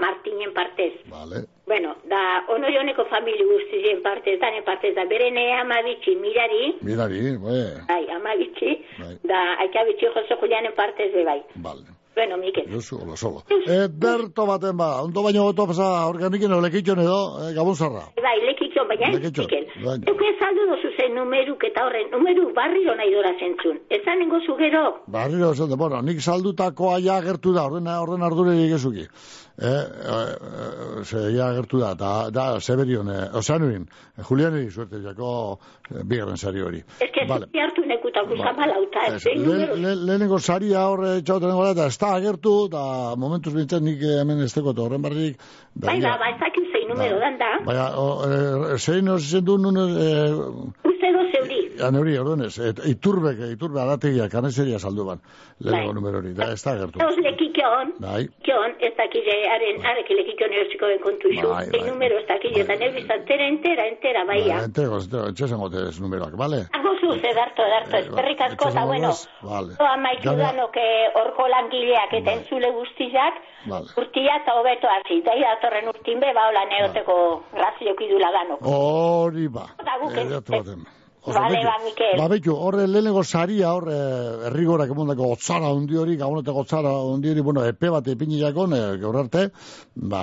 Martinen 0.00 0.52
partez. 0.54 0.92
bale. 1.10 1.44
Bueno, 1.68 1.94
da, 2.08 2.44
ono 2.48 2.70
joneko 2.72 3.04
famili 3.12 3.44
guztizien 3.44 4.00
partez, 4.02 4.38
danen 4.40 4.64
partez, 4.64 4.94
da, 4.96 5.04
berene 5.04 5.44
amabitxi 5.60 6.16
mirari, 6.16 6.72
Mirari, 6.80 7.36
bai, 7.36 7.62
bai, 7.88 8.04
amabitxi, 8.16 8.78
Bai. 8.98 9.14
da, 9.28 9.44
aikabitxi 9.60 10.06
jozo 10.08 10.40
julianen 10.40 10.72
partez 10.74 11.12
bai. 11.24 11.42
Vale. 11.56 11.84
Bueno, 12.14 12.36
Mikel. 12.36 12.64
Josu, 12.72 12.98
hola, 13.02 13.16
solo. 13.16 13.42
E, 13.48 13.86
berto 13.88 14.46
baten 14.46 14.76
ba, 14.76 15.02
ondo 15.02 15.22
baino 15.22 15.44
goto 15.44 15.66
pasa 15.70 16.06
organikin 16.08 16.52
olekitxon 16.52 16.98
edo, 17.04 17.18
e, 17.48 17.52
gabon 17.54 17.76
zarra. 17.76 18.04
Bai, 18.18 18.36
lekitxo 18.42 18.84
baina 18.90 19.06
ez, 19.10 19.14
Leketxo, 19.14 19.42
Mikel. 19.46 19.66
baina. 19.84 20.04
Euke 20.10 20.32
saldu 20.40 20.66
dozu 20.72 20.90
zen 20.98 21.14
numeruk 21.14 21.62
eta 21.70 21.84
horren, 21.86 22.10
numeru 22.10 22.48
barriro 22.56 22.96
nahi 22.98 23.12
dora 23.14 23.32
zentzun. 23.38 23.78
Ezan 23.90 24.18
nengo 24.18 24.40
zu 24.46 24.56
gero, 24.58 24.84
Barriro 25.06 25.52
esan, 25.52 25.76
bueno, 25.78 26.02
nik 26.02 26.20
saldutakoa 26.20 26.98
ja 27.00 27.16
agertu 27.22 27.52
da, 27.54 27.66
orden, 27.70 27.86
orden 27.86 28.22
ardurerik 28.22 28.74
ezuki. 28.80 29.06
Eh, 29.60 29.66
eh, 29.66 29.80
eh, 30.98 31.04
ze 31.04 31.18
ja 31.34 31.48
agertu 31.50 31.78
da, 31.80 31.94
da, 31.94 32.30
da 32.30 32.60
Seberion, 32.60 33.08
eh, 33.10 33.34
Osanuin, 33.34 33.88
eh, 34.16 34.22
Julianeri 34.22 34.70
suerte 34.70 34.96
jako 35.02 35.58
eh, 35.90 36.02
bigarren 36.04 36.36
sari 36.36 36.60
hori. 36.62 36.78
ez 37.00 37.10
que 37.10 37.24
Vale. 37.26 37.46
hartu 37.54 37.82
nekuta 37.86 38.22
guzan 38.28 38.54
malauta, 38.56 39.00
ez, 39.08 39.14
Ez, 39.14 39.22
zein 39.22 39.42
le, 39.42 39.66
le, 39.82 39.94
lehenengo 40.06 40.38
saria 40.38 40.86
horre 40.88 41.22
txauten 41.22 41.50
gara, 41.58 41.70
eta 41.74 41.86
ez 41.86 41.98
da 41.98 42.12
agertu, 42.14 42.68
da 42.70 43.16
momentuz 43.16 43.54
bintzen 43.54 43.82
nik 43.84 43.98
hemen 44.00 44.44
ez 44.46 44.52
tekot 44.54 44.78
horren 44.78 45.02
barrik. 45.02 45.38
da, 45.74 45.86
Bai, 45.90 46.00
ba, 46.06 46.14
ba, 46.22 46.30
ez 46.30 46.38
dakit 46.38 46.70
zein 46.72 46.88
numero 46.88 47.18
dan 47.18 47.38
da. 47.42 47.50
Baina, 47.66 47.88
eh, 48.30 48.78
zein 48.78 49.08
hori 49.08 49.22
zen 49.22 49.44
du, 49.44 49.58
nun, 49.58 49.76
eh, 49.76 50.88
Uste 50.92 51.10
Ja, 51.78 51.90
neuri, 51.94 52.16
orduanez, 52.18 52.52
et, 52.58 52.80
iturbek, 52.90 53.38
iturbe 53.54 53.80
adategia, 53.80 54.28
kanezeria 54.32 54.78
saldu 54.78 55.04
ban, 55.06 55.20
lehenengo 55.60 55.92
numero 55.94 56.18
hori, 56.18 56.32
da, 56.34 56.50
ez 56.52 56.62
da 56.64 56.72
agertu. 56.74 56.98
Eus 57.04 57.16
lekikon, 57.22 57.92
Bai, 58.02 58.24
kion, 58.46 58.74
ez 58.82 58.92
dakile, 58.98 59.36
haren, 59.52 59.78
arek 59.92 60.10
lekikon 60.10 60.52
erosiko 60.58 60.90
den 60.90 61.00
kontu 61.04 61.30
izu. 61.34 61.46
Bai, 61.48 61.66
bai. 61.70 61.82
numero 61.90 62.18
ez 62.18 62.26
dakile, 62.28 62.64
eta 62.66 62.76
neuri 62.82 63.04
zantera 63.06 63.46
entera, 63.52 63.86
entera, 63.92 64.24
baia. 64.28 64.58
entego, 64.66 64.98
entego, 65.04 65.28
etxesan 65.32 65.62
gotez 65.62 66.00
numeroak, 66.00 66.34
bale? 66.40 66.64
Agozu, 66.80 67.14
edarto, 67.32 67.62
edarto, 67.70 67.96
esperrik 68.02 68.40
asko, 68.48 68.68
eta 68.74 68.84
bueno, 68.84 69.14
Vale. 69.42 69.74
Zo 69.78 69.86
amaitu 69.86 70.28
Gane- 70.30 70.42
danok 70.42 70.76
eh, 70.76 71.08
orko 71.22 71.46
langileak 71.48 72.12
eta 72.20 72.32
entzule 72.32 72.70
guztizak, 72.74 73.38
Vale. 73.70 73.86
urtia 73.96 74.36
eta 74.42 74.54
hobeto 74.58 74.90
hasi. 74.90 75.20
Eta 75.22 75.36
datorren 75.44 75.88
urtin 75.94 76.20
be, 76.20 76.32
ba, 76.34 76.48
hola 76.50 76.64
neoteko 76.72 77.18
razioak 77.54 78.00
idula 78.08 78.32
danok. 78.34 78.62
Hori 78.62 79.48
ba. 79.48 79.68
Eta 79.78 79.98
guk 80.02 80.97
Baten. 81.26 81.42
Bale, 81.42 81.64
ba, 81.64 81.74
Mikel. 81.84 82.16
Ba, 82.18 82.28
betu, 82.28 82.54
horre 82.56 82.86
lehenengo 82.88 83.22
saria, 83.24 83.72
horre 83.74 83.96
errigorak 84.48 84.90
emondako 84.94 85.32
otzara 85.34 85.68
hundi 85.74 85.96
hori, 85.98 86.16
gabonetako 86.16 86.62
otzara 86.64 86.92
hundi 87.04 87.30
hori, 87.32 87.40
bueno, 87.44 87.64
epe 87.68 87.90
bat 87.90 88.06
epinilako, 88.08 88.66
eh, 88.76 88.96
gaur 89.02 89.16
arte, 89.20 89.50
ba, 89.94 90.22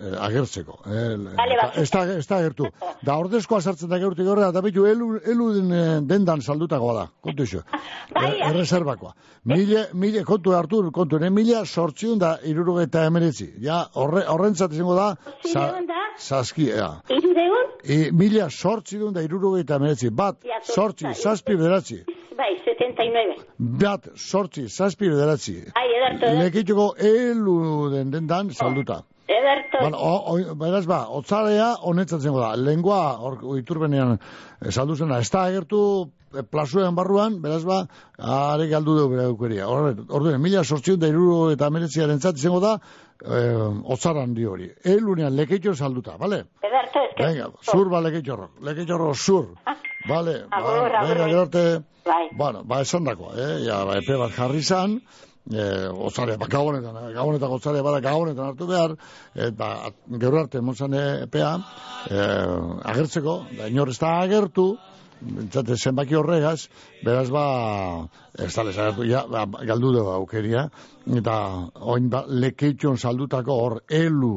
eh, 0.00 0.14
agertzeko. 0.28 0.78
Eh, 0.86 1.16
Bale, 1.36 1.56
ba, 1.60 1.70
ez, 1.76 1.90
da, 1.90 2.04
ez 2.16 2.26
da 2.26 2.36
agertu. 2.38 2.70
Da, 3.02 3.18
ordezkoa 3.18 3.60
sartzen 3.60 3.90
da 3.90 3.98
geurtik 3.98 4.26
horre, 4.26 4.46
eta 4.48 4.62
betu, 4.64 4.86
elu, 4.86 5.10
elu 5.26 5.50
den, 5.58 6.06
dendan 6.08 6.40
saldutakoa 6.40 6.94
da, 6.94 7.06
kontu 7.20 7.42
iso. 7.48 7.64
Bai, 8.14 8.28
Er, 8.38 8.50
erreserbakoa. 8.52 9.12
Mile, 9.48 9.86
mile, 9.94 10.24
kontu 10.24 10.52
hartu, 10.56 10.82
kontu, 10.92 11.18
ne, 11.18 11.30
mila 11.30 11.64
sortziun 11.66 12.18
da 12.18 12.36
irurugeta 12.44 13.04
emeretzi. 13.08 13.52
Ja, 13.64 13.82
horre, 13.94 14.24
horrentzat 14.28 14.72
izango 14.72 14.94
da, 14.96 15.14
sa, 15.52 15.68
saski, 16.18 16.70
ea. 16.70 16.90
irudeun, 17.08 17.66
E, 17.88 18.10
mila 18.12 18.48
sortzi 18.50 18.98
duen 18.98 19.14
da 19.14 19.22
irurogeita 19.22 19.76
emeretzi. 19.78 20.10
Bat, 20.28 20.64
sortzi, 20.64 21.04
sortzi. 21.04 21.22
zazpi 21.22 21.56
bederatzi. 21.56 22.04
bai, 22.38 22.52
79. 22.64 23.44
Bat, 23.58 24.08
sortzi, 24.14 24.68
zazpi 24.68 25.08
bederatzi. 25.10 25.56
Ai, 25.74 25.86
ederto, 25.96 26.26
ederto. 26.26 26.42
Lekituko 26.44 26.88
elu 26.98 27.56
den 27.94 28.12
dendan 28.12 28.50
salduta. 28.50 29.02
Ederto, 29.28 29.78
Bueno, 29.80 29.98
o, 30.00 30.12
o, 30.32 30.54
beraz 30.56 30.86
ba, 30.88 31.00
otzarea 31.12 31.74
honetzat 31.82 32.22
zengo 32.24 32.40
da. 32.40 32.54
Lengua, 32.56 33.00
hor, 33.20 33.34
iturbenean 33.58 34.14
eh, 34.16 34.70
saldu 34.70 34.96
zena, 34.96 35.18
ez 35.20 35.28
da 35.30 35.42
agertu 35.50 35.80
eh, 36.34 36.42
plazuen 36.42 36.96
barruan, 36.96 37.36
beraz 37.42 37.60
ba, 37.68 37.82
are 38.18 38.68
galdu 38.70 38.96
dugu 38.96 39.12
bere 39.16 39.26
aukeria. 39.28 39.68
Orduen, 39.68 40.40
mila 40.40 40.64
sortziun 40.64 41.00
da 41.00 41.10
iruro 41.12 41.50
eta 41.52 41.68
meretziaren 41.70 42.20
zat 42.20 42.40
izango 42.40 42.60
da, 42.64 42.78
eh, 43.24 43.68
otzaran 43.96 44.32
di 44.34 44.46
hori. 44.48 44.70
Elunean, 44.84 45.36
leketxo 45.36 45.74
salduta, 45.74 46.16
bale? 46.16 46.44
ederto, 46.62 47.04
ez 47.04 47.14
que... 47.16 47.24
Venga, 47.26 47.50
zur 47.62 47.90
ba 47.92 48.00
leketxorro, 48.00 48.50
leketxorro 48.64 49.12
zur. 49.14 49.46
Vale, 50.08 50.34
Agur, 50.50 50.90
ba, 50.90 51.00
agur. 51.04 51.38
arte, 51.44 51.64
Bai. 52.04 52.28
bueno, 52.32 52.62
ba, 52.64 52.80
esan 52.80 53.04
dako, 53.04 53.32
eh, 53.36 53.64
ja, 53.66 53.84
ba, 53.84 53.98
epe 54.00 54.16
bat 54.16 54.32
jarri 54.32 54.62
zan, 54.62 55.00
eh, 55.52 55.88
otzare, 55.92 56.36
ba, 56.40 56.46
gabonetan, 56.48 57.12
gabonetan 57.14 57.50
otzare 57.52 57.82
bada 57.82 58.00
gabonetan 58.00 58.46
hartu 58.46 58.66
behar, 58.66 58.96
eta 59.34 59.72
gero 60.20 60.40
arte 60.40 60.60
montzan 60.60 60.94
epea, 60.94 61.50
eh, 62.10 62.90
agertzeko, 62.92 63.42
da, 63.58 63.68
inor 63.68 63.88
ez 63.94 63.98
da 63.98 64.20
agertu, 64.22 64.76
Entzate, 65.18 65.74
zenbaki 65.74 66.14
horregaz, 66.14 66.68
beraz 67.02 67.26
ba, 67.34 68.06
ez 68.38 68.52
da 68.54 68.62
agertu, 68.62 69.02
ja, 69.02 69.24
ba, 69.26 69.46
galdu 69.66 69.90
dugu 69.96 70.12
aukeria, 70.14 70.68
eta 71.20 71.34
oin 71.74 72.06
ba, 72.08 72.22
lekeitxon 72.28 72.96
saldutako 73.02 73.56
hor, 73.64 73.80
elu, 73.90 74.32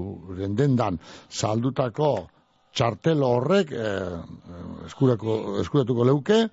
dendan, 0.57 0.97
saldutako 1.29 2.15
txartel 2.75 3.23
horrek 3.23 3.71
eh, 3.75 4.19
eskurako, 4.87 5.37
eskuratuko 5.61 6.07
leuke, 6.07 6.43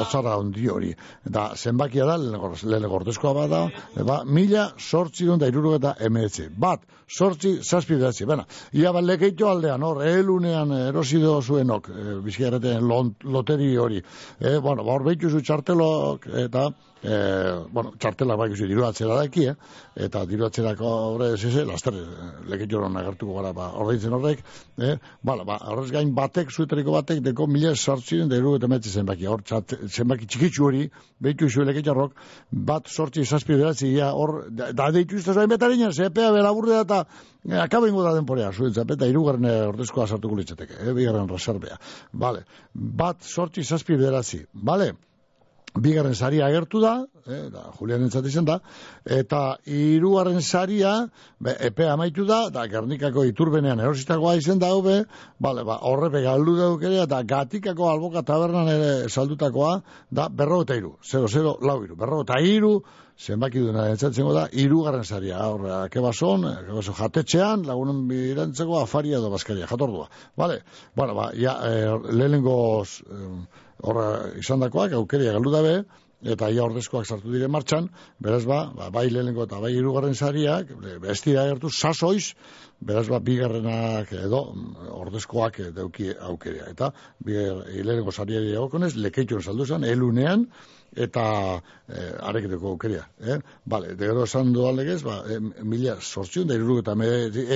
otzara 0.00 0.34
handi 0.38 0.68
hori. 0.68 0.90
Eta 1.28 1.44
zenbakia 1.56 2.06
da, 2.08 2.16
lehen 2.18 2.88
gordezkoa 2.90 3.32
bada, 3.36 3.60
ba, 4.06 4.22
mila 4.24 4.68
sortzi 4.78 5.28
da 5.40 5.48
iruro 5.50 5.74
eta 5.78 5.94
emeetzi. 6.08 6.48
Bat, 6.66 6.84
sortzi, 7.08 7.58
zazpi 7.62 7.98
behatzi. 8.00 8.26
Bena, 8.28 8.46
ia 8.72 8.92
bat 8.92 9.04
lekeito 9.04 9.48
aldean, 9.50 9.82
hor, 9.82 10.02
elunean 10.06 10.72
erosido 10.88 11.40
zuenok, 11.42 11.90
e, 11.90 12.16
bizkiareten 12.24 12.88
loteri 13.36 13.76
hori. 13.76 14.02
E, 14.40 14.58
bueno, 14.58 14.84
ba, 14.84 14.96
hor 14.96 15.06
behitu 15.08 15.30
zu 15.30 15.42
txartelok, 15.44 16.28
eta, 16.46 16.70
e, 17.04 17.16
bueno, 17.70 17.92
txartelak 18.00 18.38
bai 18.40 18.48
ikusi 18.50 18.68
diru 18.70 18.86
atzera 18.86 19.18
daki, 19.18 19.46
eh? 19.50 19.54
eta 20.06 20.24
diru 20.28 20.46
atzerako 20.48 20.90
horre 21.10 21.30
zeze, 21.36 21.64
laster, 21.68 21.96
leketxoron 22.50 22.96
agertuko 23.00 23.36
gara, 23.38 23.52
ba, 23.56 23.68
ordeintzen 23.82 24.16
horrek, 24.16 24.40
eh? 24.80 24.96
Bala, 25.22 25.44
ba, 25.48 25.58
horrez 25.72 25.90
gain 25.94 26.14
batek, 26.16 26.50
zuetariko 26.50 26.96
batek, 26.96 27.20
deko 27.24 27.46
mila 27.50 27.74
da 27.74 28.36
iruro 28.36 28.56
eta 28.56 28.66
emeetzi 28.70 28.90
zenbaki, 28.90 29.26
hor, 29.26 29.42
txat, 29.42 29.76
zenbaki 29.88 30.26
txikitsu 30.26 30.64
hori, 30.64 30.88
behitu 31.20 31.48
zu 31.48 31.64
leketxarrok, 31.68 32.16
bat 32.50 32.88
sortzi 32.88 33.24
zazpi 33.24 33.54
beratzi, 33.54 33.92
ja, 33.98 34.12
hor, 34.12 34.46
da, 34.50 34.72
da 34.72 34.90
deitu 34.94 35.20
izte 35.20 35.34
zoain 35.34 35.50
betarina, 35.52 35.92
zepea 35.92 36.32
bela 36.32 36.52
burre 36.56 36.80
eta 36.80 37.04
eh, 37.04 37.58
akabengo 37.60 38.02
da 38.06 38.14
denporea, 38.16 38.52
zuen 38.52 38.74
zapeta, 38.74 39.08
irugarren 39.10 39.48
eh, 39.50 39.56
ordezkoa 39.68 40.06
sartuko 40.08 40.40
litzateke, 40.40 40.80
eh, 40.80 40.92
bigarren 40.96 41.28
reservea. 41.28 41.78
Vale. 42.12 42.44
Bat 42.74 43.22
sortzi 43.22 43.64
zazpi 43.64 43.98
beratzi, 44.00 44.44
vale? 44.54 44.94
Bigarren 45.74 46.14
saria 46.14 46.46
agertu 46.46 46.80
da, 46.80 47.06
eh, 47.26 47.48
da 47.50 47.72
Julian 47.78 48.06
izan 48.06 48.44
da, 48.44 48.60
eta 49.04 49.56
hirugarren 49.66 50.42
saria 50.42 51.08
be, 51.38 51.56
epea 51.60 51.92
amaitu 51.94 52.24
da, 52.24 52.48
da 52.50 52.66
Gernikako 52.70 53.24
iturbenean 53.24 53.80
erositakoa 53.80 54.36
izen 54.38 54.58
da, 54.58 54.70
hobe, 54.70 55.04
bale, 55.38 55.64
ba, 55.64 55.80
horrepe 55.82 56.22
galdu 56.22 56.56
dauk 56.56 56.82
ere, 56.82 57.02
eta 57.02 57.22
gatikako 57.22 57.88
alboka 57.90 58.22
tabernan 58.22 58.68
ere 58.70 59.08
saldutakoa, 59.08 59.80
da 60.10 60.28
berro 60.28 60.62
eta 60.62 60.76
iru, 60.78 60.94
0-0 61.02 61.56
lau 61.60 61.80
iru, 61.82 61.96
berro 61.96 62.22
eta 62.22 62.38
iru, 62.38 62.76
zenbaki 63.18 63.58
duna 63.62 63.88
entzatzen 63.90 64.30
da, 64.34 64.46
irugarren 64.52 65.04
saria, 65.04 65.42
horre, 65.48 65.88
kebason, 65.90 66.46
kebason 66.68 66.98
jatetxean, 66.98 67.66
lagunen 67.66 68.06
birantzeko 68.08 68.78
afaria 68.80 69.18
edo 69.18 69.30
baskaria, 69.34 69.66
jatordua, 69.70 70.06
bale, 70.38 70.62
bueno, 70.94 71.18
ba, 71.18 71.30
ja, 71.34 71.58
eh, 71.66 72.14
lehenengo 72.14 72.56
eh, 72.82 73.63
horra 73.84 74.08
izan 74.40 74.64
dakoak, 74.64 74.96
aukeria 74.98 75.36
galdu 75.36 75.52
dabe, 75.54 75.76
eta 76.24 76.48
ia 76.48 76.64
ordezkoak 76.64 77.06
sartu 77.06 77.32
dire 77.32 77.48
martxan, 77.52 77.90
beraz 78.22 78.44
ba, 78.48 78.60
ba 78.76 78.88
bai 78.90 79.08
lehenengo 79.10 79.44
eta 79.44 79.60
bai 79.60 79.74
hirugarren 79.76 80.14
sariak, 80.14 80.70
ez 81.04 81.18
dira 81.24 81.44
agertu 81.44 81.68
sasoiz, 81.70 82.32
beraz 82.80 83.06
ba, 83.12 83.20
bigarrenak 83.20 84.12
edo 84.16 84.40
mm, 84.54 84.86
ordezkoak 85.04 85.60
dauki 85.76 86.10
aukeria. 86.30 86.70
Eta 86.72 86.92
lehenengo 87.26 88.12
sariari 88.12 88.54
egokonez, 88.54 88.94
lekeitxon 88.96 89.44
saldu 89.44 89.68
zen, 89.68 89.84
elunean, 89.84 90.48
eta 90.94 91.24
eh, 91.88 92.12
areketeko 92.30 92.74
aukeria. 92.74 93.04
Eh? 93.20 93.38
Bale, 93.66 93.94
de 93.98 94.06
gero 94.06 94.24
esan 94.28 94.52
duan 94.54 94.76
legez, 94.78 95.02
ba, 95.02 95.20
e, 95.26 95.40
mila 95.66 95.96
sortzion 96.00 96.46
da 96.48 96.54
irurugu 96.54 96.84
eta 96.84 96.94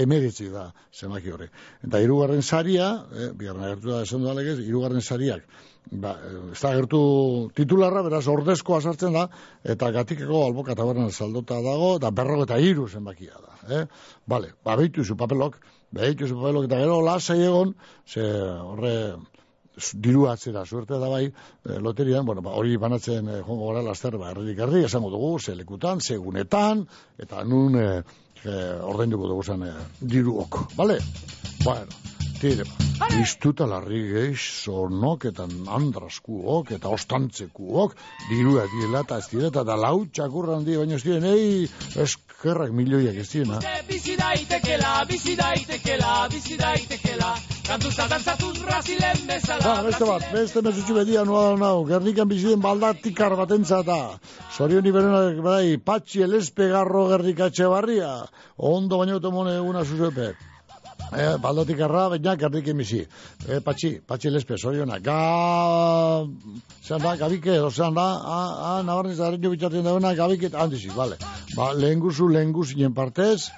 emeritzi 0.03 0.49
da 0.53 0.69
zemaki 0.93 1.33
horre. 1.33 1.51
Eta 1.87 2.03
irugarren 2.03 2.43
saria, 2.43 2.91
eh, 3.13 3.31
bigarren 3.39 3.69
agertu 3.69 3.95
da 3.95 4.03
esan 4.03 4.27
duan 4.27 4.37
legez, 4.41 4.59
irugarren 4.67 5.05
sariak, 5.05 5.47
ba, 5.91 6.15
eh, 6.25 6.53
ez 6.53 6.61
da 6.61 6.73
agertu 6.73 7.01
titularra, 7.57 8.03
beraz 8.07 8.27
ordezkoa 8.29 8.81
sartzen 8.81 9.17
da, 9.17 9.29
eta 9.65 9.91
gatikeko 9.95 10.45
alboka 10.47 10.77
tabernan 10.79 11.13
saldota 11.13 11.61
dago, 11.65 11.97
eta 11.97 12.11
berrogo 12.11 12.47
eta 12.49 12.59
iru 12.59 12.89
zenbakia 12.89 13.41
da. 13.41 13.59
Eh? 13.81 13.85
Bale, 14.27 14.55
ba, 14.65 14.77
behitu 14.77 15.05
zu 15.05 15.17
papelok, 15.17 15.59
behitu 15.93 16.29
zu 16.29 16.37
papelok, 16.37 16.69
eta 16.69 16.81
gero 16.83 17.01
lasai 17.05 17.41
egon, 17.47 17.75
ze 18.07 18.25
horre, 18.25 18.95
diru 19.95 20.27
atzera 20.29 20.65
suerte 20.67 20.99
da 20.99 21.09
bai 21.09 21.25
e, 21.27 21.79
loterian, 21.79 22.27
bueno, 22.27 22.43
ba, 22.43 22.55
hori 22.59 22.77
banatzen 22.77 23.29
e, 23.29 23.41
jongo 23.47 23.71
gara 23.71 23.83
laster, 23.87 24.19
ba, 24.19 24.33
erredik 24.33 24.59
erdi, 24.67 24.85
esango 24.85 25.11
dugu, 25.11 25.39
ze 25.39 25.55
lekutan, 25.55 26.01
ze 26.01 26.17
gunetan, 26.17 26.87
eta 27.19 27.45
nun 27.45 27.79
e, 27.79 27.89
e, 28.45 28.59
ordainduko 28.83 29.29
dugu 29.29 29.45
zen 29.45 29.63
e, 29.63 29.73
diruok, 30.01 30.65
bale? 30.77 30.99
Bueno, 31.65 32.18
tire, 32.39 32.65
ba, 32.99 33.09
iztuta 33.23 33.67
larri 33.67 34.01
geix, 34.13 34.39
zornok, 34.65 35.27
eta 35.33 35.47
andraskuok, 35.77 36.73
eta 36.77 36.93
ostantzekuok, 36.95 37.95
dirua 38.31 38.67
diela, 38.73 39.03
eta 39.07 39.19
ez 39.23 39.29
direta, 39.33 39.65
da 39.67 39.77
lau 39.77 40.07
txakurran 40.07 40.65
di, 40.67 40.77
baina 40.79 40.99
ez 40.99 41.05
diren, 41.05 41.27
ei, 41.29 41.69
eskerrak 42.07 42.75
milioiak 42.81 43.19
ez 43.23 43.29
direna. 43.33 43.61
Bizi 43.89 44.17
daitekela, 44.21 44.97
bizi 45.11 45.37
daitekela, 45.39 46.17
bizi 46.33 46.59
daitekela. 46.61 47.33
Kantuta 47.69 48.07
dantzatuz 48.09 48.55
Brasilen 48.65 49.25
bezala. 49.29 49.61
Ba, 49.61 49.83
beste 49.85 50.07
bat, 50.09 50.23
beste 50.33 50.63
mezutxu 50.65 50.95
bedia 50.97 51.25
noa 51.29 51.43
da 51.51 51.57
nau, 51.61 51.83
gernikan 51.91 52.31
biziden 52.31 52.63
baldatikar 52.65 53.35
batentzat 53.37 53.85
da. 53.85 53.99
Sorioni 54.57 54.95
berenak 54.95 55.43
bai, 55.45 55.77
patxi 55.91 56.25
elespe 56.25 56.71
garro 56.73 57.05
gernikatxe 57.11 57.69
barria, 57.69 58.15
ondo 58.57 59.03
baino 59.03 59.21
tomone 59.21 59.59
eguna 59.59 59.85
zuzepe. 59.85 60.33
Eh, 61.09 61.37
baldatikarra, 61.41 62.09
baina 62.13 62.35
gerniken 62.37 62.77
bizi. 62.83 63.01
Eh, 63.49 63.61
patxi, 63.65 63.95
patxi 64.05 64.29
elespe, 64.29 64.59
soriona. 64.61 64.99
Ga... 65.01 65.19
Zeran 66.85 67.05
da, 67.07 67.17
gabike, 67.17 67.55
edo 67.57 67.71
zeran 67.71 67.97
da, 67.97 68.07
a, 68.19 68.39
a, 68.69 68.77
nabarniz 68.85 69.17
da, 69.19 69.31
harino 69.31 69.55
bitxatzen 69.55 69.89
dagoena, 69.89 70.13
gabike, 70.19 70.53
handizi, 70.53 70.93
bale. 70.97 71.17
Ba, 71.57 71.73
lehen 71.73 72.01
guzu, 72.05 72.29
lehen 72.33 72.53
guzinen 72.53 72.95
partez, 72.95 73.51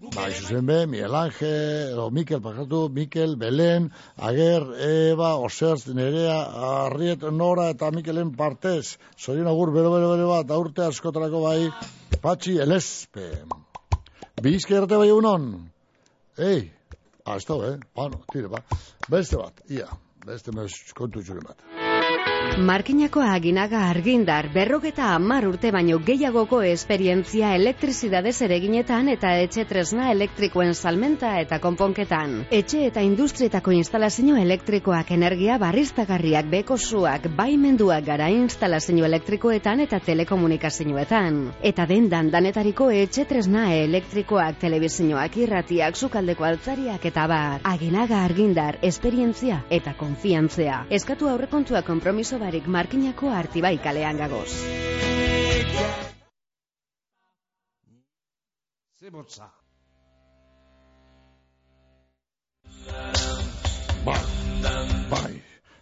Ba, 0.00 0.30
izu 0.32 0.46
zen 0.48 0.64
be, 0.64 0.86
Miguel 0.88 1.14
Ángel, 1.14 1.90
edo 1.92 2.06
Mikel, 2.10 2.40
pakatu, 2.40 2.86
Mikel, 2.88 3.34
Belen, 3.36 3.90
Ager, 4.16 4.64
Eba, 4.80 5.34
Osertz, 5.36 5.92
Nerea, 5.92 6.38
Arriet, 6.70 7.26
Nora 7.36 7.66
eta 7.74 7.90
Mikelen 7.92 8.30
partez. 8.32 8.96
Zorion 9.20 9.50
agur, 9.52 9.74
bero, 9.76 9.92
bero, 9.92 10.08
bero 10.14 10.30
bat, 10.30 10.54
aurte 10.56 10.86
askotarako 10.86 11.44
bai, 11.44 11.68
Patxi, 12.24 12.56
Elespe. 12.64 13.28
Bizke 14.40 14.80
erte 14.80 14.96
bai 14.96 15.10
unon? 15.12 15.50
Ei, 16.40 16.70
da, 17.38 17.74
eh? 17.74 17.78
Bueno, 17.94 18.22
tire, 18.32 18.48
ba. 18.48 18.62
Beste 19.08 19.36
bat, 19.36 19.62
ia, 19.70 19.86
beste 20.26 20.52
mez 20.56 20.72
kontu 20.94 21.22
txuren 21.22 21.46
bat. 21.46 21.79
Markinako 22.60 23.22
aginaga 23.24 23.86
argindar 23.88 24.50
berrogeta 24.52 25.06
hamar 25.14 25.46
urte 25.48 25.70
baino 25.72 25.96
gehiagoko 26.04 26.58
esperientzia 26.68 27.54
elektrizidadez 27.56 28.34
ereginetan 28.44 29.08
eta 29.08 29.30
etxe 29.40 29.64
tresna 29.70 30.10
elektrikoen 30.12 30.74
salmenta 30.74 31.30
eta 31.40 31.56
konponketan. 31.62 32.34
Etxe 32.50 32.82
eta 32.88 33.00
industrietako 33.06 33.72
instalazio 33.72 34.36
elektrikoak 34.36 35.12
energia 35.16 35.56
barriztagarriak 35.62 36.50
bekosuak 36.52 37.30
baimenduak 37.38 38.04
gara 38.10 38.28
instalazio 38.34 39.08
elektrikoetan 39.08 39.80
eta 39.86 40.02
telekomunikazioetan. 40.10 41.40
Eta 41.72 41.88
dendan 41.88 42.28
danetariko 42.34 42.90
etxe 42.90 43.24
tresna 43.24 43.70
elektrikoak 43.78 44.60
telebizioak 44.60 45.40
irratiak 45.46 45.96
sukaldeko 45.96 46.44
altzariak 46.50 47.08
eta 47.08 47.26
bar. 47.26 47.64
Aginaga 47.64 48.20
argindar 48.28 48.82
esperientzia 48.82 49.62
eta 49.70 49.96
konfiantzea. 49.96 50.84
Eskatu 51.00 51.32
aurrekontua 51.32 51.82
konpromiso 51.88 52.29
barik 52.38 52.66
markinako 52.66 53.30
artibai 53.30 53.78
kalean 53.78 54.16
gagoz. 54.16 54.50
Zebotza. 59.00 59.48
Bai, 64.04 64.20
bai, 65.10 65.32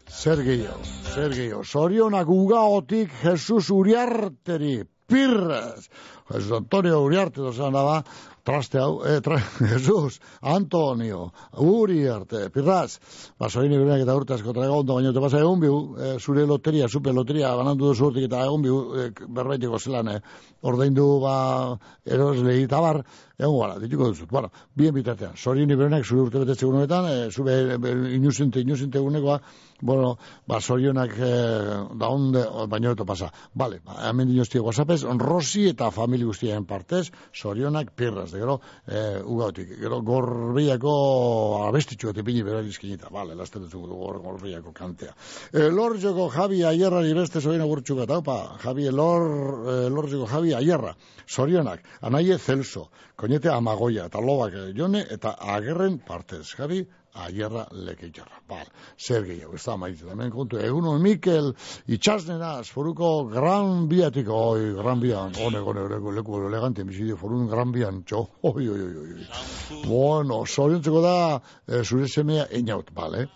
zer 0.08 0.42
gehiago, 0.46 0.84
zer 1.14 1.34
gehiago. 1.34 1.64
Sorionak 1.64 2.28
ugaotik 2.28 3.10
Jesus 3.22 3.70
Uriarteri, 3.70 4.84
pirraz. 5.08 5.88
Jesus 6.28 6.52
Antonio 6.52 7.00
Uriarte, 7.02 7.40
dozan 7.40 7.72
daba, 7.72 8.02
traste 8.44 8.80
hau, 8.80 9.02
eh, 9.04 9.20
tra, 9.20 9.38
Jesus, 9.72 10.20
Antonio, 10.40 11.32
Uriarte, 11.52 12.48
pirraz. 12.50 12.98
Ba, 13.40 13.48
sorini 13.48 13.76
berenak 13.76 14.04
eta 14.04 14.16
urte 14.16 14.36
asko 14.36 14.54
traga 14.56 14.72
ondo, 14.72 14.96
baina 14.96 15.12
te 15.12 15.22
pasa 15.24 15.40
egun 15.44 15.60
biu, 15.60 15.78
eh, 15.96 16.16
zure 16.18 16.46
loteria, 16.48 16.88
super 16.88 17.16
loteria, 17.16 17.54
banandu 17.56 17.90
duzu 17.90 18.10
urtik 18.10 18.28
eta 18.28 18.44
egun 18.46 18.64
biu, 18.64 18.78
eh, 18.96 19.08
berbaiteko 19.40 19.80
zelan, 19.80 20.12
eh, 20.16 20.20
ordaindu, 20.62 21.08
ba, 21.22 21.36
erosle 22.04 22.56
itabar, 22.62 23.02
egun 23.38 23.60
gara, 23.60 23.78
dituko 23.78 24.10
duzut. 24.10 24.30
Bueno, 24.30 24.50
bien 24.74 24.94
bitartean, 24.94 25.36
sorini 25.36 25.76
berenak 25.78 26.04
zure 26.04 26.24
urte 26.26 26.42
betetze 26.42 26.66
egunetan, 26.66 27.06
eh, 27.06 27.30
zure 27.30 27.54
eh, 27.76 28.14
inusinte, 28.16 28.60
inusinte 28.60 28.98
egunekoa, 28.98 29.38
bueno, 29.80 30.16
ba, 30.46 30.60
sorionak 30.60 31.14
eh, 31.18 31.76
da 32.00 32.08
onde, 32.10 32.42
baino 32.68 32.96
eto 32.96 33.06
pasa. 33.06 33.30
Vale, 33.54 33.78
ba, 33.84 34.00
hemen 34.08 34.28
dinostia 34.32 34.62
WhatsAppez, 34.62 35.04
Rosi 35.22 35.68
eta 35.70 35.90
famili 36.18 36.26
guztien 36.26 36.66
partez, 36.66 37.10
sorionak 37.32 37.92
pirraz, 37.96 38.32
gero, 38.32 38.60
eh, 38.86 39.20
ugautik, 39.24 39.68
gero 39.78 40.00
gorbiako 40.02 41.66
abestitxu 41.68 42.10
eta 42.10 42.22
pini 42.22 42.42
bera 42.42 42.62
dizkinita, 42.62 43.08
vale, 43.10 43.34
lasten 43.34 43.62
dut 43.62 43.72
dugu 43.72 43.96
gor, 43.96 44.20
gorbiako 44.20 44.72
kantea. 44.72 45.14
Eh, 45.52 45.70
lorjoko 45.70 46.28
Javi 46.30 46.64
Aierrari 46.64 47.14
beste 47.14 47.40
soriona 47.40 47.66
gurtxu 47.66 47.94
bat, 47.96 48.10
haupa, 48.10 48.58
Javi, 48.62 48.90
lor, 48.90 49.68
eh, 49.68 49.88
lorjoko 49.88 50.26
Javi 50.26 50.54
Aierra, 50.54 50.94
sorionak, 51.26 51.82
anaie 52.02 52.38
Celso, 52.38 52.90
koñete 53.16 53.48
Amagoia, 53.48 54.06
eta 54.06 54.20
lobak 54.20 54.54
jone, 54.74 55.06
eta 55.10 55.36
agerren 55.38 55.98
partez, 55.98 56.54
Javi, 56.56 56.86
aierra 57.24 57.66
lekeitarra. 57.72 58.40
Bal, 58.48 58.66
zer 58.98 59.24
gehiago, 59.26 59.54
ez 59.56 59.64
da 59.64 59.76
maitzen. 59.80 60.10
Hemen 60.12 60.30
kontu, 60.32 60.58
egunon 60.62 61.02
Mikel 61.02 61.52
itxasneraz, 61.90 62.68
foruko 62.72 63.10
gran 63.32 63.88
biatik, 63.90 64.30
oi, 64.32 64.72
gran 64.78 65.02
bian, 65.02 65.34
honek, 65.36 65.66
honek, 65.70 65.90
leku, 65.94 66.14
leku 66.20 66.42
elegante, 66.48 66.86
misidio, 66.88 67.18
forun 67.20 67.48
gran 67.50 67.72
bian, 67.74 68.02
txo, 68.08 68.24
oi, 68.52 68.68
oi, 68.68 68.80
oi, 68.86 68.94
oi. 69.02 69.28
Bueno, 69.86 70.44
soriontzeko 70.46 71.02
da, 71.04 71.18
eh, 71.66 71.82
zure 71.84 72.08
semea 72.08 72.48
einaut, 72.52 72.92
bale? 72.94 73.26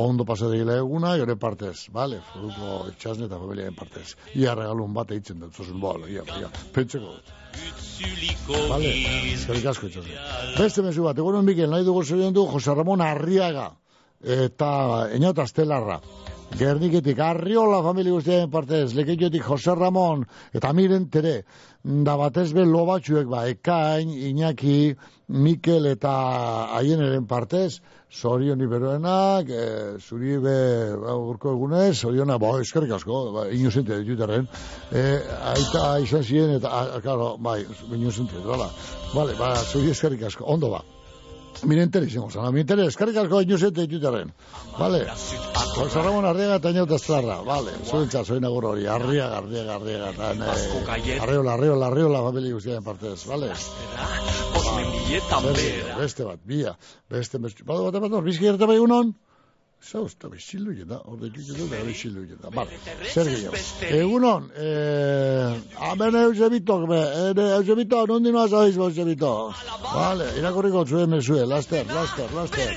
Ondo 0.00 0.24
pasa 0.24 0.46
degila 0.50 0.76
eguna, 0.78 1.16
jore 1.18 1.34
partez, 1.40 1.88
bale? 1.94 2.20
Foruko 2.32 2.86
itxasne 2.92 3.26
eta 3.26 3.40
familiaren 3.42 3.74
partez. 3.74 4.14
Ia 4.38 4.54
regalun 4.58 4.94
bat 4.94 5.10
eitzen 5.16 5.42
dut, 5.42 5.54
zozun, 5.54 5.80
bale, 5.82 6.10
ia, 6.12 6.26
ia, 6.38 6.50
pentseko 6.74 7.16
dut. 7.16 7.39
Vale, 8.70 8.90
eskerrik 9.34 9.66
asko 9.70 9.90
itxasen. 9.90 10.16
Beste 10.56 10.82
mezu 10.82 11.04
bat, 11.06 11.18
egunon 11.18 11.44
Mikel, 11.46 11.70
nahi 11.70 11.84
dugu 11.86 12.02
zorion 12.04 12.34
du 12.34 12.46
Jose 12.50 12.74
Ramon 12.74 13.02
Arriaga 13.04 13.70
eta 14.20 14.70
Eñaut 15.16 15.38
Astelarra. 15.38 16.00
Gerniketik, 16.58 17.18
Arriola 17.22 17.78
familia 17.82 18.12
guztiaren 18.16 18.50
partez, 18.50 18.90
Lekeitiotik 18.98 19.44
Jose 19.46 19.74
Ramon 19.74 20.24
eta 20.56 20.72
Miren 20.74 21.06
Tere, 21.10 21.44
da 21.84 22.16
batez 22.18 22.50
be 22.52 22.64
lobatxuek 22.66 23.30
ba, 23.30 23.46
Ekain, 23.48 24.10
Iñaki, 24.10 24.96
Mikel 25.30 25.86
eta 25.86 26.12
haieneren 26.76 27.26
partez, 27.30 27.80
Zorion 28.10 28.60
iberoenak, 28.60 29.48
e, 29.48 29.66
zuri 30.02 30.36
be, 30.42 30.58
ba, 30.98 31.14
urko 31.14 31.54
egunez, 31.54 31.94
zoriona, 32.00 32.40
bo, 32.42 32.56
eskerrik 32.58 32.96
asko, 32.98 33.20
ba, 33.36 33.48
inozente 33.54 34.00
ditutaren, 34.02 34.48
e, 34.90 35.04
aita 35.54 35.84
izan 36.02 36.26
ziren, 36.26 36.56
eta, 36.58 36.72
a, 36.74 37.02
claro, 37.04 37.36
bai, 37.38 37.60
inozente, 37.94 38.42
bala, 38.42 38.66
vale, 39.14 39.38
ba, 39.38 39.54
zuri 39.62 39.94
eskerrik 39.94 40.26
asko, 40.26 40.50
ondo 40.50 40.74
ba. 40.74 40.82
Mire 41.62 41.82
interés, 41.84 42.08
izango 42.08 42.30
zan, 42.30 42.46
mire 42.54 42.64
interés, 42.64 42.86
eskerrik 42.88 43.16
asko 43.20 43.42
inozente 43.44 43.84
ditutaren, 43.86 44.30
vale, 44.78 45.00
Jose 45.74 46.02
Ramon 46.02 46.24
Arriaga 46.24 46.56
eta 46.60 46.72
Ñaut 46.72 46.94
Estrarra, 46.96 47.36
vale, 47.46 47.74
zuentza, 47.84 48.24
zoin 48.24 48.44
agur 48.48 48.64
hori, 48.70 48.86
Arriaga, 48.86 49.38
Arriaga, 49.42 49.76
Arriaga, 49.76 50.10
eta, 50.10 50.30
eh, 50.32 51.18
Arriola, 51.20 51.54
Arriola, 51.54 51.90
Arriola, 51.92 52.22
familia 52.30 52.56
guztiaren 52.56 52.84
partez, 52.84 53.26
vale? 53.28 53.52
Beste, 55.10 55.74
beste 55.98 56.24
bat, 56.30 56.40
bia, 56.44 56.76
beste, 57.10 57.38
beste, 57.38 57.66
bada 57.66 57.90
bat, 57.90 58.00
bat, 58.00 58.10
bat, 58.10 58.24
bizki 58.24 58.50
erte 58.54 58.70
bai 58.70 58.80
Zau, 59.80 60.04
ez 60.04 60.14
da 60.20 60.28
bizilu 60.28 60.74
jena, 60.76 60.98
horde 61.08 61.30
jutu 61.32 61.66
da 61.70 61.78
bizilu 61.86 62.26
jena, 62.28 62.50
vale, 62.52 62.76
zer 63.12 63.28
gehiago. 63.32 63.60
Egunon, 63.96 64.50
eh, 64.52 65.54
amen 65.88 66.18
Eusebito, 66.20 66.76
be, 66.90 66.98
ere, 67.30 67.46
Eusebito, 67.56 68.02
nondi 68.10 68.32
noa 68.34 68.46
zabiz, 68.48 68.76
Eusebito? 68.76 69.32
Vale, 69.94 70.28
irakorriko 70.38 70.84
zuen 70.84 71.10
mezue, 71.16 71.46
laster, 71.48 71.88
laster, 71.96 72.28
laster. 72.36 72.76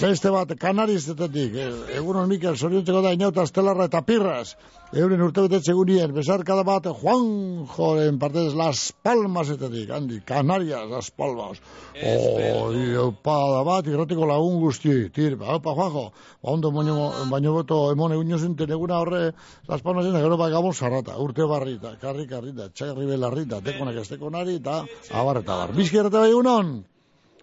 Beste 0.00 0.32
bat, 0.32 0.56
kanarizetetik, 0.64 1.54
eh, 1.54 1.70
egunon 2.00 2.32
Mikel, 2.32 2.56
zoriontzeko 2.56 3.04
da, 3.04 3.12
inauta, 3.18 3.44
estelarra 3.44 3.90
eta 3.92 4.02
pirras. 4.08 4.56
Euren 4.96 5.20
urte 5.20 5.42
betetze 5.44 5.74
gunien, 5.76 6.14
besarkada 6.16 6.62
bat, 6.64 6.86
Juanjoren 6.96 8.16
partez 8.18 8.54
Las 8.56 8.86
Palmasetetik, 9.04 9.90
handi, 9.92 10.22
Canarias, 10.24 10.86
Las 10.88 11.10
Palmas. 11.10 11.60
Oi, 11.92 12.96
opa, 12.96 13.36
da 13.52 13.60
bat, 13.68 13.84
irratiko 13.84 14.24
lagun 14.24 14.56
guzti, 14.62 15.10
tir, 15.12 15.36
ba, 15.36 15.58
opa, 15.58 15.76
Juanjo, 15.76 16.06
ba, 16.08 16.54
ondo 16.54 16.72
baino, 16.72 16.96
baino 17.28 17.52
boto, 17.52 17.82
emone 17.92 18.16
uño 18.16 18.38
zinten 18.40 18.72
eguna 18.72 19.02
horre, 19.02 19.34
Las 19.68 19.84
Palmasen, 19.84 20.16
gero 20.16 20.40
ba, 20.40 20.48
gabon 20.48 20.72
zarrata, 20.72 21.18
urte 21.20 21.44
barrita, 21.44 21.98
karri 22.00 22.24
karrita, 22.26 22.70
txagarri 22.72 23.12
belarrita, 23.12 23.60
tekonak 23.60 24.00
ez 24.00 24.08
tekonari, 24.08 24.56
eta 24.62 24.86
abar 25.12 25.42
eta 25.42 25.64
bar. 25.66 25.76
Bizki 25.76 26.00
errate 26.00 26.16
bai 26.16 26.32
unon? 26.32 26.78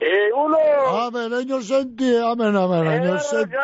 Eguno! 0.01 0.57
Amen, 1.05 1.37
inocenti, 1.45 2.09
amen, 2.17 2.57
amen, 2.57 2.89
inocenti. 3.03 3.55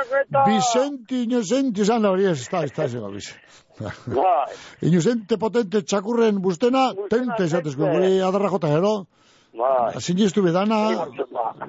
Vicenti, 0.45 1.23
inocenti, 1.25 1.83
zan 1.83 2.05
hori 2.05 2.29
ez, 2.29 2.39
ez 2.45 2.47
da, 2.51 2.63
ez 2.63 2.71
da, 2.77 2.85
ez 2.85 2.93
da, 2.93 3.09
Bai. 4.19 4.59
Inocente 4.87 5.37
potente 5.37 5.83
txakurren 5.83 6.41
bustena, 6.41 6.91
tente 7.09 7.45
esatezko, 7.47 7.89
gure 7.93 8.11
adarra 8.21 8.49
jota, 8.53 8.71
gero? 8.73 8.93
Bai. 9.57 9.99
Sinistu 9.99 10.43
bedana, 10.45 10.81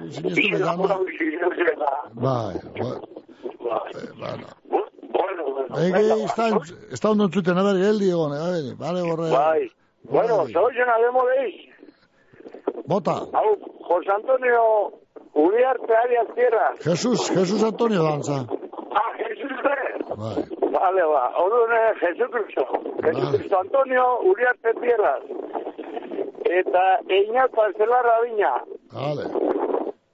sinistu 0.09 0.49
bedana. 0.53 0.99
Bai, 2.13 2.59
bai. 2.79 2.97
Eh, 3.93 4.09
bueno. 4.17 4.47
Ege, 5.75 6.23
está, 6.25 6.49
está 6.91 7.09
ondo 7.09 7.25
entzuten, 7.25 7.57
a 7.57 7.63
ver, 7.63 7.79
geldi 7.81 8.09
egon, 8.09 8.33
a 8.33 8.51
ver, 8.51 8.75
vale, 8.77 9.01
borre. 9.01 9.29
Bai. 9.31 9.71
Bueno, 10.03 10.45
soy 10.47 10.77
en 10.77 10.89
Alemo 10.89 11.23
Deis. 11.25 11.73
Bota. 12.85 13.13
Hau, 13.33 13.57
José 13.87 14.11
Antonio 14.11 14.93
Uriarte 15.33 15.93
Arias 15.95 16.27
Tierra. 16.35 16.73
Jesus, 16.83 17.29
Jesus 17.29 17.63
Antonio 17.63 18.03
dantza. 18.03 18.45
Ah, 18.91 19.11
Jesus 19.17 19.51
ere. 19.63 20.15
Bai. 20.15 20.62
Vale, 20.73 21.03
ba. 21.13 21.23
Orduan, 21.37 21.71
eh, 21.71 21.93
Jesucristo. 22.01 22.65
Jesucristo 23.03 23.59
Antonio 23.59 24.19
Uriarte 24.21 24.73
Tierra. 24.81 25.19
Eta 26.45 26.99
Eñat 27.07 27.51
Parcelarra 27.51 28.21
Viña. 28.23 28.53
Vale, 28.91 29.25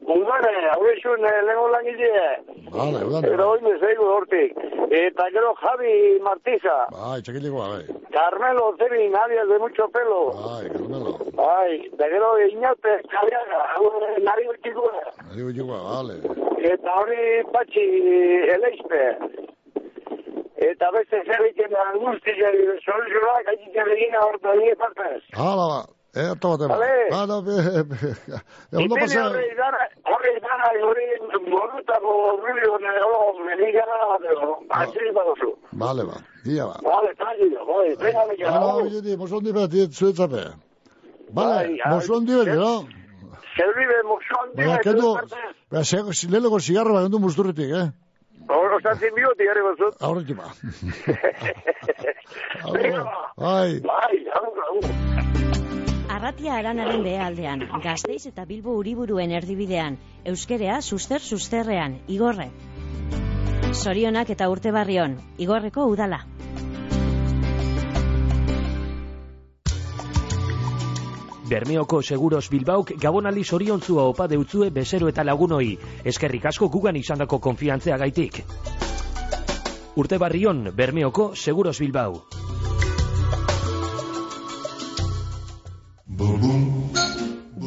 Udane, 0.10 0.53
haurexun 0.74 1.22
eh, 1.26 1.41
lehenko 1.45 1.68
langile. 1.70 2.12
vale, 2.72 3.05
udane. 3.05 3.28
Pero 3.30 3.49
hoy 3.51 3.62
me 3.62 3.78
zaigu 3.80 4.03
hortik. 4.05 4.55
Eta 4.89 5.24
gero 5.32 5.53
Javi 5.62 6.20
Martiza. 6.20 6.78
Bai, 6.91 7.22
txekilikoa, 7.22 7.68
bai. 7.70 7.84
Carmelo 8.12 8.74
Zerin, 8.80 9.16
alias 9.16 9.47
de 9.47 9.60
mucho 9.60 9.88
pelo. 9.89 10.32
Bai, 10.34 10.66
Carmelo. 10.74 11.14
Bai, 11.38 11.89
da 11.97 12.10
gero 12.10 12.32
Iñate 12.47 13.01
Javiaga, 13.14 13.60
hau 13.76 13.86
nari 14.26 14.47
gutxikoa. 14.49 15.03
Ari 15.32 15.41
gutxikoa, 15.43 15.80
vale. 15.91 16.16
Eta 16.74 16.95
hori 17.01 17.43
patxi 17.53 17.86
eleizpe. 18.55 19.03
Eta 20.60 20.89
beste 20.91 21.22
zerriken 21.24 21.72
guztia, 22.01 22.49
soluzioak, 22.84 23.47
haitzen 23.47 23.91
egina 23.95 24.20
horta 24.28 24.51
die 24.60 24.76
partez. 24.76 25.22
Hala, 25.38 25.66
ba. 25.72 25.80
Eh, 26.18 26.26
hartu 26.26 26.49
bat 26.51 26.62
ema. 26.66 26.76
Vale. 26.76 26.93
Hala, 27.16 27.36
be, 27.45 27.55
be. 27.91 27.97
Egun 28.74 28.89
da 28.89 28.95
Ipini 28.97 28.99
pasa... 28.99 29.24
dara, 29.60 29.82
horri 30.10 30.34
dara, 30.43 30.70
hori 30.89 31.05
morutako 31.53 32.16
rubio 32.41 32.80
negolo, 32.82 33.20
menigara 33.45 33.99
bateko, 34.12 34.49
atxiri 34.82 35.12
badozu. 35.16 35.51
Vale, 35.84 36.03
ba. 36.10 36.18
Dia, 36.47 36.66
ba. 36.66 36.76
Vale, 36.89 37.14
tranquilo, 37.22 37.62
bai, 37.70 37.93
venga, 38.01 38.26
venga, 38.32 38.49
Hala, 38.49 38.66
vamos. 38.66 38.84
oye, 38.89 39.01
di, 39.05 39.16
mosondi 39.22 39.53
bat, 39.53 39.70
diet 39.72 39.91
zuetzape. 39.93 40.43
Vale, 41.30 41.55
Bai, 41.55 41.78
ai, 41.86 41.93
mosondi 41.93 42.36
bat, 42.41 42.47
no? 42.57 42.74
Zerbibe 43.55 44.01
moxondi, 44.10 44.55
Baina, 44.57 44.78
kendu, 44.84 45.14
baina, 45.72 45.84
se- 45.86 46.28
lehelo 46.34 46.60
zigarro 46.60 46.93
bat, 46.97 47.03
kendu 47.05 47.20
musturretik, 47.20 47.70
eh? 47.84 47.88
Hor, 48.47 48.73
osatzen 48.79 49.13
biotik, 49.15 49.47
gari 49.49 49.61
bazut. 49.65 49.97
Aurretik 50.01 50.37
ba. 50.37 50.53
Ba. 52.63 53.03
Bai. 53.37 53.79
Bai. 53.83 54.15
Arratia 56.09 56.55
aranaren 56.59 57.03
behealdean, 57.05 57.67
gazteiz 57.83 58.25
eta 58.31 58.45
bilbo 58.49 58.73
uriburuen 58.79 59.31
erdibidean, 59.31 59.99
euskerea 60.25 60.81
suster 60.81 61.21
susterrean, 61.21 61.99
igorre. 62.07 62.49
Sorionak 63.71 64.33
eta 64.33 64.49
urte 64.49 64.73
barrion, 64.75 65.19
igorreko 65.37 65.85
udala. 65.93 66.23
Bermeoko 71.50 72.04
Seguros 72.04 72.47
Bilbauk 72.54 72.91
gabonali 73.02 73.43
zoriontzua 73.43 74.04
opa 74.12 74.28
deutzue 74.30 74.70
bezero 74.70 75.10
eta 75.10 75.24
lagunoi. 75.26 75.72
Eskerrik 76.06 76.45
asko 76.45 76.70
gugan 76.70 76.95
izandako 76.95 77.39
konfiantzea 77.41 77.97
gaitik. 77.97 78.43
Urte 79.97 80.22
barrion, 80.22 80.70
Bermeoko 80.76 81.32
Seguros 81.36 81.80
Bilbao. 81.80 82.22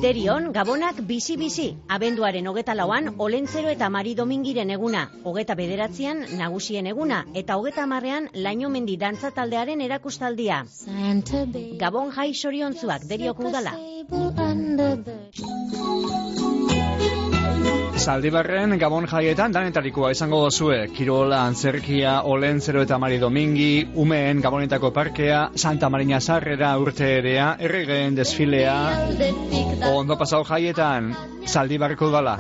Derion, 0.03 0.49
gabonak 0.51 0.97
bizi-bizi, 1.07 1.69
abenduaren 1.95 2.49
hogeta 2.51 2.75
lauan, 2.75 3.05
olentzero 3.23 3.71
eta 3.71 3.87
mari 3.97 4.17
domingiren 4.19 4.73
eguna, 4.75 5.03
hogeta 5.23 5.55
bederatzean, 5.61 6.25
nagusien 6.41 6.89
eguna, 6.91 7.21
eta 7.39 7.55
hogeta 7.61 7.87
marrean, 7.87 8.27
laino 8.35 8.71
mendi 8.75 8.97
dantza 8.99 9.31
taldearen 9.37 9.85
erakustaldia. 9.87 10.65
Gabon 11.85 12.11
jai 12.19 12.33
soriontzuak, 12.35 13.07
derioko 13.15 13.47
udala. 13.53 13.79
Zaldibarren 17.93 18.79
Gabon 18.81 19.05
jaietan 19.07 19.53
danetarikoa 19.53 20.11
izango 20.15 20.39
dozue. 20.47 20.89
Kirola, 20.97 21.43
Antzerkia, 21.47 22.23
Olentzero 22.25 22.83
eta 22.87 22.97
Mari 22.99 23.19
Domingi, 23.21 23.85
Umeen 23.95 24.41
Gabonetako 24.41 24.91
parkea, 24.97 25.51
Santa 25.55 25.91
Marina 25.93 26.21
Sarrera 26.21 26.73
urte 26.81 27.19
erea, 27.19 27.53
erregeen 27.61 28.17
desfilea, 28.17 28.75
ondo 29.93 30.17
pasau 30.19 30.43
jaietan, 30.49 31.13
Zaldibarreko 31.47 32.09
udala. 32.09 32.39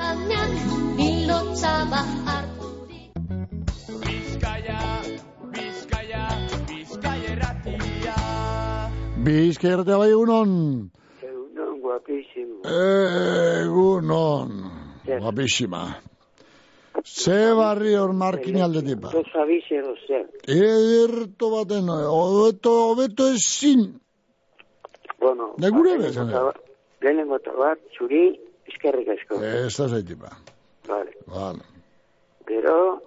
Bizkertea 9.22 9.96
bai 10.00 10.10
egunon. 10.10 10.54
Egunon, 11.22 11.74
guapísimo. 11.84 12.64
Egunon. 13.62 14.81
Guapísima. 15.06 15.82
Ze 17.04 17.52
barri 17.56 17.94
hor 17.96 18.12
markin 18.12 18.60
aldetik 18.62 19.00
ba. 19.00 19.10
Dos 19.10 19.26
aviseros, 19.34 19.98
zer. 20.06 20.26
Ederto 20.46 21.50
baten, 21.50 21.88
hobeto, 21.88 22.72
hobeto 22.92 23.26
ezin. 23.32 24.00
Bueno, 25.18 25.54
Da 25.58 25.70
gure 25.70 25.96
bezan. 25.98 26.28
eta 26.30 26.42
bat- 26.42 26.60
lehenengo 27.00 27.36
eta 27.36 27.52
bat, 27.58 27.78
zuri, 27.98 28.38
eskerrik 28.66 29.08
asko. 29.08 29.42
Ez 29.42 29.76
da 29.76 29.88
zaitik 29.88 30.18
ba. 30.18 30.30
Vale. 30.88 31.12
Vale. 31.26 31.62
Gero, 32.46 33.00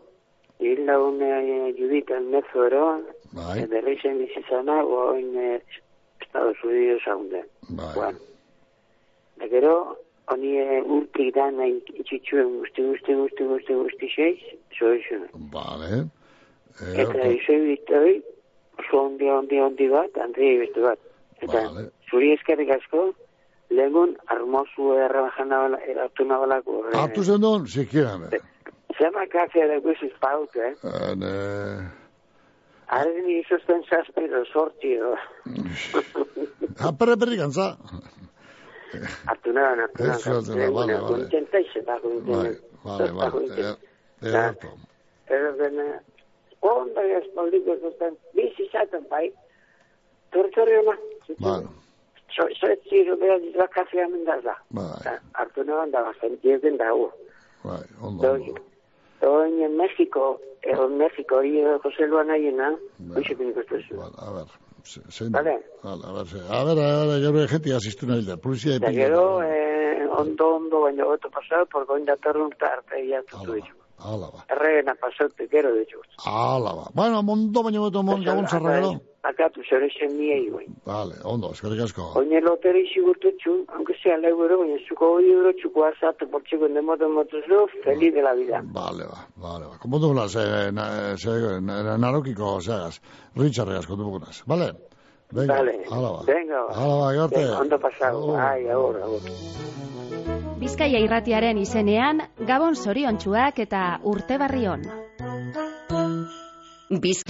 hil 0.60 0.86
laune 0.86 1.74
juditan 1.78 2.30
mezo 2.32 2.66
ero, 2.66 3.02
Bai. 3.32 3.66
berrizen 3.68 4.18
bizizana, 4.18 4.84
oin 4.84 5.36
eh, 5.38 5.62
Estados 6.22 6.58
Unidos 6.64 7.02
haunden. 7.08 7.46
Bai. 7.70 7.94
Bueno. 7.96 8.20
Da 9.38 9.48
gero, 9.48 9.98
honi 10.32 10.54
eh, 10.62 10.82
urtik 10.98 11.34
da 11.36 11.50
nahi 11.54 11.78
itxitxuen 12.02 12.54
guzti, 12.60 12.86
guzti, 12.92 13.18
guzti, 13.22 13.50
guzti, 13.52 13.74
guzti 13.82 14.12
xeiz, 14.16 14.40
zoizun. 14.78 15.28
Vale. 15.54 16.06
Eta 17.04 17.28
izoi 17.32 17.60
bitoi, 17.70 18.16
oso 18.82 19.04
ondi, 19.06 19.30
ondi, 19.32 19.60
ondi 19.62 19.90
bat, 19.92 20.18
Andrei 20.26 20.58
beste 20.64 20.84
bat. 20.84 21.00
Eta 21.46 21.62
zuri 22.10 22.34
eskerrik 22.36 22.72
asko, 22.78 23.06
lehengun 23.72 24.16
armozu 24.34 24.96
erra 25.06 25.28
jana 25.38 25.62
hartu 26.06 26.28
nabalako. 26.28 26.82
Hartu 26.96 27.24
zen 27.24 27.44
duen, 27.44 27.68
sikiera 27.68 28.18
me. 28.18 28.42
Zema 28.98 29.26
kafea 29.32 29.68
da 29.68 29.80
guziz 29.84 30.14
paut, 30.24 30.56
eh? 30.56 30.74
Ne... 31.20 31.32
Arren 32.96 33.30
izuzten 33.34 33.82
zazpiro 33.90 34.44
sorti, 34.46 34.94
edo. 34.96 35.16
Apere 36.90 37.16
berri 37.20 37.40
gantza. 37.40 37.74
Hartu 39.30 39.54
naban, 39.54 39.80
hartu 39.80 40.04
Ez 40.04 40.18
zueltzen 40.24 40.60
da, 40.60 40.70
vale, 40.72 40.94
vale. 40.94 41.08
Kontenta 41.08 41.60
izatako. 41.60 42.10
Bai, 42.28 42.52
vale, 42.84 43.12
vale. 43.12 43.76
Ederto. 44.22 44.68
Pero 45.28 45.54
dena, 45.58 45.88
ondo 46.62 47.02
espaldiko 47.22 47.78
zuzten, 47.82 48.18
bizi 48.34 48.70
zaten 48.72 49.06
tortori 50.32 50.78
ona. 50.84 50.98
Vale. 51.40 51.68
So, 52.36 52.48
so 52.60 52.68
ez 52.68 52.80
ziro 52.90 53.16
behar 53.16 53.40
dira 53.40 53.68
kafea 53.68 54.08
mendaza. 54.10 54.56
Bai, 54.70 55.18
Hartu 55.34 55.64
naban 55.64 55.92
da, 55.92 56.14
zentiezen 56.22 56.78
dago. 56.78 57.12
bai, 57.64 57.82
ondo. 58.02 58.22
Doy, 58.22 58.54
doy 59.22 59.64
en 59.64 59.78
México, 59.78 60.40
en 60.62 60.98
México, 60.98 61.44
y 61.44 61.64
José 61.84 62.08
Luan 62.08 62.30
Ayena, 62.30 62.76
hoxe 63.16 63.36
piniko 63.36 63.62
estuzu. 63.62 64.02
A 64.02 64.32
ver, 64.34 64.50
zein. 64.86 65.32
Vale. 65.32 65.56
Hala, 65.84 66.24
ver, 66.24 66.44
A 66.50 66.64
ber, 66.66 66.80
a 66.80 67.06
ber, 67.06 67.22
gero 67.22 67.42
egetia 67.44 67.78
asistu 67.78 68.08
nahi 68.08 68.26
da, 68.26 68.38
polizia 68.38 68.76
epila. 68.76 68.92
Gero, 68.92 69.42
eh, 69.44 70.08
ondo, 70.18 70.56
ondo, 70.60 70.82
baina 70.86 71.06
goto 71.06 71.30
pasau, 71.30 71.66
porko 71.72 71.98
indatorrun 71.98 72.54
eta 72.56 72.72
arte 72.78 73.02
iatzutu 73.06 73.58
ditu. 73.60 73.76
Alaba. 74.06 74.44
Errena 74.52 74.96
pasautik 75.02 75.50
gero 75.52 75.74
ditu. 75.76 76.02
Alaba. 76.26 76.90
Bueno, 76.94 77.24
mundo, 77.24 77.64
baina 77.64 77.80
goto 77.80 78.04
mondo, 78.04 78.26
gabon 78.32 78.48
zarra 78.48 78.80
gero. 78.80 78.94
Akatu, 79.26 79.64
zure 79.66 79.88
zen 79.98 80.12
niei, 80.20 80.50
güey. 80.54 80.68
Vale, 80.86 81.16
ondo, 81.26 81.50
eskerrik 81.56 81.80
asko. 81.88 82.04
Oine 82.20 82.42
loteri 82.46 82.84
sigurtutxu, 82.94 83.56
aunque 83.74 83.96
sea 84.04 84.18
leu 84.22 84.36
euro, 84.44 84.60
baina 84.62 84.78
zuko 84.88 85.08
hori 85.16 85.32
euro 85.34 85.54
txuko 85.58 85.86
azatu, 85.88 86.28
por 86.30 86.44
txiko 86.46 86.68
de 86.70 86.82
moto 86.82 87.10
motozu, 87.10 87.64
feliz 87.84 88.14
de 88.14 88.22
la 88.22 88.34
vida. 88.38 88.62
Vale, 88.76 89.08
ba, 89.10 89.24
vale, 89.48 89.66
ba. 89.72 89.80
Komo 89.82 89.98
dugula, 90.04 90.28
ze, 90.30 90.44
na, 90.72 90.86
ze, 91.18 91.34
na, 91.62 91.98
narokiko, 91.98 92.60
zeagaz, 92.62 93.00
ritxarri 93.36 93.80
asko 93.80 93.98
dugunaz. 93.98 94.44
Vale? 94.46 94.70
Venga, 95.34 95.56
Vale, 95.58 95.74
hala 95.90 96.10
ba. 96.14 96.22
venga, 96.28 96.60
ba. 96.68 96.76
Hala 96.78 96.96
ba, 97.02 97.08
garte. 97.18 97.40
Venga, 97.42 97.62
ondo 97.62 97.80
pasado, 97.80 98.36
ai, 98.38 98.68
agur, 98.70 99.02
agur. 99.02 99.22
Bizkaia 100.62 101.02
irratiaren 101.02 101.58
izenean, 101.58 102.22
Gabon 102.48 102.76
zoriontsuak 102.78 103.58
eta 103.66 104.00
urte 104.04 104.38
barrion. 104.38 104.86
Biz... 106.90 107.26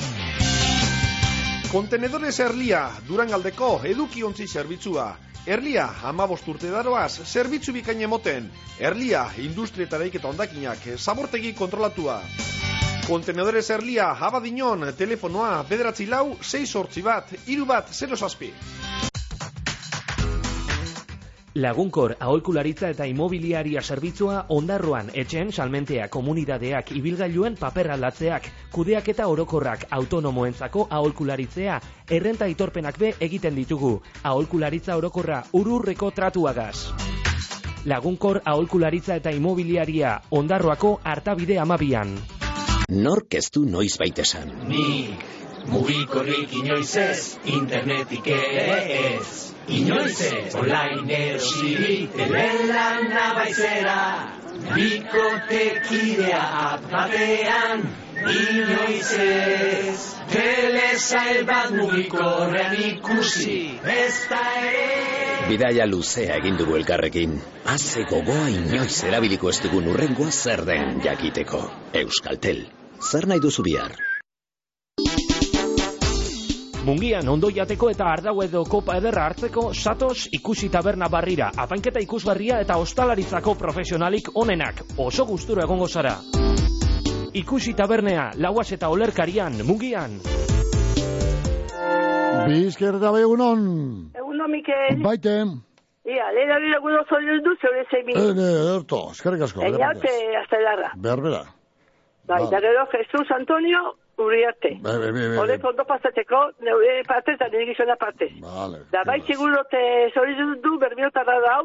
Kontenedores 1.75 2.37
Erlia, 2.39 2.85
Durangaldeko 3.03 3.81
edukiontzi 3.83 4.45
zerbitzua. 4.47 5.09
Erlia, 5.55 5.89
amabost 6.07 6.47
urte 6.47 6.69
daroaz, 6.71 7.25
zerbitzu 7.25 7.73
bikain 7.75 7.99
emoten. 8.07 8.47
Erlia, 8.79 9.25
industria 9.43 9.85
eta 10.07 10.29
ondakinak, 10.29 10.87
zabortegi 10.95 11.51
kontrolatua. 11.51 12.21
Kontenedores 13.09 13.69
Erlia, 13.69 14.07
abadinon, 14.15 14.93
telefonoa, 14.97 15.65
bederatzi 15.67 16.05
lau, 16.05 16.37
6 16.41 16.75
hortzi 16.75 17.01
bat, 17.01 17.35
iru 17.45 17.65
bat, 17.65 17.91
0 17.91 18.15
zazpi. 18.15 18.53
Lagunkor 21.55 22.17
aholkularitza 22.19 22.89
eta 22.91 23.05
imobiliaria 23.07 23.79
zerbitzua 23.81 24.41
ondarroan 24.51 25.11
etxen 25.21 25.53
salmentea 25.55 26.09
komunidadeak 26.11 26.91
ibilgailuen 26.99 27.55
paper 27.55 27.93
aldatzeak, 27.93 28.49
kudeak 28.73 29.07
eta 29.13 29.27
orokorrak 29.31 29.85
autonomoentzako 29.97 30.89
aholkularitzea, 30.97 31.79
errenta 32.11 32.49
itorpenak 32.51 32.99
be 32.99 33.13
egiten 33.29 33.55
ditugu. 33.55 33.93
Aholkularitza 34.23 34.99
orokorra 34.99 35.39
ururreko 35.53 36.11
tratuagaz. 36.11 36.91
Lagunkor 37.85 38.41
aholkularitza 38.43 39.15
eta 39.15 39.31
imobiliaria 39.31 40.19
ondarroako 40.31 40.97
hartabide 41.05 41.59
amabian. 41.63 42.17
Nork 42.89 43.39
ez 43.39 43.47
du 43.47 43.63
noiz 43.63 43.95
baitesan. 43.97 44.51
Nik 44.67 45.23
mugikorrik 45.71 46.51
inoiz 46.65 46.95
ez, 46.97 47.37
internetik 47.45 48.27
ez. 48.27 49.54
Inoiz 49.67 50.21
ez, 50.21 50.53
online 50.55 51.09
erosiri, 51.09 52.07
telelan 52.13 53.07
nabaizera. 53.09 54.01
Bikotekidea 54.75 56.43
batean, 56.91 57.81
inoiz 58.29 59.09
ez. 59.25 59.97
Telesail 60.29 61.43
bat 61.49 61.73
mugikorrean 61.73 62.77
ikusi, 62.91 63.57
ez 63.89 64.13
da 64.29 64.41
ere. 64.61 64.87
Bidaia 65.49 65.85
luzea 65.89 66.37
egin 66.41 66.57
dugu 66.61 66.77
elkarrekin. 66.77 67.37
Haze 67.65 68.05
gogoa 68.09 68.47
inoiz 68.53 69.03
erabiliko 69.09 69.49
ez 69.49 69.59
dugun 69.65 69.89
urrengoa 69.93 70.31
zer 70.31 70.65
den 70.65 71.01
jakiteko. 71.05 71.65
Euskaltel. 72.05 72.67
Zer 73.01 73.29
nahi 73.29 73.41
duzu 73.41 73.65
bihar? 73.65 73.97
Mungian 76.85 77.25
ondo 77.33 77.49
jateko 77.49 77.87
eta 77.89 78.05
ardau 78.13 78.35
edo 78.43 78.59
kopa 78.69 78.99
ederra 78.99 79.23
hartzeko 79.25 79.61
satoz 79.73 80.27
ikusi 80.37 80.67
taberna 80.69 81.07
barrira, 81.09 81.47
apainketa 81.63 82.03
ikusgarria 82.03 82.59
eta 82.61 82.77
ostalaritzako 82.77 83.55
profesionalik 83.57 84.29
onenak, 84.37 84.83
oso 85.01 85.25
gustura 85.25 85.63
egongo 85.65 85.87
zara. 85.87 86.13
Ikusi 87.41 87.73
tabernea, 87.73 88.27
lauaz 88.37 88.67
eta 88.77 88.91
olerkarian, 88.93 89.57
mungian. 89.65 90.19
Bizker 92.53 93.01
da 93.01 93.15
egunon. 93.17 93.65
Eguno, 94.21 94.47
Mikel. 94.53 95.01
Baite. 95.01 95.35
Ia, 96.05 96.31
lehen 96.37 96.53
hori 96.53 96.69
laguno 96.69 97.01
zorion 97.09 97.41
du, 97.41 97.57
zeure 97.65 97.87
zeimi. 97.89 98.13
Ene, 98.13 98.49
erto, 98.77 99.07
eskerrik 99.17 99.49
asko. 99.49 99.65
Eñate, 99.65 100.15
hasta 100.37 100.61
larra. 100.61 100.93
Berbera. 101.01 101.47
Bai, 102.29 102.43
da 102.51 102.61
gero, 102.61 102.85
Jesus 102.93 103.31
Antonio 103.33 103.95
Uriarte. 104.17 104.77
Be, 104.81 104.97
be, 104.99 105.11
be, 105.11 105.29
be. 105.29 105.37
Horrek 105.37 105.63
ondo 105.65 105.83
pasatzeko, 105.85 106.51
neure 106.63 107.01
parte 107.07 107.31
eta 107.35 107.47
nire 107.51 107.65
gizona 107.73 107.95
parte. 107.95 108.29
Vale. 108.41 108.85
Da 108.91 109.03
bai, 109.03 109.21
seguro 109.27 109.63
te 109.69 109.81
zorion 110.13 110.55
du, 110.63 110.77
berbiotarra 110.79 111.39
dau, 111.43 111.63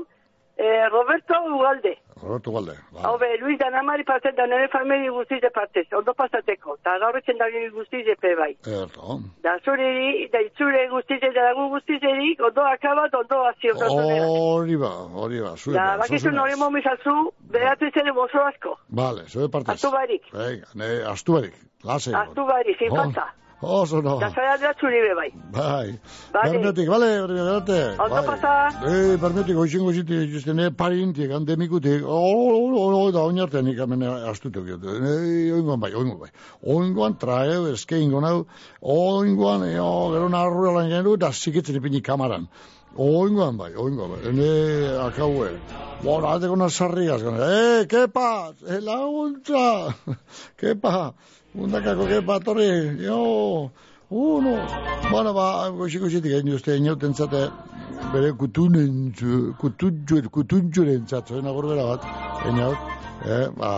eh, 0.59 0.89
Roberto 0.91 1.35
Ugalde. 1.55 1.97
Roberto 2.21 2.53
Galde. 2.53 2.75
Hau 3.03 3.17
be, 3.17 3.29
Luis 3.41 3.57
Danamari 3.59 4.05
parte 4.05 4.33
da 4.37 4.45
nire 4.47 4.67
familia 4.69 5.11
guztiz 5.11 5.41
de 5.41 5.49
parte, 5.51 5.87
ondo 5.97 6.13
pasatzeko. 6.13 6.77
Da 6.85 6.99
gaur 7.01 7.17
etxen 7.17 7.39
da 7.39 7.47
nire 7.49 7.71
guztiz 7.71 8.05
de 8.05 8.17
pe 8.21 8.35
bai. 8.37 8.51
Erto. 8.67 9.21
Da 9.47 9.55
zure, 9.65 9.89
da 10.33 10.43
itzure 10.45 10.83
guztiz 10.91 11.17
de 11.23 11.31
lagun 11.33 11.71
guztiz 11.73 12.03
erik, 12.03 12.43
ondo 12.45 12.61
akabat, 12.75 13.15
ondo 13.23 13.41
azio. 13.49 13.73
Hori 13.79 14.77
ba, 14.77 14.91
hori 15.17 15.41
ba. 15.41 15.55
Zure, 15.57 15.79
Da, 15.79 15.87
ba, 15.95 15.97
bakizu 16.05 16.27
zozuna. 16.29 16.41
nore 16.43 16.57
momizazu, 16.57 17.17
behatzen 17.41 17.97
ere 18.03 18.13
mozo 18.13 18.39
asko. 18.51 18.77
Vale, 18.91 19.25
zure 19.29 19.49
partez. 19.49 19.75
Astu 19.79 19.91
barik. 19.97 20.29
Venga, 20.35 20.67
ne, 20.75 20.91
astu 21.15 21.33
barik. 21.39 21.55
Lase. 21.85 22.13
Astu 22.17 22.43
barik, 22.47 22.77
sin 22.79 22.91
Oh. 22.93 22.97
falta. 22.97 23.27
Oso 23.63 24.01
no. 24.01 24.19
Da 24.19 24.31
zara 24.31 24.57
da 24.57 24.73
zuri 24.81 25.01
be 25.05 25.15
bai. 25.15 25.31
Bai. 25.53 25.99
Bermetik, 26.33 26.89
bale, 26.89 27.09
bermetik. 27.29 28.01
Ondo 28.01 28.23
pasa. 28.25 28.53
Eh, 28.89 29.17
bermetik, 29.21 29.57
oizin 29.57 29.85
goziti, 29.85 30.17
juste, 30.33 30.55
ne 30.55 30.71
parintik, 30.71 31.31
andemikutik, 31.31 32.03
oh, 32.07 32.55
oh, 32.55 32.95
oh, 32.95 33.11
da 33.13 33.21
oinartean 33.21 33.69
ikamen 33.69 34.03
astutuk. 34.31 34.65
Eh, 34.67 35.53
oingoan 35.53 35.81
bai, 35.81 35.93
oingoan 35.93 36.21
bai. 36.21 36.31
Oingoan 36.65 37.19
trae, 37.21 37.59
eske 37.75 38.01
ingo 38.01 38.21
nau, 38.25 38.47
oingoan, 38.81 39.69
jo, 39.77 39.91
gero 40.15 40.29
narru 40.33 40.71
elan 40.71 40.89
gendu, 40.89 41.19
da 41.21 41.31
zikitzen 41.31 41.77
ipini 41.77 42.01
kamaran. 42.01 42.49
Oingoan 42.97 43.59
bai, 43.61 43.75
oingoan 43.77 44.15
bai. 44.15 44.23
Ene, 44.31 44.49
akaue. 45.05 45.51
Bueno, 46.03 46.33
ateko 46.33 46.57
na 46.57 46.71
sarrigas, 46.71 47.21
eh, 47.23 47.85
kepa, 47.87 48.55
eh, 48.67 48.81
laguntza, 48.81 49.93
kepa, 50.61 51.13
undakako 51.55 52.07
kepa, 52.07 52.41
torri, 52.41 52.69
jo, 53.05 53.71
uno. 54.11 54.55
Bueno, 55.11 55.33
ba, 55.35 55.71
goxi 55.71 55.99
goxitik 55.99 56.33
egin 56.33 56.55
uste, 56.55 56.77
inoten 56.77 57.15
zate, 57.15 57.49
bere 58.13 58.33
kutunen, 58.39 59.13
kutuntxur, 59.61 60.31
kutuntxuren 60.35 61.07
zat, 61.07 61.31
zoen 61.31 61.47
agorbera 61.47 61.87
bat, 61.87 62.07
eniaut, 62.51 62.91
eh, 63.27 63.47
ba, 63.57 63.71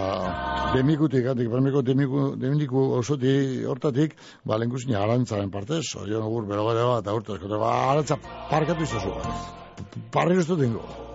demikutik, 0.75 1.27
handik, 1.27 1.51
permiko 1.53 1.83
demiku, 1.83 2.27
demiku 2.41 2.89
osoti 2.99 3.65
hortatik, 3.69 4.17
ba, 4.45 4.57
lehenkusin 4.57 4.97
arantzaren 4.97 5.51
partez, 5.51 5.85
orion 6.01 6.25
agur, 6.25 6.49
bero 6.49 6.69
gara 6.69 6.91
bat, 6.97 7.15
aurtaz, 7.15 7.41
kote, 7.41 7.57
ba, 7.61 7.73
arantza 7.93 8.21
parkatu 8.51 8.89
izazu, 8.89 9.17
parri 10.13 10.39
ustu 10.41 10.57
dingo. 10.57 11.12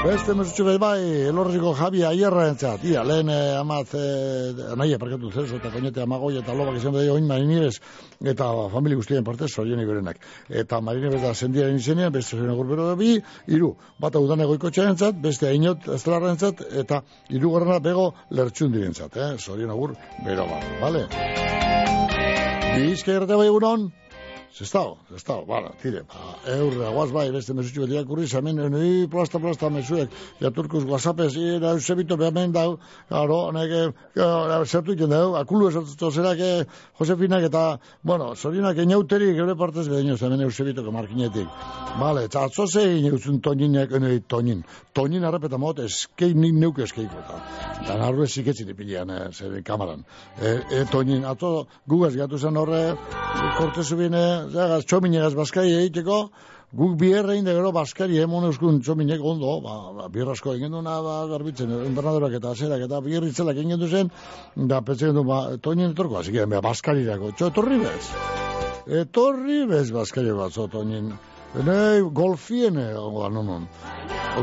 Beste 0.00 0.32
mesutxu 0.32 0.64
bai 0.64 0.78
bai, 0.80 1.00
elorriko 1.28 1.74
Javi 1.76 2.00
Aierra 2.08 2.46
entzat, 2.48 2.86
ia, 2.88 3.02
lehen 3.04 3.28
eh, 3.28 3.58
amaz, 3.60 3.90
eh, 3.92 4.72
nahi, 4.80 4.94
parkatu 4.96 5.28
zezo, 5.28 5.58
eta 5.58 5.68
koinete 5.74 6.00
amagoi 6.00 6.38
eta 6.40 6.54
lobak 6.56 6.78
izan 6.78 6.96
da 6.96 7.02
oin 7.12 7.26
marinires, 7.28 7.82
eta 8.32 8.48
famili 8.72 8.96
guztien 8.96 9.26
partez, 9.26 9.50
zorionik 9.52 9.90
berenak. 9.92 10.24
Eta 10.48 10.80
marinires 10.80 11.20
da 11.20 11.34
zendiaren 11.34 11.76
izenean, 11.76 12.14
beste 12.16 12.38
zorionak 12.38 12.56
gurbero 12.62 12.88
da 12.88 12.96
bi, 12.96 13.18
iru, 13.52 13.74
bata 14.00 14.24
udan 14.24 14.40
egoiko 14.40 14.72
entzat, 14.72 15.20
beste 15.20 15.52
ainot 15.52 15.92
estelarra 15.98 16.32
entzat, 16.32 16.64
eta 16.72 17.02
iru 17.28 17.52
bego 17.84 18.14
lertxun 18.30 18.72
direntzat, 18.72 19.16
eh? 19.16 19.36
Zorion 19.36 19.70
agur, 19.70 19.96
bero 20.24 20.48
bat, 20.48 20.64
vale? 20.80 21.08
Bizka 22.80 23.12
irrate 23.12 23.36
bai 23.36 23.50
egunon? 23.52 23.90
Zestao, 24.50 24.96
zestao, 25.14 25.44
bala, 25.46 25.70
tire, 25.80 26.02
ba, 26.10 26.32
eurre, 26.50 26.82
aguaz 26.88 27.12
bai, 27.14 27.28
beste 27.30 27.54
mesutxu 27.54 27.84
betiak 27.84 28.08
kurri, 28.08 28.26
zamen, 28.26 28.58
ni 28.74 29.06
plasta, 29.08 29.38
plasta, 29.38 29.68
mesuek, 29.70 30.10
jaturkuz, 30.40 30.82
whatsappez, 30.90 31.30
ira, 31.38 31.70
eusebito, 31.78 32.16
behamen 32.18 32.50
dau, 32.52 32.78
garo, 33.08 33.38
neke, 33.54 33.92
zertu 34.66 34.96
iten 34.96 35.14
dau, 35.14 35.36
akulu 35.38 35.68
esatu 35.70 36.10
zerak, 36.10 36.42
eh, 36.42 36.64
Josefinak 36.98 37.46
eta, 37.46 37.62
bueno, 38.02 38.34
zorionak 38.34 38.76
eniauterik, 38.82 39.38
eure 39.38 39.54
partez, 39.56 39.86
behin, 39.88 40.16
zamen, 40.18 40.42
eusebito, 40.42 40.82
markinetik. 40.92 41.46
Bale, 42.00 42.26
eta 42.26 42.44
atzo 42.50 42.66
zein 42.66 43.06
eutzun 43.06 43.40
toninek, 43.40 43.94
ene, 43.96 44.18
tonin, 44.28 44.64
tonin 44.92 45.24
arrepeta 45.24 45.58
mot, 45.58 45.78
eskei 45.78 46.34
nik 46.34 46.58
neuk 46.58 46.82
eskeiko, 46.82 47.22
eta, 47.22 47.96
narru 48.02 48.26
eziketzin 48.26 48.74
ipilean, 48.74 49.14
eh, 49.14 49.30
zer, 49.30 49.62
kamaran. 49.62 50.04
E, 50.42 50.58
e, 50.58 50.84
tonin, 50.90 51.24
atzo, 51.24 51.68
gugaz 51.86 52.16
gatu 52.18 52.38
zen 52.38 52.58
horre, 52.58 52.82
korte 53.56 53.86
zubine, 53.86 54.39
zagaz, 54.52 54.84
txominegaz 54.88 55.34
baskari 55.38 55.74
egiteko, 55.78 56.20
guk 56.72 56.96
bierre 56.98 57.36
inde 57.38 57.54
gero 57.56 57.72
baskari 57.74 58.20
emon 58.22 58.46
euskun 58.48 58.80
txominek 58.82 59.24
ondo, 59.32 59.56
ba, 59.64 59.76
ba 59.96 60.08
bierrasko 60.12 60.54
egin 60.54 60.76
duna, 60.76 61.00
ba, 61.02 61.16
garbitzen, 61.30 61.72
enbernadorak 61.88 62.36
eta 62.38 62.54
zerak, 62.54 62.84
eta 62.86 63.00
bierritzelak 63.04 63.58
egin 63.62 63.88
zen, 63.88 64.12
da, 64.56 64.80
petze 64.80 65.12
du, 65.12 65.24
ba, 65.24 65.56
toinen 65.58 65.92
etorko, 65.92 66.20
hasi 66.20 66.32
ba, 66.46 66.60
baskarirako, 66.60 67.32
txo, 67.32 67.50
etorri 67.50 67.80
bez. 67.82 68.12
Etorri 69.02 69.66
bez 69.66 69.90
baskari 69.92 70.32
bat, 70.32 70.52
zo, 70.52 70.68
toinen. 70.68 71.12
Ne, 71.66 71.80
golfien, 72.14 72.76
ongo 72.78 73.26
da, 73.26 73.28
non, 73.34 73.66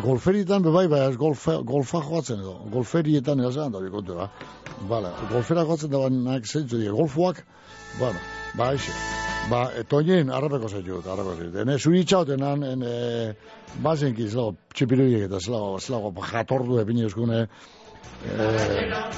Golferitan, 0.03 0.61
be 0.61 0.71
bai, 0.71 0.87
bai, 0.87 1.15
golfa, 1.15 1.61
golfa 1.63 2.01
joatzen 2.03 2.41
edo, 2.43 2.57
golferietan 2.73 3.39
esan, 3.47 3.71
da, 3.71 3.79
bikote, 3.79 4.17
ba. 4.17 4.27
Bale, 4.89 5.13
golfera 5.31 5.63
joatzen 5.65 5.93
da, 5.93 6.03
banak 6.03 6.45
zeintzu 6.45 6.81
dira, 6.83 6.93
golfuak, 6.99 7.45
bueno, 7.97 8.19
ba, 8.59 8.73
eixe. 8.73 9.26
Ba, 9.47 9.61
etoinen, 9.79 10.27
arrapeko 10.33 10.67
zaitu, 10.67 10.97
arrapeko 10.99 11.35
zaitu. 11.37 11.61
Ene, 11.61 11.77
zuri 11.79 12.03
txauten, 12.03 12.41
han, 12.43 12.63
en, 12.67 12.81
e, 12.83 13.77
bazenki, 13.83 14.27
zelago, 14.27 14.57
txipiruiek 14.75 15.23
eta 15.29 15.39
zelago, 15.39 15.77
zelago, 15.79 16.11
jatordu 16.31 16.81
epin 16.81 16.99
euskune, 17.05 17.45
e, 18.27 18.49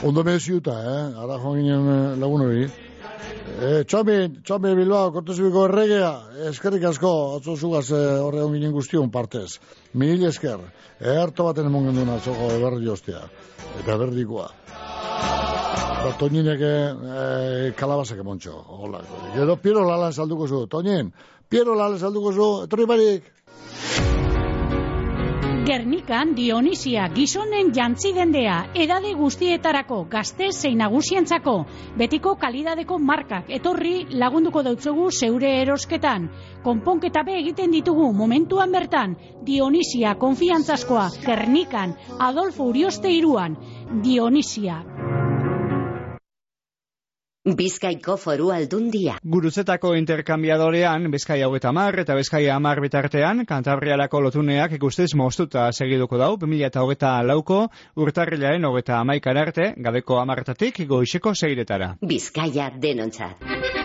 ondo 0.05 0.23
meziuta, 0.27 0.75
eh, 0.91 1.23
ara 1.23 1.39
joan 1.41 1.57
ginen 1.57 1.89
eh, 1.95 2.19
lagun 2.21 2.45
hori. 2.45 2.67
E, 2.69 3.71
txomi, 3.89 4.19
txomi 4.45 4.75
Bilbao, 4.77 5.09
kortezubiko 5.15 5.65
erregea, 5.71 6.11
eskerrik 6.51 6.85
asko, 6.91 7.13
atzo 7.39 7.57
zugaz 7.57 7.87
e, 7.89 8.03
horre 8.21 8.45
on 8.45 8.53
ginen 8.53 8.75
guztion 8.75 9.09
partez. 9.09 9.57
Mil 9.97 10.27
esker, 10.29 10.61
eharto 11.01 11.49
baten 11.49 11.73
emon 11.73 11.89
genduna, 11.89 12.21
zoko 12.21 12.53
eberri 12.59 12.93
ostia, 12.93 13.25
eta 13.81 13.97
eberdikoa. 13.97 14.51
Ba, 15.99 16.15
Toñinek 16.15 16.61
e, 16.63 17.73
kalabazak 17.75 18.19
emontxo, 18.23 18.53
hola. 18.55 19.01
Gero 19.35 19.57
Piero 19.59 19.83
Lalan 19.83 20.13
salduko 20.13 20.47
zu, 20.47 20.67
Toñin, 20.71 21.11
Piero 21.49 21.75
Lalan 21.75 21.99
salduko 21.99 22.31
zu, 22.31 22.47
etorri 22.63 22.85
barik. 22.87 23.23
Gernikan 25.67 26.31
Dionisia 26.37 27.09
gizonen 27.13 27.73
jantzi 27.75 28.13
dendea, 28.15 28.55
edade 28.73 29.11
guztietarako, 29.13 29.99
gazte 30.09 30.47
zein 30.53 30.79
nagusientzako, 30.81 31.57
betiko 31.99 32.33
kalidadeko 32.41 32.97
markak, 32.97 33.51
etorri 33.59 34.07
lagunduko 34.23 34.63
dautzugu 34.63 35.11
zeure 35.11 35.51
erosketan. 35.61 36.29
Konponketa 36.63 37.25
be 37.27 37.35
egiten 37.41 37.75
ditugu 37.75 38.07
momentuan 38.13 38.71
bertan, 38.71 39.17
Dionisia 39.45 40.15
konfiantzaskoa, 40.15 41.09
Gernikan, 41.27 41.93
Adolfo 42.17 42.71
Urioste 42.71 43.11
iruan, 43.11 43.59
Dionisia. 44.01 44.79
Bizkaiko 47.57 48.15
foru 48.17 48.49
aldundia. 48.53 49.15
Guruzetako 49.23 49.93
interkambiadorean, 49.97 51.09
Bizkaia 51.11 51.47
hogeta 51.49 51.71
mar 51.75 51.97
eta 52.01 52.15
Bizkaia 52.17 52.55
amar 52.55 52.81
bitartean, 52.83 53.45
Kantabrialako 53.49 54.21
lotuneak 54.27 54.75
ikustez 54.77 55.09
moztuta 55.15 55.69
segiduko 55.71 56.19
dau, 56.21 56.35
2000 56.37 56.93
eta 56.97 57.15
lauko, 57.23 57.61
urtarrilaren 57.95 58.65
hogeta 58.69 58.99
amaikar 58.99 59.37
arte, 59.37 59.73
gadeko 59.77 60.19
amartatik 60.21 60.83
goixeko 60.87 61.35
zeiretara. 61.35 61.95
Bizkaia 62.01 62.71
denontzat. 62.75 63.78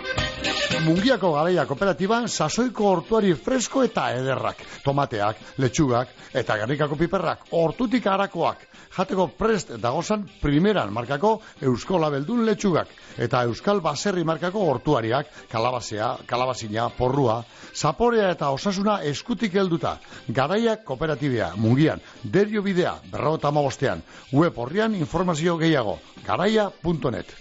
Mungiako 0.82 1.30
garaia 1.36 1.62
kooperatiban 1.68 2.24
sasoiko 2.28 2.88
hortuari 2.90 3.34
fresko 3.38 3.84
eta 3.86 4.08
ederrak. 4.16 4.58
Tomateak, 4.84 5.36
letxugak 5.62 6.08
eta 6.34 6.56
garrikako 6.58 6.96
piperrak, 6.98 7.44
hortutik 7.54 8.06
harakoak. 8.10 8.64
Jateko 8.96 9.28
prest 9.38 9.70
dagozan 9.82 10.24
primeran 10.42 10.92
markako 10.92 11.40
Eusko 11.62 11.98
Labeldun 12.02 12.44
letxugak. 12.46 12.88
Eta 13.18 13.44
Euskal 13.46 13.80
Baserri 13.84 14.24
markako 14.24 14.64
hortuariak, 14.70 15.30
kalabazea, 15.52 16.16
kalabazina, 16.26 16.88
porrua, 16.98 17.44
zaporea 17.74 18.30
eta 18.34 18.50
osasuna 18.50 19.00
eskutik 19.02 19.54
helduta. 19.54 19.98
Garaia 20.28 20.76
kooperatibea, 20.82 21.52
mungian, 21.56 22.02
derio 22.24 22.62
bidea, 22.62 22.96
berrota 23.12 23.48
amabostean. 23.48 24.02
Web 24.32 24.58
horrian 24.58 24.94
informazio 24.94 25.56
gehiago, 25.58 25.98
garaia.net. 26.26 27.34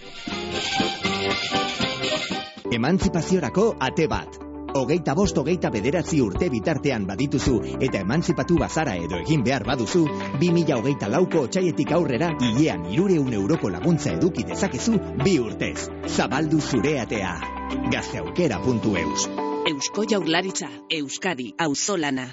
Emantzipaziorako 2.72 3.74
ate 3.78 4.06
bat. 4.08 4.38
Hogeita 4.74 5.14
bost 5.14 5.36
hogeita 5.38 5.70
bederatzi 5.70 6.18
urte 6.24 6.48
bitartean 6.50 7.04
badituzu 7.06 7.60
eta 7.86 8.00
emantzipatu 8.00 8.56
bazara 8.58 8.96
edo 8.98 9.20
egin 9.22 9.44
behar 9.46 9.66
baduzu, 9.68 10.02
2000 10.40 10.78
hogeita 10.80 11.10
lauko 11.12 11.44
otxaietik 11.46 11.92
aurrera 11.94 12.32
hilean 12.40 12.86
irureun 12.90 13.32
euroko 13.40 13.70
laguntza 13.70 14.16
eduki 14.18 14.46
dezakezu 14.48 14.98
bi 15.22 15.38
urtez. 15.38 15.88
Zabaldu 16.16 16.60
zure 16.60 16.98
atea. 17.00 17.34
Gazteaukera.eus 17.92 19.28
Eusko 19.70 20.04
Jaurlaritza, 20.10 20.68
Euskadi, 20.90 21.54
Auzolana. 21.58 22.32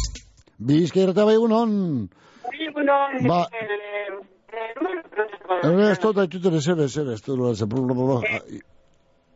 Bizkaia 0.67 1.09
eta 1.11 1.25
bai 1.25 1.35
egunon. 1.35 1.71
Ba. 3.27 3.39
Eh, 5.61 5.91
ez 5.91 5.99
dut 6.01 6.17
haituten 6.21 6.53
ezer, 6.57 6.79
ezer, 6.85 7.07
ez 7.13 7.21
dut 7.25 7.39
ezer, 7.51 7.67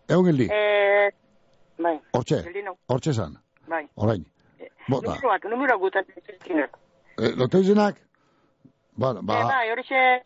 Egun 0.08 0.26
gildi, 0.28 0.46
Eh, 0.54 1.10
bai. 1.82 1.96
hortxe, 2.14 2.44
hortxe 2.88 3.14
zan, 3.14 3.38
Bai. 3.68 3.88
orain. 3.96 4.26
Bota, 4.88 5.16
Numeroak, 5.16 5.46
numero 5.50 5.80
gutan 5.80 6.06
zizkinak. 6.26 6.78
eh, 7.18 7.32
lote 7.36 7.60
izenak? 7.60 7.96
Ba, 8.98 9.10
Eh, 9.12 9.22
ba, 9.24 9.44
bai, 9.48 9.72
horixe, 9.72 10.24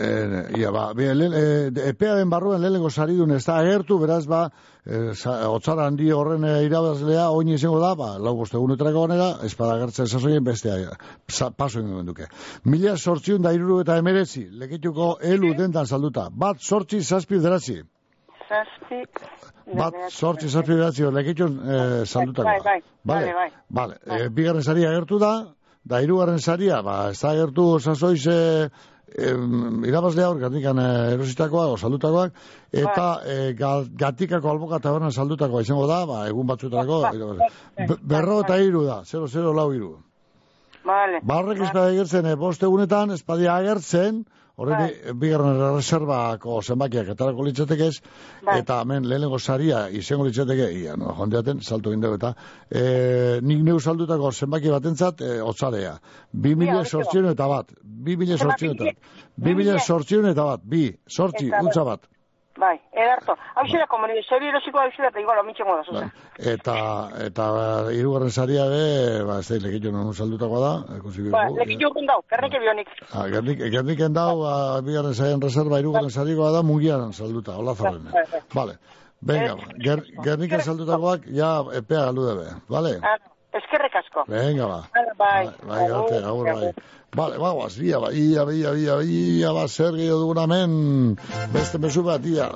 eh, 0.00 0.58
ia, 0.58 0.70
ba, 0.72 0.92
be, 0.94 1.12
le, 1.14 1.28
eh, 1.40 1.88
epearen 1.90 2.30
barruan 2.30 2.60
lehenengo 2.62 2.90
saridun 2.90 3.34
ez 3.36 3.44
da 3.44 3.58
agertu, 3.60 3.98
beraz, 4.00 4.24
ba, 4.26 4.40
eh, 4.86 5.12
sa, 5.14 5.36
otzara 5.50 5.86
handi 5.86 6.10
horren 6.12 6.44
eh, 6.44 6.62
irabazlea, 6.66 7.28
oin 7.30 7.52
izango 7.54 7.80
da, 7.82 7.92
ba, 7.98 8.10
lau 8.18 8.34
boste 8.38 8.56
egunetarako 8.58 9.06
ganera, 9.06 9.28
espada 9.46 9.76
gertzen 9.82 10.08
sasoien 10.08 10.44
bestea, 10.44 10.78
eh, 10.80 11.12
sa, 11.28 11.50
paso 11.50 11.80
ingo 11.80 12.02
duke. 12.08 12.30
Mila 12.64 12.96
sortziun 12.96 13.42
da 13.46 13.52
iruru 13.56 13.80
eta 13.84 13.98
emerezi, 14.00 14.46
lekituko 14.62 15.18
elu 15.34 15.54
dendan 15.58 15.86
salduta. 15.86 16.28
Bat 16.32 16.60
sortzi 16.60 17.02
zazpi 17.02 17.38
bederatzi. 17.38 17.80
zazpi... 18.48 19.04
Bat 19.70 19.94
sortzi 20.10 20.48
zazpi 20.48 20.74
bederatzi, 20.74 21.06
lekitun 21.14 21.60
eh, 21.62 22.04
saldutako. 22.06 22.48
Bai, 22.48 22.60
bai, 22.64 22.80
Vale, 23.04 23.32
bai, 23.34 23.48
Vale, 23.70 23.98
eh, 24.06 24.28
bigarren 24.28 24.62
saria 24.62 24.90
agertu 24.90 25.18
da, 25.22 25.34
da 25.84 26.00
hirugarren 26.02 26.38
saria, 26.38 26.82
ba, 26.82 27.10
ez 27.10 27.20
da 27.20 27.30
agertu 27.30 27.78
sasoiz 27.80 28.26
eh, 28.28 28.68
em, 29.18 29.84
irabazlea 29.84 30.28
hor, 30.30 30.38
gatikan 30.38 30.78
eh, 30.78 31.14
erositakoak, 31.14 31.74
o 31.74 31.76
saldutakoak, 31.78 32.32
eta 32.72 33.06
ga- 33.58 33.88
gatikako 34.04 34.50
alboka 34.50 34.78
tabernan 34.78 35.12
saldutakoa 35.12 35.62
izango 35.62 35.86
da, 35.90 36.04
ba, 36.06 36.26
egun 36.28 36.46
batzuetarako, 36.46 37.00
be- 37.76 37.98
berro 38.02 38.40
eta 38.44 38.58
hiru 38.62 38.84
da, 38.86 39.00
0-0 39.04 39.54
lau 39.54 39.70
hiru. 39.72 39.96
Vale. 40.84 41.20
Ba, 41.22 41.40
horrek 41.42 41.58
ez 41.60 41.72
bada 41.74 41.88
agertzen, 41.90 42.26
eh, 42.26 42.36
bost 42.36 42.62
egunetan, 42.62 43.10
ez 43.10 43.22
agertzen, 43.28 44.24
horren 44.60 44.76
Bai. 44.82 45.14
bigarren 45.22 45.58
reservako 45.76 46.58
zenbakiak 46.60 47.08
atarako 47.14 47.46
litzateke 47.46 47.86
ez, 47.88 47.96
Bai. 48.44 48.58
eta 48.60 48.80
hemen 48.84 49.08
lehenengo 49.08 49.38
saria 49.38 49.86
izango 49.88 50.26
litzateke, 50.28 50.68
ia, 50.82 50.96
no, 51.00 51.14
jondeaten, 51.16 51.62
salto 51.64 51.94
egin 51.94 52.04
dugu 52.04 52.20
eta, 52.20 52.34
e, 52.68 52.84
nik 53.40 53.64
neu 53.64 53.80
saldutako 53.80 54.32
zenbaki 54.32 54.72
batentzat, 54.74 55.24
e, 55.24 55.40
otzarea. 55.40 55.96
Bi 56.32 56.54
mila 56.54 56.84
sortzion 56.84 57.30
eta 57.32 57.48
bat, 57.48 57.72
bi 57.82 58.16
mila 58.20 58.38
sortzion 58.38 58.76
eta 58.76 58.92
bat, 58.92 59.12
bi 59.36 59.56
mila 59.56 59.78
sortzion 59.80 60.28
eta 60.34 60.48
bat, 60.52 60.64
bi, 60.76 60.86
sortzi, 61.08 61.48
untza 61.62 61.86
bat. 61.88 62.08
Bai, 62.60 62.74
edarto. 62.92 63.34
Hau 63.56 63.64
zera, 63.72 63.86
komunio, 63.88 64.20
zebi 64.28 64.50
erosiko 64.50 64.78
hau 64.82 64.88
eta 64.90 65.20
igual, 65.22 65.38
omitxengo 65.40 65.76
da, 65.78 65.84
zuzen. 65.88 66.10
Eta, 66.52 66.74
eta 67.26 67.46
ba, 67.56 67.64
hirugarren 67.94 68.30
saria 68.30 68.66
be, 68.68 68.82
ba, 69.24 69.38
ez 69.40 69.48
da, 69.48 69.60
lekitxo 69.64 69.92
non 69.94 70.12
saldutakoa 70.12 70.60
da, 70.64 70.72
ikusi 70.98 71.24
Ba, 71.32 71.46
dugu. 71.48 71.58
lekit 71.62 71.80
jokun 71.80 72.06
dau, 72.10 72.20
kerneke 72.28 72.60
bionik. 72.60 72.92
Ah, 73.14 73.26
gernik, 73.32 73.64
gerniken 73.72 74.12
dau, 74.12 74.42
ah, 74.44 74.80
bigarren 74.84 75.14
saian 75.16 75.40
reserva, 75.40 75.80
irugarren 75.80 76.10
sarikoa 76.12 76.52
da, 76.58 76.62
mugian 76.62 77.12
salduta, 77.16 77.56
hola 77.56 77.74
zarren. 77.74 78.04
Bai, 78.12 78.24
bai. 78.32 78.42
Vale. 78.54 78.76
Venga, 79.20 79.56
ger, 79.84 80.04
gerniken 80.24 80.60
saldutakoak, 80.64 81.26
ja, 81.36 81.54
epea 81.80 82.04
galdu 82.10 82.28
debe, 82.28 82.46
vale? 82.68 82.98
Ah, 83.02 83.16
eskerrek 83.58 83.98
asko. 84.02 84.24
Venga, 84.28 84.66
ba. 84.70 84.80
Bai, 85.18 85.44
Bai, 85.66 85.84
garte, 85.88 86.22
agur, 86.24 86.50
bai. 86.52 86.72
Vale, 87.10 87.36
ia, 87.82 87.98
ba, 87.98 88.12
ia, 88.12 88.44
ia, 88.52 88.72
ia, 88.78 88.96
ia, 89.02 89.52
ba, 89.52 89.66
zer 89.66 89.96
gehiago 89.98 90.20
dugun 90.20 90.38
hemen, 90.44 90.72
beste 91.52 91.78
mesu 91.82 92.04
bat, 92.06 92.24
ia. 92.24 92.46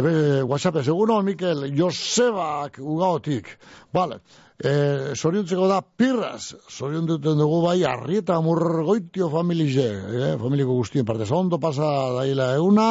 Ebe, 0.00 0.42
WhatsApp, 0.48 0.82
seguno, 0.82 1.20
Mikel, 1.22 1.66
Josebak, 1.76 2.78
ugaotik. 2.80 3.58
Vale, 3.92 4.22
e, 4.58 5.14
soriontzeko 5.14 5.68
da, 5.70 5.80
pirraz, 5.82 6.54
sorion 6.72 7.06
duten 7.06 7.38
dugu 7.38 7.60
bai, 7.66 7.78
arrieta 7.86 8.40
murgoitio 8.42 9.30
familize, 9.30 9.86
eh, 9.92 10.32
familiko 10.40 10.78
guztien 10.80 11.06
partez, 11.06 11.30
ondo 11.32 11.60
pasa 11.62 11.86
daila 12.18 12.54
euna, 12.56 12.88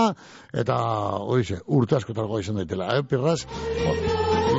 eta, 0.53 0.77
horize, 1.25 1.59
urte 1.67 1.99
askotarako 1.99 2.39
izan 2.39 2.61
daitela, 2.61 2.93
eh, 2.95 3.03
pirraz, 3.03 3.41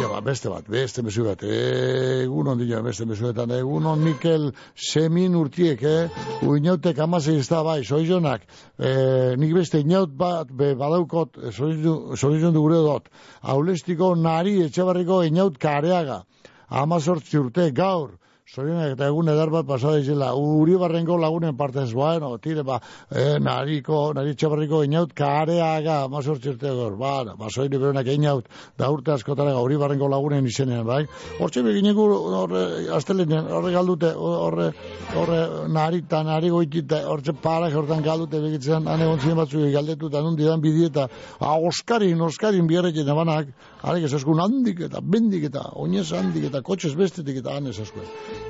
Ia, 0.09 0.15
ba, 0.15 0.21
beste 0.25 0.49
bat, 0.49 0.65
beste 0.73 1.03
mesu 1.05 1.25
bat, 1.27 1.43
egunon 1.45 2.57
dino, 2.57 2.79
beste 2.83 3.05
mesuetan, 3.05 3.51
egunon 3.53 4.01
Mikel 4.01 4.47
Semin 4.73 5.35
urtiek, 5.37 5.83
eh? 5.85 6.23
Uinautek 6.49 6.99
amasei 7.05 7.37
ez 7.37 7.49
da, 7.51 7.61
bai, 7.67 7.83
soizonak, 7.85 8.47
eh, 8.79 9.37
nik 9.37 9.53
beste 9.53 9.83
inaut 9.85 10.15
bat, 10.17 10.49
be, 10.49 10.71
badaukot, 10.81 11.37
eh, 11.37 11.53
soizon 11.53 12.57
du 12.57 12.63
gure 12.63 12.81
dut, 12.87 13.11
aulestiko 13.43 14.15
nari 14.17 14.63
etxabarriko 14.65 15.21
inaut 15.29 15.59
kareaga, 15.61 16.23
amazortzi 16.71 17.37
urte, 17.43 17.69
gaur, 17.77 18.17
Zorionak 18.49 18.95
eta 18.95 19.07
egun 19.11 19.29
edar 19.29 19.51
bat 19.53 19.67
pasada 19.69 19.99
izela. 20.01 20.31
Uri 20.33 20.79
barrengo 20.81 21.19
lagunen 21.21 21.57
partez, 21.57 21.91
bueno, 21.93 22.31
tire, 22.41 22.63
ba, 22.65 22.79
eh, 23.13 23.37
nariko, 23.45 23.99
naritxe 24.17 24.49
barriko 24.49 24.81
inaut, 24.87 25.13
kareaga, 25.13 25.99
mazortzi 26.09 26.55
urte 26.55 26.73
gor, 26.73 26.97
ba, 26.97 27.11
ba, 27.37 27.51
beronak 27.75 28.09
inaut, 28.09 28.49
da 28.79 28.89
urte 28.91 29.13
askotarega, 29.13 29.61
uri 29.61 29.77
barrengo 29.77 30.09
lagunen 30.09 30.47
izenean, 30.49 30.87
bai? 30.87 31.03
Hortxe 31.39 31.63
begineko, 31.67 32.09
horre, 32.41 32.65
astelenean, 32.97 33.53
horre 33.53 33.75
galdute, 33.75 34.15
horre, 34.17 34.71
horre, 35.15 35.43
narita, 35.69 36.23
nari 36.25 36.49
goitita, 36.49 37.03
hortxe 37.05 37.37
parak 37.43 37.77
hortan 37.77 38.01
galdute 38.03 38.41
begitzen, 38.41 38.89
ane 38.89 39.11
gontzien 39.13 39.37
batzu 39.37 39.69
galdetu, 39.77 40.09
eta 40.09 40.25
nun 40.25 40.41
didan 40.41 40.65
bidieta, 40.65 41.11
a, 41.37 41.53
oskarin, 41.53 42.25
oskarin 42.31 42.67
biarrekin 42.67 43.13
abanak, 43.13 43.53
arek 43.83 44.09
ez 44.09 44.25
handik 44.25 44.81
eta 44.81 45.01
bendik 45.03 45.45
eta 45.45 45.69
oinez 45.77 46.13
handik 46.13 46.45
eta 46.49 46.63
kotxez 46.63 46.95
bestetik 46.97 47.45
eta 47.45 47.57
anez 47.57 47.79
eskuen. 47.79 48.07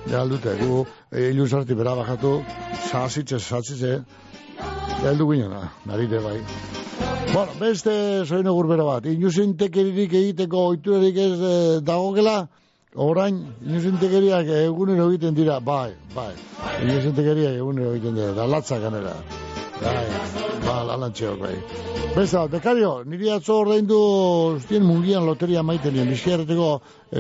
Ja, 0.09 0.23
aldute, 0.23 0.55
gu, 0.61 0.85
e, 1.13 1.29
iluzarti 1.33 1.77
bera 1.77 1.95
bajatu, 1.99 2.39
sasitze, 2.91 3.39
sasitze, 3.39 3.99
heldu 5.05 5.27
ginena, 5.33 5.69
narite 5.87 6.23
bai. 6.25 6.39
Bueno, 7.33 7.53
beste 7.61 7.93
zoino 8.25 8.55
gurbera 8.57 8.87
bat, 8.89 9.07
inusin 9.07 9.53
tekeririk 9.61 10.15
egiteko 10.23 10.65
oiturarik 10.71 11.21
ez 11.27 11.37
e, 11.37 11.55
dagokela, 11.85 12.39
orain, 12.97 13.43
inusin 13.67 14.01
tekeriak 14.01 14.49
egunero 14.63 15.11
egiten 15.13 15.37
dira, 15.37 15.61
bai, 15.61 15.93
bai, 16.17 16.33
inusin 16.83 17.15
tekeriak 17.21 17.61
egunero 17.61 17.93
egiten 17.95 18.17
dira, 18.17 18.33
da 18.41 18.49
latzak 18.49 18.85
ganera. 18.89 19.17
Bai, 19.83 20.38
ba, 20.89 20.97
alantxeok, 20.97 21.39
bai. 21.45 21.55
Bat, 22.17 22.51
bekario, 22.51 22.93
niri 23.07 23.29
atzo 23.31 23.61
ordaindu 23.63 23.99
ustien 24.57 24.83
mungian 24.89 25.27
loteria 25.29 25.63
maiten 25.63 25.95
nien, 25.95 26.09
bizkiarreteko 26.11 26.71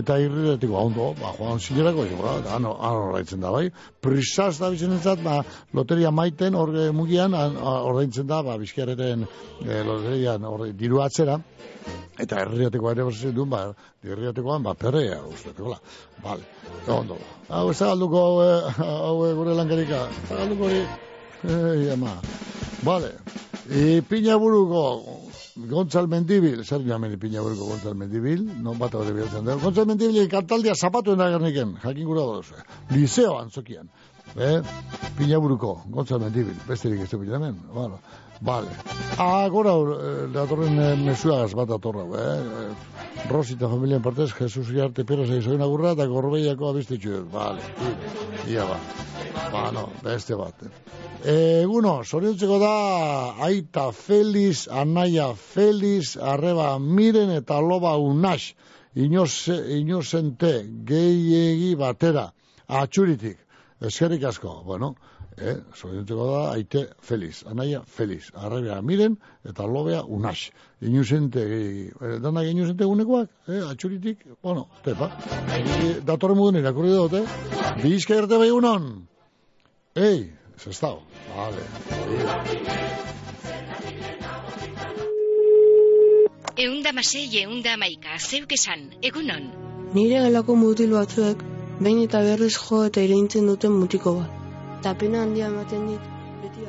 eta 0.00 0.16
irrireteko, 0.20 0.74
ondo, 0.80 1.12
ba, 1.20 1.30
joan 1.38 1.60
zinerako, 1.60 2.06
ba, 2.22 2.34
da, 2.44 2.56
ano, 2.56 2.74
ano 2.80 3.04
ordaintzen 3.10 3.40
da, 3.44 3.52
bai. 3.54 3.68
Prisaz 4.04 4.56
da 4.58 4.70
bizen 4.74 4.96
entzat, 4.96 5.22
ba, 5.24 5.42
loteria 5.76 6.10
maiten 6.10 6.56
orge 6.58 6.88
mungian 6.96 7.34
an- 7.36 7.56
a- 7.60 7.82
ordaintzen 7.92 8.26
da, 8.26 8.42
ba, 8.42 8.56
bizkiarreten 8.60 9.26
e, 9.64 9.82
loterian 9.86 10.44
orde, 10.48 10.72
diru 10.72 11.02
atzera, 11.04 11.38
eta 12.18 12.40
herriatekoa 12.42 12.96
ere 12.96 13.06
bazen 13.06 13.34
duen, 13.36 13.50
ba, 13.52 13.62
herriatekoan, 14.04 14.64
ba, 14.66 14.74
perrea, 14.74 15.20
usteteko, 15.30 15.76
la. 15.76 15.80
Vale, 16.24 16.42
ondo. 16.90 17.18
Hau, 17.48 17.68
ez 17.70 17.78
galduko, 17.78 18.24
hau, 18.24 18.40
eh, 18.42 18.80
hau, 18.82 19.18
eh, 19.28 19.34
gure 19.38 19.54
lankarika, 19.54 20.06
ez 20.24 20.32
galduko 20.34 20.66
hori. 20.72 20.82
Ei, 21.48 21.90
ama. 21.94 22.16
Vale. 22.82 23.12
E, 23.70 24.00
piña 24.00 24.36
buruko, 24.40 25.20
Gontzal 25.68 26.08
Mendibil, 26.08 26.64
zer 26.64 26.80
jamen 26.88 27.18
piña 27.20 27.42
buruko 27.44 27.68
Gontzal 27.68 27.94
Mendibil, 27.94 28.40
non 28.64 28.78
bat 28.80 28.94
hori 28.96 29.12
bihatzen 29.12 29.44
da. 29.44 29.56
Gontzal 29.60 29.84
Mendibil 29.84 30.24
kantaldia 30.32 30.72
zapatuen 30.74 31.18
da 31.20 31.28
gerniken, 31.28 31.76
jakin 31.82 32.06
gura 32.08 32.24
dozu. 32.24 32.56
Liceo 32.96 33.36
antzokian. 33.36 33.90
Eh? 34.36 34.62
Piña 35.18 35.36
buruko, 35.36 35.82
Gontzal 35.92 36.20
Mendibil, 36.24 36.56
besterik 36.68 37.04
ez 37.04 37.10
du 37.10 37.34
hemen. 37.34 37.60
Bueno, 37.74 38.00
vale. 38.40 38.68
Ah, 39.18 39.48
gora, 39.48 39.72
eh, 39.72 40.28
datorren 40.34 40.78
eh, 40.78 40.94
mesuagaz 40.96 41.54
bat 41.58 41.70
atorra, 41.70 42.04
eh? 42.18 42.68
Rosi 43.28 43.56
eta 43.56 43.68
familien 43.68 44.02
partez, 44.02 44.30
Jesus 44.32 44.70
Iarte 44.70 45.04
Pera 45.04 45.26
zaizoen 45.26 45.62
agurra, 45.62 45.92
eta 45.96 46.06
gorbeiako 46.06 46.70
abistetxu. 46.70 47.24
Vale, 47.32 47.64
ia 48.48 48.64
ba. 48.64 48.78
Ba, 49.52 49.70
no, 49.74 49.88
beste 50.04 50.36
bat. 50.38 50.62
E, 51.24 51.34
Eguno, 51.64 51.98
zoriontzeko 52.04 52.60
da, 52.62 52.72
aita 53.48 53.88
Feliz, 53.92 54.68
anaia 54.70 55.32
Feliz, 55.34 56.16
arreba 56.16 56.76
miren 56.78 57.32
eta 57.34 57.58
loba 57.60 57.96
unax, 57.98 58.52
inoze, 58.94 59.58
inozente, 59.78 60.52
gehiegi 60.86 61.74
batera, 61.78 62.28
atxuritik, 62.68 63.38
eskerrik 63.82 64.28
asko, 64.30 64.60
bueno, 64.66 64.94
eh, 65.40 65.56
zoriontzeko 65.74 66.30
da, 66.30 66.40
aite 66.52 66.84
Feliz, 67.00 67.42
anaia 67.46 67.82
Feliz, 67.86 68.30
arreba 68.34 68.80
miren 68.82 69.18
eta 69.44 69.66
lobea 69.66 70.02
unax, 70.04 70.50
inozente, 70.80 71.44
gehiegi, 71.52 71.86
eh, 72.00 72.16
danak 72.22 72.50
inozente 72.52 72.84
gunekoak, 72.84 73.30
eh, 73.48 73.62
atxuritik, 73.70 74.26
bueno, 74.42 74.68
tepa, 74.84 75.12
e, 75.58 76.00
datorren 76.04 76.36
modun 76.38 76.60
irakurri 76.60 76.90
dut, 76.96 77.20
eh, 77.20 77.26
bizka 77.82 78.14
erte 78.14 78.38
bai 78.38 78.50
unon, 78.50 79.06
Ei, 79.98 80.30
dago. 80.80 81.02
Vale. 81.36 81.62
Eunda 86.56 86.92
masei, 86.92 87.26
eunda 87.42 87.74
amaika, 87.74 88.18
zeuk 88.18 88.52
esan, 88.52 88.88
egunon. 89.02 89.50
Nire 89.94 90.22
gelako 90.28 90.58
mutil 90.62 90.94
batzuek, 90.94 91.42
behin 91.80 92.04
eta 92.06 92.22
berriz 92.30 92.54
jo 92.56 92.84
eta 92.90 93.06
ireintzen 93.08 93.50
duten 93.50 93.74
mutiko 93.80 94.18
bat. 94.20 94.37
Eta 94.78 94.92
pena 94.94 95.24
handia 95.26 95.48
ematen 95.50 95.88
dit, 95.90 96.04
beti 96.42 96.66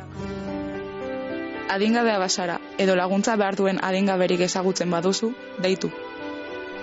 Adingabea 1.70 2.18
basara, 2.18 2.56
edo 2.82 2.96
laguntza 2.98 3.36
behar 3.38 3.56
duen 3.60 3.78
adingaberik 3.90 4.42
ezagutzen 4.42 4.90
baduzu, 4.90 5.30
deitu. 5.66 5.92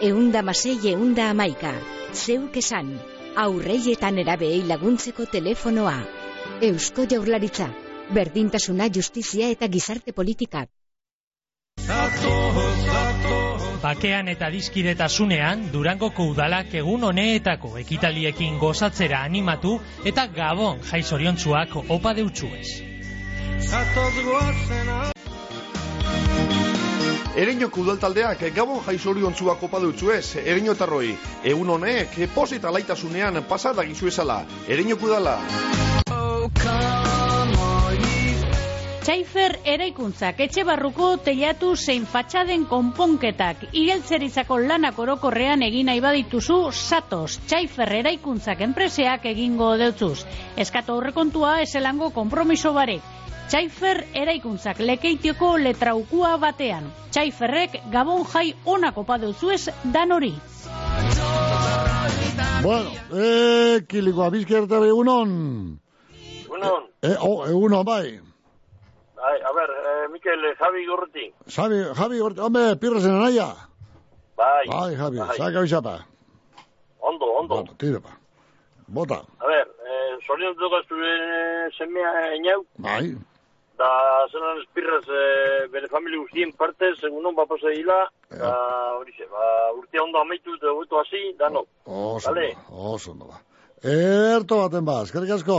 Eunda 0.09 0.45
masei, 0.47 0.77
eunda 0.93 1.27
amaika, 1.33 1.73
zeuk 2.15 2.61
esan, 2.63 2.95
aurreietan 3.47 4.23
erabeei 4.23 4.63
laguntzeko 4.71 5.27
telefonoa. 5.35 5.97
Eusko 6.71 7.09
jaurlaritza, 7.11 7.73
berdintasuna, 8.15 8.87
justizia 9.01 9.51
eta 9.51 9.67
gizarte 9.67 10.15
politikak. 10.15 10.71
Bakean 13.83 14.29
eta 14.29 14.49
dizkidetasunean, 14.51 15.69
Durangoko 15.71 16.25
udalak 16.33 16.75
egun 16.75 17.05
honeetako 17.07 17.77
ekitaliekin 17.79 18.59
gozatzera 18.59 19.21
animatu 19.23 19.77
eta 20.05 20.27
gabon 20.27 20.83
jaizoriontzuak 20.91 21.77
opa 21.87 22.15
deutsuez. 22.19 22.83
Ereñoko 27.37 27.85
udaltaldeak 27.85 28.43
gabon 28.57 28.81
jaizoriontzuak 28.87 29.63
opa 29.69 29.79
dutzu 29.79 30.11
ez, 30.11 30.37
ereñotarroi. 30.43 31.13
Egun 31.45 31.71
honek, 31.77 32.19
posita 32.35 32.73
laitasunean 32.73 33.45
pasada 33.49 33.85
gizuezala. 33.85 34.45
Ereñoko 34.67 35.07
udala. 35.07 35.39
Txaifer 39.07 39.53
eraikuntzak 39.71 40.41
etxe 40.43 40.65
barruko 40.67 41.13
telatu 41.23 41.69
zein 41.79 42.09
fatxaden 42.11 42.65
konponketak 42.67 43.61
igeltzerizako 43.71 44.59
lanak 44.65 44.99
orokorrean 44.99 45.63
egin 45.63 45.87
nahi 45.87 46.03
badituzu 46.03 46.57
satos 46.75 47.37
Txaifer 47.47 47.93
eraikuntzak 48.01 48.65
enpreseak 48.67 49.29
egingo 49.31 49.71
deutzuz. 49.79 50.27
Eskatu 50.59 50.97
aurrekontua 50.97 51.55
eselango 51.69 52.11
kompromiso 52.19 52.75
barek. 52.75 53.07
Txaifer 53.47 54.03
eraikuntzak 54.25 54.83
lekeitioko 54.91 55.55
letraukua 55.69 56.35
batean. 56.43 56.91
Txaiferrek 57.15 57.79
gabon 57.95 58.27
jai 58.35 58.49
onako 58.75 59.07
padeuzuez 59.07 59.69
dan 59.95 60.19
hori. 60.19 60.35
Bueno, 62.67 62.91
eh, 63.15 63.87
kilikoa 63.87 64.33
bizkerta 64.35 64.83
egunon. 64.91 65.35
Egunon. 66.43 66.95
Eh, 67.07 67.19
oh, 67.21 67.45
egunon, 67.47 67.85
bai. 67.87 68.26
Bai, 69.17 69.41
a 69.41 69.53
ver, 69.53 69.71
eh, 69.71 70.09
Mikel, 70.13 70.45
eh, 70.45 70.55
Javi 70.59 70.87
Gorriti. 70.87 71.33
Javi, 71.49 71.79
Javi, 71.99 72.21
Orte- 72.21 72.41
hombre, 72.45 72.77
pirrasen 72.77 73.15
anaia. 73.17 73.49
Bai. 74.37 74.67
Bai, 74.69 74.95
Javi, 74.97 75.19
Bai. 75.19 75.37
saca 75.37 75.61
bizapa. 75.63 75.95
Ondo, 77.01 77.27
ondo. 77.41 77.55
Bueno, 77.55 77.73
tira, 77.79 78.01
pa. 78.01 78.13
Bota. 78.87 79.23
A 79.41 79.47
ver, 79.47 79.67
eh, 79.89 80.13
zorion 80.27 80.55
dugu 80.55 80.79
zure 80.89 81.71
semea 81.79 82.35
enau, 82.37 82.61
Bai. 82.79 83.17
da 83.79 83.89
zelan 84.31 84.61
espirraz 84.63 85.05
eh, 85.09 85.67
bere 85.73 85.89
familia 85.89 86.19
guztien 86.21 86.53
partez, 86.53 86.95
egunon 87.05 87.35
bapasa 87.35 87.69
dila, 87.75 87.99
da 88.31 88.53
hori 88.99 89.13
ze, 89.17 89.27
ba, 89.33 89.73
urtea 89.79 90.03
ondo 90.05 90.19
amaitu 90.21 90.55
eta 90.55 90.71
hobeto 90.71 91.01
hasi, 91.01 91.35
dano. 91.39 91.65
Oso, 91.85 92.31
Vale. 92.31 92.55
ondo, 92.69 92.93
oso, 92.95 93.11
ondo, 93.13 93.27
ba. 93.33 93.41
Erto 93.83 94.57
baten 94.63 94.85
ba, 94.85 95.03
eskerrik 95.03 95.31
asko. 95.31 95.59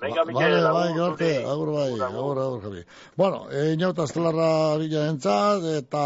Venga, 0.00 0.22
Ba- 0.22 0.30
Mikel, 0.30 0.54
agur, 0.54 0.72
bai, 0.74 0.92
gorte, 0.94 1.28
agur 1.42 1.70
bai, 1.74 2.00
agur, 2.06 2.38
agur, 2.38 2.60
Javi. 2.62 2.84
Bueno, 3.16 3.50
e, 3.50 3.72
inauta 3.74 4.04
estelarra 4.06 4.76
bila 4.78 5.08
entzat, 5.10 5.64
eta 5.80 6.02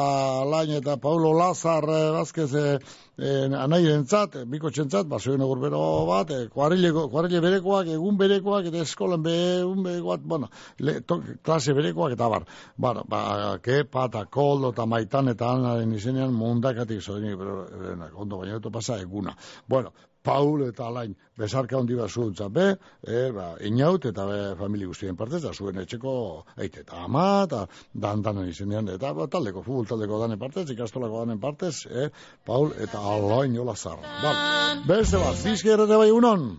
lain 0.49 0.70
eta 0.78 0.97
Paulo 0.97 1.34
Lazar 1.36 1.84
eh, 1.84 2.11
Vázquez 2.14 2.55
e, 2.57 2.78
e, 3.18 3.32
anai 3.53 3.82
entzat, 3.93 4.38
biko 4.49 4.70
txentzat, 4.72 5.11
basoen 5.11 5.45
egur 5.45 5.61
bero 5.61 5.82
bat, 6.09 6.32
e, 6.32 6.47
kuarileko, 6.54 7.11
kuarile 7.12 7.42
berekoak, 7.45 7.91
egun 7.99 8.16
berekoak, 8.16 8.71
eta 8.71 8.80
eskolan 8.87 9.26
be, 9.26 9.34
egun 9.58 9.83
berekoak, 9.84 10.25
bueno, 10.25 10.49
le, 10.80 11.03
to, 11.04 11.21
klase 11.45 11.75
berekoak, 11.76 12.14
eta 12.16 12.30
bar. 12.33 12.46
Bueno, 12.76 13.04
ba, 13.12 13.58
kepa, 13.61 14.07
eta 14.08 14.25
koldo, 14.25 14.72
eta 14.72 14.88
maitan, 14.88 15.29
eta 15.34 15.53
anaren 15.58 15.92
izenean, 15.99 16.33
mundakatik 16.33 17.04
zoinik, 17.04 17.37
pero, 17.37 17.66
ondo, 18.14 18.41
baina 18.41 18.57
eto 18.57 18.72
pasa 18.72 18.96
eguna. 19.04 19.37
Bueno, 19.68 19.92
Paul 20.22 20.62
eta 20.68 20.86
Alain, 20.86 21.14
besarka 21.38 21.76
handi 21.78 21.96
bat 21.99 22.11
zuntza, 22.11 22.49
be, 22.49 22.68
e, 23.03 23.22
ba, 23.34 23.49
inaut 23.66 24.04
eta 24.07 24.26
be, 24.28 24.38
familia 24.58 24.90
guztien 24.90 25.16
partez, 25.18 25.42
da 25.42 25.53
zuen 25.53 25.80
etxeko, 25.82 26.14
eite, 26.57 26.84
eta 26.86 27.03
ama, 27.07 27.26
eta 27.49 27.64
dan 28.07 28.22
danen 28.22 28.49
izenean, 28.49 28.90
eta 28.94 29.12
ba, 29.18 29.26
taldeko, 29.32 29.64
futbol 29.66 29.88
taldeko 29.90 30.20
danen 30.22 30.38
partez, 30.38 30.68
ikastolako 30.70 31.24
danen 31.24 31.40
partez, 31.42 31.74
e, 31.90 32.11
Paul 32.46 32.70
eta 32.86 33.03
Alain 33.14 33.57
jola 33.58 33.74
zarra. 33.76 34.18
Bal, 34.22 34.84
beste 34.86 35.18
bat, 35.22 35.42
bizki 35.42 35.74
errete 35.74 35.99
bai 35.99 36.11
unon? 36.14 36.53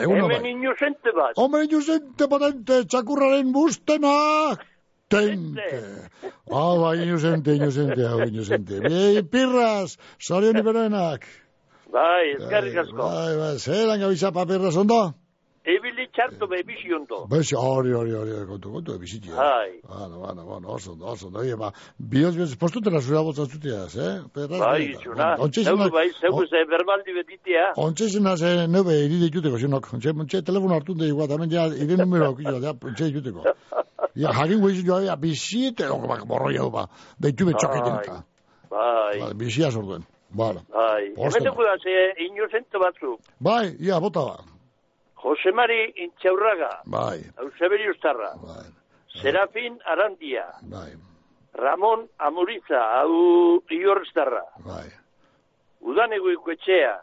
Egunon 0.00 0.26
bai. 0.26 0.38
Hemen 0.40 0.62
inozente 0.64 1.12
bat. 1.14 1.36
Hombre, 1.38 1.66
inuzente 1.68 2.28
potente, 2.30 2.80
txakurraren 2.88 3.52
bustena! 3.54 4.16
Tente. 5.12 6.08
Ah, 6.50 6.74
bai, 6.80 6.96
inuzente, 7.04 7.54
inuzente, 7.54 8.06
hau, 8.08 8.24
inuzente. 8.24 8.80
Bei, 8.82 9.22
pirras, 9.30 9.98
sorion 10.18 10.58
iberenak. 10.58 11.28
Bai, 11.94 12.24
eskerrik 12.38 12.76
asko. 12.82 13.02
Bai, 13.02 13.34
bai, 13.38 13.58
zelan 13.58 14.00
gabitza 14.02 14.32
papirras 14.34 14.76
ondo? 14.82 15.02
Ebili 15.64 16.04
txarto 16.12 16.48
be 16.50 16.58
bizi 16.66 16.90
ondo. 16.92 17.20
Bai, 17.30 17.40
hori, 17.56 17.92
hori, 17.96 18.12
hori, 18.18 18.32
kontu, 18.48 18.72
kontu, 18.72 18.96
ebizitia. 18.98 19.36
Bai. 19.38 19.78
Bueno, 19.92 20.18
bueno, 20.24 20.44
bueno, 20.48 20.72
oso 20.74 20.92
ondo, 20.92 21.06
oso 21.12 21.28
ondo. 21.28 21.38
Oie, 21.44 21.54
ba, 21.56 21.70
bioz, 21.96 22.34
bioz, 22.36 22.50
postutela 22.60 23.00
zura 23.00 23.22
botzatzuteaz, 23.28 23.94
eh? 23.96 24.14
Perras, 24.34 24.60
Bai, 24.60 24.90
txuna. 25.00 25.28
Zeu, 25.54 25.76
bai, 25.94 26.08
zeu, 26.18 26.42
ze 26.50 26.64
berbaldi 26.72 27.14
betitea. 27.20 27.70
Ontxe 27.86 28.10
zena 28.16 28.36
ze 28.36 28.50
nebe 28.68 28.96
iri 29.06 29.20
dituteko, 29.22 29.60
zinok. 29.62 29.88
Ontxe, 29.94 30.12
ontxe, 30.26 30.42
telefono 30.50 30.76
hartu 30.76 30.98
da 30.98 31.06
igual, 31.08 31.30
tamen 31.30 31.52
ja, 31.52 31.68
ire 31.86 31.96
numero 32.02 32.32
aukillo, 32.32 32.58
ja, 32.64 32.74
ontxe 32.74 33.12
dituteko. 33.12 33.46
Ja, 34.14 34.34
jakin 34.34 34.60
guizu 34.66 34.82
joa, 34.90 35.00
ja, 35.06 35.16
bizite, 35.16 35.86
loko, 35.88 36.10
bak, 36.10 36.26
borro 36.26 36.50
jau, 36.52 36.68
ba, 36.74 36.88
deitu 37.22 37.46
betxoketin 37.48 38.02
eta. 38.02 38.18
Bai. 38.74 39.20
Bai, 39.22 39.32
bizia 39.38 39.70
zorduen. 39.70 40.04
Bala. 40.34 40.60
Bai. 40.68 41.14
Dugu 41.14 41.62
da, 41.62 41.76
ze 41.78 42.14
inozente 42.26 42.78
batzu. 42.78 43.18
Bai, 43.40 43.76
ia, 43.80 44.00
bota 44.00 44.20
ba. 44.20 44.36
Jose 45.22 45.50
Mari 45.52 45.94
Intxaurraga. 45.96 46.82
Bai. 46.86 47.22
Eusebio 47.40 47.90
Ustarra. 47.94 48.34
Bai. 48.42 48.66
Serafin 49.22 49.78
Arandia. 49.86 50.44
Bai. 50.62 50.92
Ramon 51.54 52.08
Amuriza, 52.18 52.80
hau 52.98 53.62
Iorstarra. 53.70 54.42
Bai. 54.66 54.90
Udanego 55.80 56.28
etxea. 56.52 56.98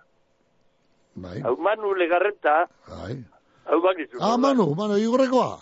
Bai. 1.16 1.40
Hau 1.42 1.56
Manu 1.58 1.96
Legarreta. 1.96 2.68
Bai. 2.90 3.16
Hau 3.66 3.80
bakizu. 3.82 4.18
Ah, 4.20 4.38
Manu, 4.38 4.76
Manu, 4.76 4.98
igorrekoa. 4.98 5.58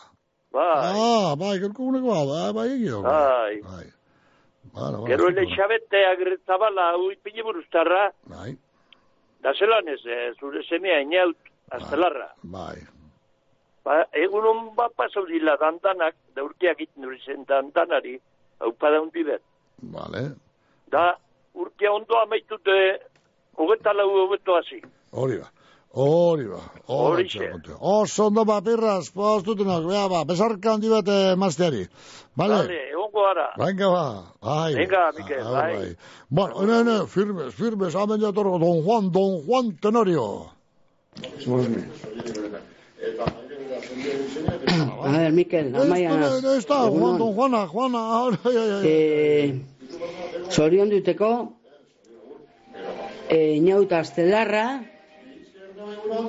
Bai. 0.52 0.92
Ah, 0.98 1.36
bai, 1.38 1.60
gelko 1.60 1.84
unekoa, 1.84 2.26
bai, 2.26 2.54
bai, 2.54 2.68
egio. 2.76 3.02
Bai. 3.04 3.62
Bai. 3.62 3.88
Bala. 4.74 5.02
Gero 5.08 5.30
ele 5.30 5.46
xabete 5.56 6.06
agretzabala 6.06 6.92
hau 6.94 7.12
ipini 7.12 7.44
buruztarra. 7.44 8.12
Bai. 8.30 8.58
Da 9.42 9.54
zelan 9.54 9.88
ez, 9.88 10.02
eh, 10.06 10.32
zure 10.40 10.64
semea 10.64 11.00
inaut, 11.02 11.38
astelarra. 11.72 12.34
Bai. 12.44 12.78
Ba, 13.84 14.04
egun 14.12 14.46
hon 14.46 14.76
bat 14.76 14.94
pasau 14.96 15.26
dila 15.26 15.56
dandanak, 15.58 16.16
da 16.36 16.44
urteak 16.44 16.82
iten 16.82 17.06
hori 17.06 17.22
zen 17.26 17.46
dandanari, 17.48 18.20
hau 18.60 18.72
pada 18.72 19.00
hundi 19.02 19.24
bet. 19.24 19.42
Vale. 19.96 20.24
Da, 20.92 21.16
urtea 21.54 21.94
ondo 21.94 22.20
amaitute, 22.20 22.76
hogeta 23.56 23.94
lau 23.94 24.10
hogeto 24.26 24.58
hasi. 24.60 24.82
Hori 25.12 25.40
ba. 25.40 25.48
Hori 25.92 26.46
ba. 26.46 26.60
Horixe. 26.88 27.52
Oso 27.80 28.28
ondo 28.28 28.46
ba, 28.46 28.62
pirras, 28.62 29.10
postutenak, 29.10 29.84
bea 29.90 30.08
ba, 30.08 30.24
besarka 30.24 30.74
handi 30.74 30.90
bat 30.90 31.08
eh, 31.08 31.36
mazteari. 31.36 31.88
Vale? 32.38 32.56
Vale, 32.62 32.78
egongo 32.92 33.24
gara. 33.26 33.48
Venga 33.58 33.90
ba. 33.90 34.06
Ai. 34.42 34.76
Venga, 34.76 35.10
Ah, 35.10 35.52
bai. 35.52 35.96
Bueno, 36.30 36.62
ne, 36.66 36.84
ne, 36.84 37.08
firmes, 37.08 37.56
firmes, 37.56 37.96
amen 37.96 38.22
ya 38.22 38.32
torgo, 38.32 38.60
don 38.60 38.84
Juan, 38.84 39.12
don 39.12 39.42
Juan 39.48 39.76
Tenorio. 39.82 40.52
A 45.02 45.12
ver, 45.12 45.32
Mikel, 45.32 45.76
amaia. 45.76 46.12
Ez 46.56 46.66
da, 46.68 46.86
Juan, 46.86 47.18
don 47.18 47.34
Juana, 47.34 47.66
Juana. 47.68 48.38
Eh, 48.84 49.60
zorion 50.52 50.90
duteko, 50.90 51.54
eh, 53.30 53.56
inauta 53.58 54.00
astelarra, 54.06 54.84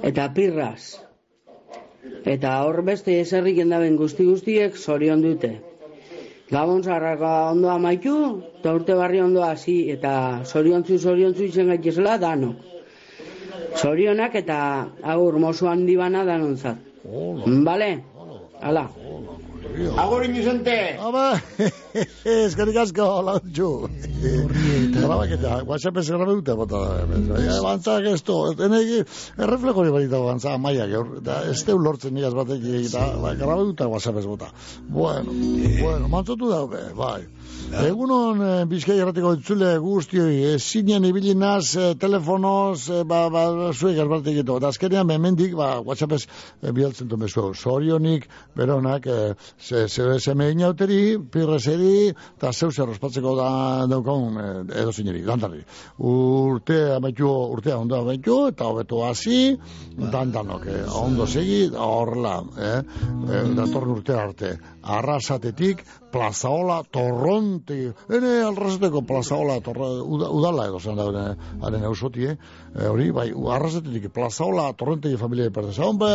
eta 0.02 0.28
pirras. 0.34 1.00
Eta 2.24 2.54
hor 2.64 2.82
beste 2.84 3.18
eserrik 3.20 3.58
endaben 3.64 3.96
guzti 3.96 4.24
guztiek 4.28 4.76
zorion 4.76 5.22
dute. 5.24 5.52
Gabon 6.50 6.82
zarraka 6.82 7.52
ondo 7.52 7.70
amaitu, 7.70 8.14
eta 8.58 8.72
urte 8.74 8.94
barri 8.98 9.20
ondo 9.22 9.44
hasi, 9.46 9.76
eta 9.92 10.12
zoriontzu, 10.44 10.98
zoriontzu 10.98 11.46
izen 11.46 11.70
gaitezela 11.70 12.16
danok. 12.18 12.56
Zorionak 13.78 14.34
eta 14.40 14.58
agur 15.14 15.38
mozu 15.38 15.68
handi 15.70 15.94
bana 15.96 16.24
danontzat. 16.26 16.80
Bale? 17.68 17.90
Hala. 18.60 18.88
Agur 19.96 20.24
inuzente. 20.26 20.76
Aba, 20.98 21.40
eskerrik 22.46 22.76
asko, 22.84 23.06
lautxu. 23.26 23.68
Grabaketa, 24.94 25.60
WhatsApp 25.66 26.00
ez 26.02 26.06
grabe 26.10 26.36
dute, 26.38 26.54
bota 26.58 26.80
da. 26.84 27.58
Bantzak 27.64 28.06
ez 28.12 28.20
du, 28.26 28.36
enegi, 28.66 29.02
erreflejo 29.38 29.82
hori 29.82 29.94
barita 29.94 30.20
bantza, 30.22 30.56
maia, 30.62 30.86
gaur, 30.90 31.18
da, 31.24 31.40
ez 31.50 31.58
teu 31.66 31.78
lortzen 31.82 32.14
nigaz 32.14 32.32
batek, 32.36 32.64
eta, 32.84 33.06
ba, 33.22 33.34
grabe 33.38 33.66
dute 33.72 33.88
WhatsApp 33.90 34.22
ez 34.22 34.26
bota. 34.30 34.50
Bueno, 34.88 35.34
bueno, 35.80 36.10
mantzotu 36.12 36.50
daude, 36.52 36.86
bai. 36.98 37.22
Egunon, 37.70 38.40
eh, 38.42 38.64
bizkai 38.66 38.96
erratiko 38.98 39.32
itzule 39.36 39.76
guztioi, 39.78 40.54
ezinen 40.56 41.04
ibili 41.06 41.36
naz, 41.38 41.76
eh, 41.76 41.92
telefonoz, 41.94 42.88
eh, 42.90 43.04
ba, 43.06 43.20
ba, 43.30 43.44
zuek 43.72 43.98
erbatek 44.02 44.32
egitu. 44.32 44.56
Eta 44.58 44.72
azkenean, 44.74 45.06
memendik, 45.06 45.54
ba, 45.54 45.76
WhatsApp 45.78 46.16
ez 46.16 46.24
eh, 46.26 46.72
bialtzen 46.74 47.08
du 47.08 47.16
mezu. 47.16 47.52
Sorionik, 47.54 48.26
beronak, 48.56 49.06
eh, 49.06 49.34
ze, 49.58 49.86
ze, 49.88 50.18
seme 50.18 50.50
inauteri, 50.50 51.18
pirreseri, 51.80 52.14
eta 52.36 52.52
zeu 52.52 52.70
zer 52.70 52.88
ospatzeko 52.90 53.34
da 53.36 53.86
daukagun 53.88 54.38
eh, 54.40 54.80
edo 54.82 54.92
zineri, 54.92 55.22
dantarri. 55.24 55.62
Urte 55.98 56.96
amaitu, 56.96 57.28
urtea 57.28 57.78
ondo 57.78 57.96
amaitu, 57.98 58.48
eta 58.48 58.66
hobeto 58.66 59.04
hasi, 59.04 59.56
dandanok, 59.96 60.66
eh, 60.66 60.84
ondo 60.94 61.26
segi, 61.26 61.70
horrela, 61.74 62.42
eh, 62.58 62.78
eh, 62.80 63.54
datorren 63.56 63.96
urte 63.96 64.14
arte. 64.14 64.58
Arrasatetik, 64.82 65.84
plazaola, 66.10 66.82
torronte, 66.90 67.92
ene 68.10 68.30
alrasateko 68.42 69.02
plazaola, 69.06 69.60
torra, 69.60 69.90
uda, 70.02 70.30
udala 70.30 70.66
edo 70.66 70.80
zen 70.80 70.96
da, 70.96 71.26
haren 71.62 71.84
eusoti, 71.84 72.26
eh? 72.26 72.36
E, 72.74 72.86
hori, 72.88 73.10
bai, 73.12 73.28
arrasatetik, 73.30 74.08
plazaola, 74.14 74.72
torrente 74.72 75.12
familia 75.18 75.44
de 75.44 75.50
pertesa. 75.50 75.84
Hombre, 75.84 76.08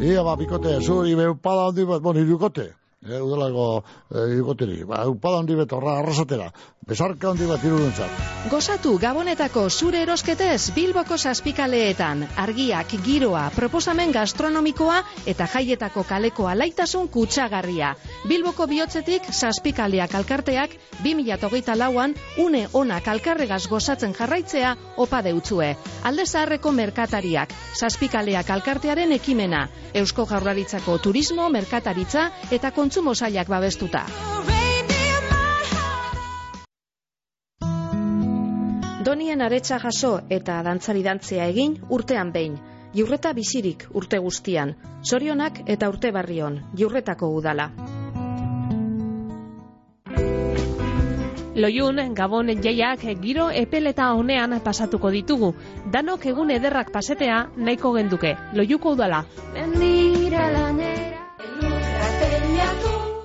ia, 0.00 0.22
ba, 0.22 0.36
bikote, 0.36 0.76
zuri, 0.80 1.16
be, 1.16 1.30
upada 1.32 1.70
handi 1.70 1.88
bat, 1.88 2.02
bon, 2.02 2.20
irukote. 2.20 2.70
E, 3.00 3.16
udalako 3.16 3.82
e, 4.12 4.26
irukoteri. 4.34 4.82
Ba, 4.84 5.06
upada 5.08 5.38
handi 5.40 5.54
bat, 5.56 5.72
horra, 5.72 5.94
arrasatera. 6.02 6.50
Besarka 6.90 7.30
handi 7.30 7.46
bat 7.48 7.62
iruduntzat. 7.64 8.18
Gozatu 8.52 8.92
Gabonetako 9.00 9.62
zure 9.70 10.02
erosketez 10.04 10.72
Bilboko 10.76 11.16
zazpikaleetan. 11.16 12.26
Argiak, 12.44 12.92
giroa, 13.04 13.46
proposamen 13.56 14.12
gastronomikoa 14.12 14.98
eta 15.32 15.46
jaietako 15.52 16.04
kaleko 16.08 16.48
alaitasun 16.52 17.08
kutsagarria. 17.08 17.94
Bilboko 18.28 18.66
bihotzetik 18.68 19.30
zazpikaleak 19.32 20.18
alkarteak 20.20 20.76
2008 21.04 21.78
lauan 21.80 22.16
une 22.36 22.66
onak 22.72 23.08
alkarregaz 23.08 23.62
gozatzen 23.68 24.12
jarraitzea 24.18 24.74
opa 24.96 25.22
deutzue. 25.24 25.70
Alde 26.04 26.26
zaharreko 26.26 26.72
merkatariak, 26.72 27.54
zazpikaleak 27.80 28.50
alkartearen 28.50 29.12
ekimena, 29.16 29.68
Eusko 29.94 30.26
Jaurlaritzako 30.26 30.98
turismo, 30.98 31.48
merkataritza 31.48 32.28
eta 32.50 32.72
kontsumo 32.90 33.14
sailak 33.14 33.46
babestuta. 33.46 34.00
Donien 39.06 39.42
aretsa 39.46 39.78
jaso 39.78 40.10
eta 40.28 40.56
dantzari 40.66 41.04
dantzea 41.06 41.46
egin 41.52 41.76
urtean 41.88 42.32
behin. 42.34 42.56
Jurreta 42.94 43.30
bizirik 43.32 43.86
urte 43.94 44.18
guztian. 44.18 44.74
Zorionak 45.06 45.62
eta 45.66 45.88
urte 45.88 46.10
barrion. 46.10 46.58
Jurretako 46.76 47.30
udala. 47.36 47.70
Loiun, 51.54 52.02
Gabon 52.14 52.50
jaiak 52.64 53.06
giro 53.22 53.50
epeleta 53.50 54.10
honean 54.14 54.58
pasatuko 54.64 55.10
ditugu. 55.14 55.54
Danok 55.92 56.26
egun 56.26 56.50
ederrak 56.50 56.90
pasetea 56.90 57.44
nahiko 57.56 57.94
genduke. 57.94 58.34
Loiuko 58.52 58.96
udala. 58.98 59.24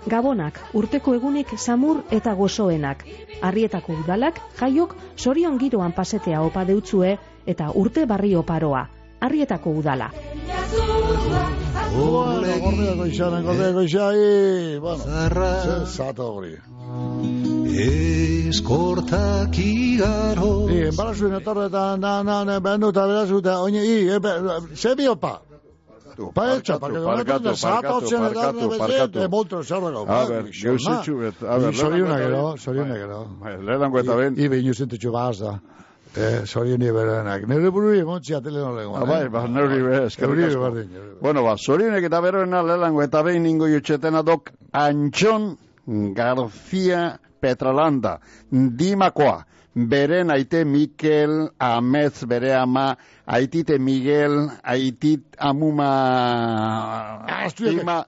Gabonak, 0.06 0.60
urteko 0.78 1.16
egunik 1.18 1.56
samur 1.58 2.04
eta 2.14 2.34
gozoenak. 2.38 3.00
Arrietako 3.42 3.96
udalak, 4.04 4.38
jaiok, 4.60 4.94
sorion 5.18 5.58
giroan 5.58 5.96
pasetea 5.98 6.42
opa 6.46 6.64
deutzue 6.66 7.18
eta 7.46 7.72
urte 7.74 8.06
barri 8.06 8.36
oparoa. 8.36 8.86
Arrietako 9.26 9.72
udala. 9.80 10.12
Bueno, 14.82 15.88
zato 15.88 16.30
hori. 16.36 16.54
Eskortak 17.76 19.58
igaro 19.58 20.70
I, 20.70 20.86
enbarazuen 20.92 21.34
etorretan, 21.40 22.00
da, 22.00 22.22
na, 22.24 22.44
oine, 23.60 23.82
i, 23.84 24.08
e, 24.08 24.20
be, 24.20 24.38
ze 24.76 24.96
biopa? 24.96 25.55
Pa 26.34 26.48
etxa, 26.56 26.80
pa 26.80 26.90
que 26.90 27.02
parkatu, 27.04 27.54
parkatu, 27.62 28.10
parkatu, 28.18 28.70
parkatu. 28.78 29.30
Molto, 29.30 29.62
zerra 29.64 29.92
gau. 29.92 30.06
A 30.08 30.26
ber, 30.30 30.50
geuzitxu 30.52 31.18
bet, 31.20 31.44
a 31.44 31.58
ber, 31.60 31.74
Soriuna 31.76 32.18
gero, 32.18 32.44
soriuna 32.58 32.96
gero. 32.96 33.22
Lehenango 33.44 34.00
eta 34.00 34.16
ben. 34.16 34.38
I, 34.40 34.48
behin 34.48 34.74
zentetxu 34.74 35.12
bahaz 35.12 35.40
da. 35.40 35.58
Eh, 36.16 36.46
soriuni 36.48 36.92
berenak. 36.96 37.44
Nere 37.48 37.72
bururi 37.76 38.00
emontzi 38.00 38.36
atele 38.38 38.62
no 38.64 38.72
lego. 38.76 38.96
Ah, 38.96 39.06
bai, 39.06 39.28
ba, 39.30 39.48
neuri 39.48 39.82
be, 39.84 40.06
eskerrik 40.06 40.48
asko. 40.48 40.72
Bueno, 41.22 41.44
ba, 41.44 41.58
zorionek 41.58 42.08
eta 42.08 42.22
beroena 42.24 42.64
lehenango 42.64 43.04
eta 43.04 43.24
behin 43.24 43.44
ningo 43.44 43.68
jutxetena 43.68 44.24
dok 44.24 44.54
Antxon 44.72 45.58
García 46.16 47.20
Petralanda, 47.42 48.20
Dimakoa, 48.50 49.44
beren 49.76 50.32
aite 50.32 50.64
Mikel 50.66 51.50
Ametz 51.60 52.24
bere 52.26 52.56
ama, 52.56 52.96
aitite 53.26 53.78
Miguel, 53.80 54.50
aitit 54.64 55.24
amuma... 55.38 55.90
Ima, 57.60 58.06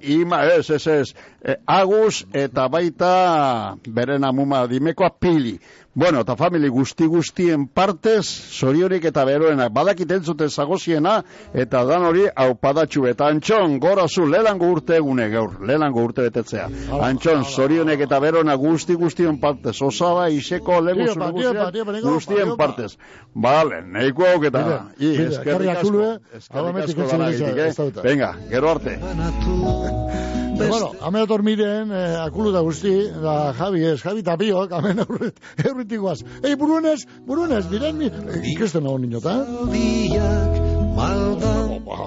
ima, 0.00 0.42
ez, 0.44 0.70
ez, 0.70 0.86
ez, 0.86 1.14
eh, 1.42 1.56
Agus 1.66 2.24
eta 2.32 2.68
baita 2.68 3.76
beren 3.88 4.24
amuma 4.24 4.66
dimekoa 4.70 5.10
pili. 5.10 5.58
Bueno, 5.94 6.22
eta 6.24 6.38
famili 6.40 6.70
guzti 6.72 7.04
guztien 7.04 7.66
partez, 7.68 8.24
zoriorik 8.56 9.04
eta 9.10 9.26
beroenak, 9.28 9.74
badakit 9.76 10.14
entzuten 10.16 10.48
zagoziena, 10.48 11.18
eta 11.52 11.82
dan 11.84 12.06
hori, 12.08 12.22
hau 12.32 12.54
padatxu, 12.56 13.04
eta 13.10 13.28
antxon, 13.28 13.76
gora 13.82 14.06
zu, 14.08 14.24
lelango 14.24 14.70
urte 14.72 14.96
egune 14.96 15.28
gaur, 15.28 15.58
lelango 15.68 16.06
urte 16.08 16.24
betetzea. 16.30 16.70
Antxon, 16.96 17.44
zorionek 17.44 18.06
eta 18.08 18.22
beroenak 18.24 18.60
guzti 18.64 18.96
guztien 18.96 19.36
partez, 19.42 19.76
osaba, 19.84 20.30
iseko, 20.32 20.80
pa, 20.80 21.30
nego, 21.36 22.08
guztien 22.08 22.56
partez. 22.56 22.94
Bale, 23.34 23.82
neiko 23.84 24.24
hau 24.30 24.38
eta, 24.48 24.68
i, 24.96 25.12
eskerrik 25.28 25.76
asko, 25.76 26.12
eskerrik 26.40 26.84
asko 26.86 27.10
danagitik, 27.12 27.66
ez 27.66 27.78
eh? 27.78 27.90
Venga, 28.00 28.36
gero 28.48 28.72
arte. 28.72 28.96
Pero 30.62 30.74
bueno, 30.74 30.92
hame 31.00 31.18
dator 31.18 31.42
miren, 31.42 31.90
eh, 31.90 32.16
akulu 32.22 32.52
da 32.52 32.60
guzti, 32.62 32.92
da 33.22 33.52
Javi 33.52 33.84
ez, 33.84 34.00
Javi 34.02 34.22
tapiok, 34.22 34.72
hamen 34.72 35.02
aurret, 35.02 35.40
eurritikoaz. 35.64 36.20
Ei, 36.42 36.54
buruenez, 36.56 37.06
buruenez, 37.26 37.64
diren 37.70 37.98
mi... 37.98 38.06
Eh, 38.06 38.42
ikesten 38.54 38.84
nago 38.86 38.98
niño, 39.02 39.20
ta? 39.20 39.40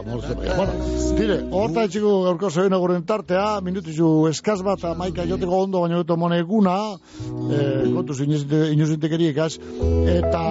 Morze, 0.05 0.35
baina, 0.37 0.53
bueno, 0.55 0.73
tire, 1.17 1.39
horta 1.51 1.83
etxiko 1.89 2.11
gaurko 2.27 2.49
zoen 2.49 2.73
aguren 2.77 3.03
tartea, 3.03 3.59
minutitzu 3.65 4.27
eskaz 4.29 4.61
bat, 4.63 4.83
amaika 4.87 5.25
joteko 5.27 5.63
ondo, 5.65 5.81
baina 5.83 5.99
dutu 6.03 6.15
moneguna, 6.21 6.77
eh, 7.49 7.89
kontuz 7.91 8.21
inuzintekeriekaz, 8.21 9.57
eta, 10.15 10.45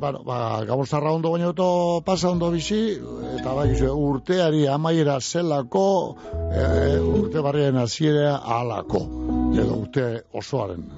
bueno, 0.00 0.22
ba, 0.24 0.64
gabostarra 0.64 1.12
ondo 1.12 1.30
baina 1.30 1.50
dutu 1.52 2.02
pasa 2.04 2.30
ondo 2.30 2.50
bizi, 2.50 2.96
eta 3.36 3.52
bai, 3.54 3.68
urteari 3.84 4.66
amaiera 4.66 5.18
zelako, 5.20 6.16
e, 6.50 6.64
urte 6.98 7.44
barrien 7.44 7.76
hasiera 7.76 8.38
alako, 8.58 9.04
edo 9.52 9.76
urte 9.82 10.06
osoaren, 10.32 10.88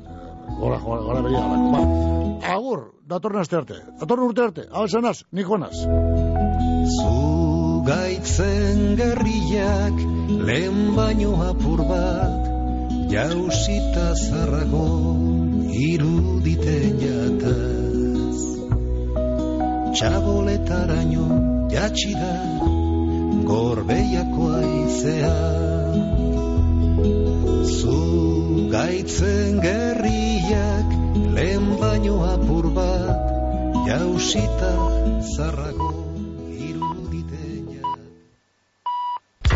gora, 0.61 0.79
gora, 0.79 1.03
gora 1.03 1.27
beria 1.27 1.43
alako. 1.43 1.69
Ba, 1.74 2.55
agur, 2.55 2.87
datorren 3.11 3.43
aste 3.43 3.59
arte, 3.59 3.83
datorren 4.01 4.31
urte 4.31 4.47
arte, 4.47 4.69
hau 4.70 4.87
esanaz, 4.87 5.19
nik 5.33 5.51
joanaz. 5.51 5.74
Zu 6.95 7.83
gaitzen 7.87 8.97
gerriak 8.99 10.03
lehen 10.47 10.81
baino 10.97 11.35
apur 11.51 11.83
bat 11.91 12.51
jausita 13.12 14.09
zarrago 14.29 14.89
iruditen 15.91 17.01
jataz 17.03 17.82
Txaboletaraino 19.93 21.27
jatsi 21.73 22.12
da 22.16 22.35
gorbeiako 23.48 24.47
aizea 24.59 25.32
Zu 27.77 27.98
gaitzen 28.73 29.60
gerriak 29.66 30.97
lehen 31.36 31.69
baino 31.82 32.16
apur 32.31 32.70
bat 32.78 33.35
jausita 33.90 34.73
zarrago 35.35 36.02